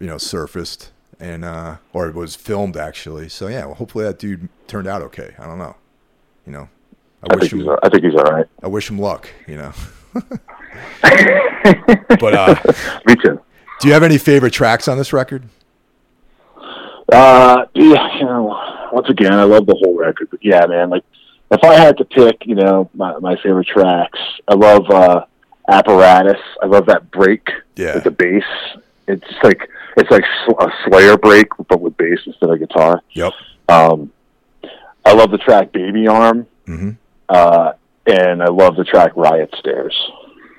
you 0.00 0.06
know, 0.06 0.16
surfaced 0.18 0.90
and 1.20 1.44
uh, 1.44 1.76
or 1.92 2.08
it 2.08 2.14
was 2.14 2.34
filmed 2.36 2.76
actually. 2.76 3.28
So 3.28 3.48
yeah, 3.48 3.64
well, 3.66 3.74
hopefully 3.74 4.04
that 4.04 4.18
dude 4.18 4.48
turned 4.66 4.86
out 4.86 5.02
okay. 5.02 5.34
I 5.38 5.46
don't 5.46 5.58
know. 5.58 5.76
You 6.46 6.52
know, 6.52 6.68
I, 7.22 7.32
I 7.32 7.36
wish 7.36 7.50
think, 7.50 7.52
him. 7.52 7.58
he's, 7.68 7.78
I 7.82 7.88
think 7.88 8.04
he's 8.04 8.14
all 8.14 8.24
right. 8.24 8.46
I 8.62 8.68
wish 8.68 8.88
him 8.90 8.98
luck. 8.98 9.28
You 9.46 9.56
know. 9.56 9.72
but 11.02 12.34
uh, 12.34 12.54
Me 13.06 13.16
too. 13.16 13.40
do 13.80 13.88
you 13.88 13.94
have 13.94 14.02
any 14.02 14.18
favorite 14.18 14.52
tracks 14.52 14.88
on 14.88 14.98
this 14.98 15.12
record? 15.12 15.44
Uh, 17.12 17.66
yeah, 17.74 18.18
you 18.18 18.24
know, 18.24 18.88
once 18.92 19.08
again, 19.08 19.32
I 19.32 19.44
love 19.44 19.66
the 19.66 19.74
whole 19.80 19.96
record, 19.96 20.28
but 20.30 20.40
yeah, 20.44 20.66
man, 20.66 20.90
like 20.90 21.04
if 21.52 21.62
I 21.62 21.74
had 21.74 21.96
to 21.98 22.04
pick, 22.04 22.44
you 22.46 22.54
know, 22.56 22.90
my 22.94 23.16
my 23.18 23.36
favorite 23.36 23.68
tracks, 23.68 24.18
I 24.48 24.54
love 24.54 24.90
uh 24.90 25.24
Apparatus. 25.68 26.40
I 26.62 26.66
love 26.66 26.86
that 26.86 27.10
break 27.10 27.48
Yeah. 27.76 27.94
with 27.94 28.04
the 28.04 28.10
bass. 28.10 28.44
It's 29.08 29.24
like 29.42 29.68
it's 29.96 30.10
like 30.10 30.24
a 30.48 30.72
Slayer 30.86 31.16
break, 31.16 31.48
but 31.68 31.80
with 31.80 31.96
bass 31.96 32.18
instead 32.26 32.50
of 32.50 32.58
guitar. 32.58 33.02
Yep. 33.12 33.32
Um, 33.68 34.12
I 35.04 35.12
love 35.12 35.30
the 35.30 35.38
track 35.38 35.72
Baby 35.72 36.08
Arm, 36.08 36.46
hmm 36.66 36.90
uh, 37.28 37.72
and 38.06 38.42
I 38.42 38.48
love 38.48 38.76
the 38.76 38.84
track 38.84 39.12
Riot 39.16 39.52
Stairs. 39.58 39.94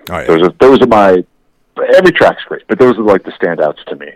Oh, 0.09 0.19
yeah. 0.19 0.25
Those 0.25 0.41
are 0.43 0.53
those 0.59 0.81
are 0.81 0.87
my 0.87 1.23
every 1.95 2.11
track's 2.11 2.43
great, 2.45 2.63
but 2.67 2.79
those 2.79 2.97
are 2.97 3.03
like 3.03 3.23
the 3.23 3.31
standouts 3.31 3.83
to 3.85 3.95
me. 3.95 4.11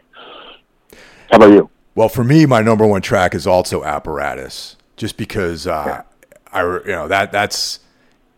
How 1.30 1.38
about 1.38 1.52
you? 1.52 1.70
Well, 1.96 2.10
for 2.10 2.24
me, 2.24 2.46
my 2.46 2.62
number 2.62 2.86
one 2.86 3.02
track 3.02 3.36
is 3.36 3.46
also 3.46 3.84
Apparatus, 3.84 4.78
just 4.96 5.18
because 5.18 5.68
uh, 5.68 6.04
I, 6.52 6.62
you 6.62 6.82
know, 6.88 7.08
that 7.08 7.32
that's 7.32 7.80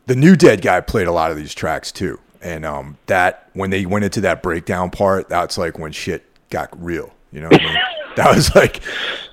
the 0.06 0.16
new 0.16 0.36
Dead 0.36 0.62
guy 0.62 0.82
played 0.82 1.08
a 1.08 1.12
lot 1.12 1.32
of 1.32 1.38
these 1.38 1.54
tracks 1.54 1.92
too, 1.92 2.20
and 2.44 2.66
um, 2.66 2.98
that 3.08 3.50
when 3.54 3.70
they 3.70 3.86
went 3.86 4.04
into 4.06 4.22
that 4.22 4.44
breakdown 4.44 4.92
part, 4.92 5.30
that's 5.30 5.58
like 5.58 5.80
when 5.80 5.92
shit 5.94 6.24
got 6.50 6.70
real. 6.84 7.12
You 7.32 7.42
know 7.42 7.48
what 7.50 7.62
I 7.62 7.66
mean? 7.66 7.78
That 8.16 8.36
was 8.36 8.54
like, 8.54 8.84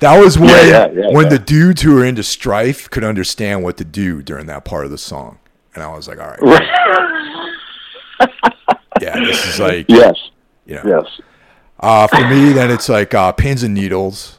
that 0.01 0.19
was 0.19 0.39
when 0.39 0.49
yeah, 0.49 0.89
yeah, 0.91 1.11
when 1.11 1.25
yeah. 1.25 1.33
the 1.33 1.39
dudes 1.39 1.83
who 1.83 1.97
were 1.97 2.03
into 2.03 2.23
Strife 2.23 2.89
could 2.89 3.05
understand 3.05 3.63
what 3.63 3.77
to 3.77 3.85
do 3.85 4.23
during 4.23 4.47
that 4.47 4.65
part 4.65 4.87
of 4.87 4.91
the 4.91 4.97
song, 4.97 5.39
and 5.75 5.85
I 5.85 5.95
was 5.95 6.09
like, 6.09 6.19
all 6.19 6.29
right, 6.29 6.41
yeah, 9.03 9.21
this 9.21 9.47
is 9.47 9.61
like, 9.61 9.85
yes, 9.91 10.15
you 10.65 10.77
know, 10.77 10.83
yes. 10.87 11.21
uh, 11.81 12.07
for 12.07 12.27
me, 12.27 12.55
then 12.55 12.71
it's 12.71 12.89
like 12.89 13.13
uh, 13.13 13.33
Pins 13.33 13.63
and 13.63 13.75
Needles, 13.75 14.39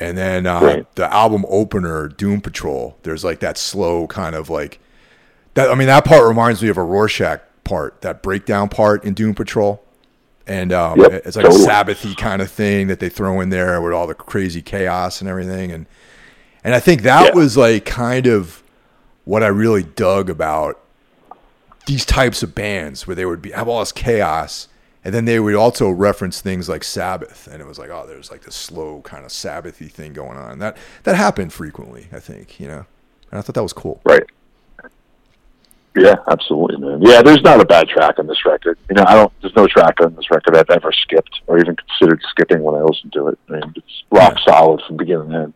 and 0.00 0.16
then 0.16 0.46
uh, 0.46 0.60
Right. 0.62 0.94
the 0.94 1.12
album 1.12 1.44
opener, 1.50 2.08
Doom 2.08 2.40
Patrol. 2.40 2.96
There's 3.02 3.22
like 3.22 3.40
that 3.40 3.58
slow 3.58 4.06
kind 4.06 4.34
of 4.34 4.48
like 4.48 4.80
that. 5.52 5.70
I 5.70 5.74
mean, 5.74 5.88
that 5.88 6.06
part 6.06 6.26
reminds 6.26 6.62
me 6.62 6.70
of 6.70 6.78
a 6.78 6.82
Rorschach 6.82 7.42
part, 7.68 8.00
that 8.00 8.22
breakdown 8.22 8.68
part 8.68 9.04
in 9.04 9.14
Doom 9.14 9.34
Patrol, 9.34 9.82
and 10.46 10.72
um, 10.72 10.98
Yep, 10.98 11.12
it's 11.26 11.36
like 11.36 11.44
totally. 11.44 11.64
a 11.64 11.68
Sabbathy 11.68 12.16
kind 12.16 12.40
of 12.42 12.50
thing 12.50 12.86
that 12.88 13.00
they 13.00 13.08
throw 13.10 13.40
in 13.40 13.50
there 13.50 13.80
with 13.82 13.92
all 13.92 14.06
the 14.06 14.14
crazy 14.14 14.62
chaos 14.62 15.20
and 15.20 15.28
everything, 15.28 15.70
and 15.70 15.86
and 16.64 16.74
I 16.74 16.80
think 16.80 17.02
that 17.02 17.26
Yeah. 17.26 17.34
was 17.34 17.56
like 17.56 17.84
kind 17.84 18.26
of 18.26 18.62
what 19.24 19.42
I 19.42 19.48
really 19.48 19.82
dug 19.82 20.30
about 20.30 20.80
these 21.86 22.04
types 22.04 22.42
of 22.42 22.54
bands 22.54 23.06
where 23.06 23.14
they 23.14 23.24
would 23.26 23.40
be 23.42 23.50
have 23.52 23.68
all 23.68 23.80
this 23.80 23.92
chaos 23.92 24.68
and 25.04 25.14
then 25.14 25.24
they 25.24 25.40
would 25.40 25.54
also 25.54 25.88
reference 25.88 26.40
things 26.40 26.68
like 26.68 26.84
Sabbath 26.84 27.46
and 27.50 27.62
it 27.62 27.66
was 27.66 27.78
like 27.78 27.88
oh 27.90 28.06
there's 28.06 28.30
like 28.30 28.42
this 28.42 28.54
slow 28.54 29.00
kind 29.02 29.24
of 29.24 29.30
Sabbathy 29.30 29.90
thing 29.90 30.12
going 30.12 30.36
on 30.36 30.58
that 30.58 30.76
that 31.04 31.16
happened 31.16 31.52
frequently 31.52 32.08
I 32.12 32.20
think 32.20 32.60
you 32.60 32.68
know 32.68 32.84
and 33.30 33.38
I 33.38 33.40
thought 33.42 33.54
that 33.54 33.62
was 33.62 33.72
cool 33.72 34.00
Right. 34.04 34.24
Yeah, 35.98 36.16
absolutely, 36.30 36.76
man. 36.78 37.00
Yeah, 37.02 37.22
there's 37.22 37.42
not 37.42 37.60
a 37.60 37.64
bad 37.64 37.88
track 37.88 38.18
on 38.18 38.26
this 38.26 38.44
record. 38.46 38.78
You 38.88 38.96
know, 38.96 39.04
I 39.06 39.14
don't. 39.14 39.32
There's 39.40 39.56
no 39.56 39.66
track 39.66 40.00
on 40.00 40.14
this 40.14 40.30
record 40.30 40.56
I've 40.56 40.70
ever 40.70 40.92
skipped 40.92 41.40
or 41.46 41.58
even 41.58 41.76
considered 41.76 42.20
skipping 42.30 42.62
when 42.62 42.74
I 42.74 42.82
listen 42.82 43.10
to 43.12 43.28
it. 43.28 43.38
I 43.48 43.52
mean, 43.52 43.72
it's 43.76 44.02
rock 44.10 44.34
Yeah. 44.38 44.52
solid 44.52 44.82
from 44.86 44.96
beginning 44.96 45.30
to 45.30 45.36
end. 45.36 45.54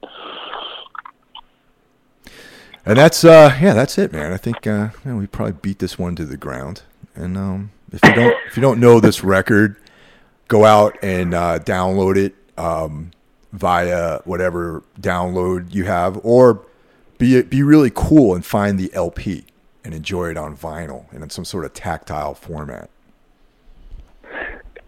and 2.84 2.98
that's 2.98 3.24
uh 3.24 3.56
yeah 3.60 3.74
that's 3.74 3.96
it 3.96 4.12
man 4.12 4.32
I 4.32 4.36
think 4.36 4.66
uh 4.66 4.88
we 5.04 5.26
probably 5.28 5.52
beat 5.62 5.78
this 5.78 5.98
one 5.98 6.16
to 6.16 6.24
the 6.24 6.36
ground 6.36 6.82
and 7.14 7.36
um 7.36 7.70
if 7.92 8.00
you 8.02 8.12
don't 8.14 8.34
if 8.48 8.56
you 8.56 8.60
don't 8.62 8.80
know 8.80 8.98
this 8.98 9.22
record 9.22 9.76
go 10.48 10.64
out 10.64 10.96
and 11.02 11.32
uh, 11.32 11.58
download 11.60 12.16
it 12.16 12.34
um, 12.58 13.10
via 13.52 14.18
whatever 14.24 14.82
download 15.00 15.72
you 15.72 15.84
have, 15.84 16.18
or 16.24 16.66
be 17.16 17.40
be 17.42 17.62
really 17.62 17.90
cool 17.94 18.34
and 18.34 18.44
find 18.44 18.78
the 18.78 18.92
LP 18.92 19.44
and 19.84 19.94
enjoy 19.94 20.30
it 20.30 20.36
on 20.36 20.56
vinyl 20.56 21.12
and 21.12 21.22
in 21.22 21.30
some 21.30 21.44
sort 21.44 21.64
of 21.64 21.72
tactile 21.74 22.34
format. 22.34 22.88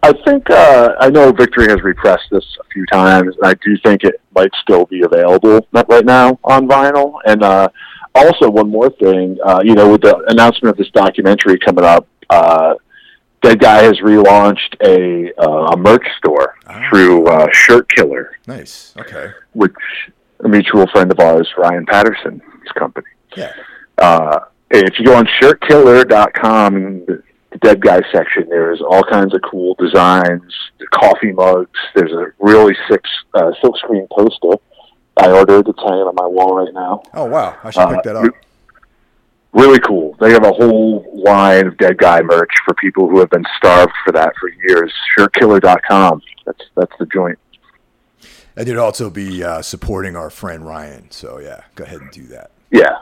I 0.03 0.13
think 0.23 0.49
uh, 0.51 0.93
I 0.99 1.09
know 1.09 1.31
Victory 1.31 1.67
has 1.67 1.81
repressed 1.81 2.25
this 2.31 2.45
a 2.61 2.63
few 2.71 2.85
times, 2.87 3.35
and 3.37 3.45
I 3.45 3.55
do 3.55 3.75
think 3.83 4.03
it 4.03 4.21
might 4.35 4.51
still 4.61 4.85
be 4.85 5.01
available 5.01 5.67
right 5.73 6.05
now 6.05 6.39
on 6.43 6.67
vinyl. 6.67 7.15
And 7.25 7.41
uh, 7.43 7.69
also, 8.13 8.49
one 8.49 8.69
more 8.69 8.91
thing, 8.91 9.37
uh, 9.43 9.61
you 9.63 9.73
know, 9.73 9.89
with 9.91 10.01
the 10.01 10.15
announcement 10.27 10.71
of 10.73 10.77
this 10.77 10.91
documentary 10.91 11.57
coming 11.57 11.83
up, 11.83 12.07
uh, 12.29 12.75
Dead 13.41 13.59
Guy 13.59 13.81
has 13.83 13.97
relaunched 13.99 14.75
a 14.83 15.33
uh, 15.41 15.73
a 15.73 15.77
merch 15.77 16.05
store 16.19 16.55
Ah. 16.67 16.87
through 16.89 17.25
uh, 17.27 17.47
Shirt 17.51 17.89
Killer, 17.89 18.37
Nice. 18.47 18.93
Okay. 18.97 19.31
which 19.53 19.73
a 20.43 20.47
mutual 20.47 20.85
friend 20.87 21.11
of 21.11 21.19
ours, 21.19 21.47
Ryan 21.57 21.85
Patterson's 21.87 22.41
company. 22.77 23.07
Yeah. 23.35 23.53
Uh, 23.97 24.39
if 24.71 24.99
you 24.99 25.05
go 25.05 25.15
on 25.15 25.27
shirtkiller.com, 25.41 26.75
in 26.75 27.05
the 27.05 27.23
Dead 27.61 27.81
Guy 27.81 28.01
section, 28.11 28.47
there's 28.49 28.81
all 28.81 29.03
kinds 29.03 29.33
of 29.33 29.41
cool 29.49 29.75
designs, 29.75 30.53
the 30.79 30.87
coffee 30.87 31.31
mugs. 31.31 31.79
There's 31.93 32.11
a 32.11 32.27
really 32.39 32.75
sick 32.89 33.03
uh, 33.33 33.51
silkscreen 33.63 34.09
poster 34.09 34.57
I 35.17 35.31
ordered 35.31 35.65
that's 35.65 35.79
hanging 35.79 36.01
on 36.01 36.15
my 36.15 36.27
wall 36.27 36.55
right 36.55 36.73
now. 36.73 37.01
Oh 37.13 37.25
wow, 37.25 37.57
I 37.63 37.69
should 37.69 37.87
pick 37.89 38.03
that 38.03 38.15
up. 38.15 38.33
Really 39.53 39.79
cool. 39.79 40.15
They 40.19 40.31
have 40.31 40.43
a 40.43 40.51
whole 40.51 41.09
line 41.13 41.67
of 41.67 41.77
Dead 41.77 41.97
Guy 41.97 42.21
merch 42.21 42.51
for 42.65 42.73
people 42.73 43.09
who 43.09 43.19
have 43.19 43.29
been 43.29 43.45
starved 43.57 43.93
for 44.03 44.11
that 44.11 44.33
for 44.37 44.49
years. 44.67 44.93
Shirtkiller.com. 45.17 46.21
That's 46.45 46.61
that's 46.75 46.91
the 46.99 47.05
joint. 47.05 47.39
And 48.57 48.67
you'd 48.67 48.77
also 48.77 49.09
be 49.09 49.43
uh, 49.43 49.61
supporting 49.61 50.15
our 50.15 50.29
friend 50.29 50.65
Ryan. 50.65 51.09
So 51.11 51.39
yeah, 51.39 51.61
go 51.75 51.85
ahead 51.85 52.01
and 52.01 52.11
do 52.11 52.23
that. 52.27 52.51
Yeah, 52.71 52.99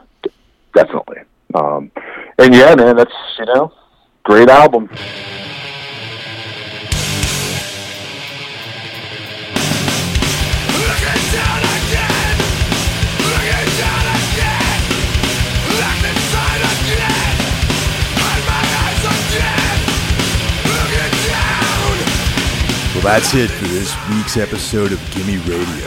definitely. 0.74 1.13
Um, 1.54 1.92
and 2.38 2.52
yeah, 2.52 2.74
man, 2.74 2.96
that's 2.96 3.12
you 3.38 3.46
know, 3.46 3.72
great 4.24 4.48
album. 4.48 4.88
That's 23.04 23.34
it 23.34 23.50
for 23.50 23.66
this 23.66 23.94
week's 24.08 24.38
episode 24.38 24.90
of 24.90 24.98
Gimme 25.14 25.36
Radio, 25.36 25.86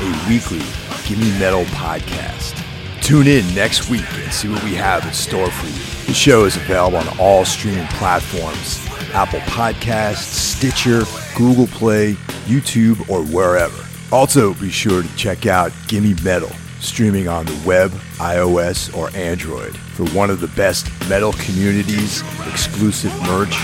a 0.00 0.28
weekly 0.28 0.62
Gimme 1.06 1.36
Metal 1.38 1.64
podcast. 1.64 2.61
Tune 3.02 3.26
in 3.26 3.52
next 3.52 3.90
week 3.90 4.06
and 4.12 4.32
see 4.32 4.48
what 4.48 4.62
we 4.62 4.74
have 4.74 5.04
in 5.04 5.12
store 5.12 5.50
for 5.50 5.66
you. 5.66 6.06
The 6.06 6.14
show 6.14 6.44
is 6.44 6.56
available 6.56 6.98
on 6.98 7.18
all 7.18 7.44
streaming 7.44 7.86
platforms 7.88 8.86
Apple 9.12 9.40
Podcasts, 9.40 10.18
Stitcher, 10.18 11.02
Google 11.36 11.66
Play, 11.66 12.12
YouTube, 12.46 13.10
or 13.10 13.24
wherever. 13.24 13.76
Also, 14.12 14.54
be 14.54 14.70
sure 14.70 15.02
to 15.02 15.16
check 15.16 15.46
out 15.46 15.72
Gimme 15.88 16.14
Metal, 16.22 16.50
streaming 16.80 17.28
on 17.28 17.44
the 17.44 17.62
web, 17.66 17.90
iOS, 18.18 18.96
or 18.96 19.10
Android, 19.16 19.76
for 19.76 20.06
one 20.10 20.30
of 20.30 20.40
the 20.40 20.48
best 20.48 20.88
metal 21.08 21.32
communities, 21.32 22.22
exclusive 22.48 23.12
merch, 23.22 23.54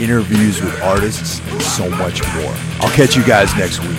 interviews 0.00 0.62
with 0.62 0.80
artists, 0.80 1.40
and 1.50 1.60
so 1.60 1.90
much 1.90 2.22
more. 2.36 2.54
I'll 2.80 2.94
catch 2.94 3.16
you 3.16 3.24
guys 3.24 3.54
next 3.56 3.80
week. 3.80 3.98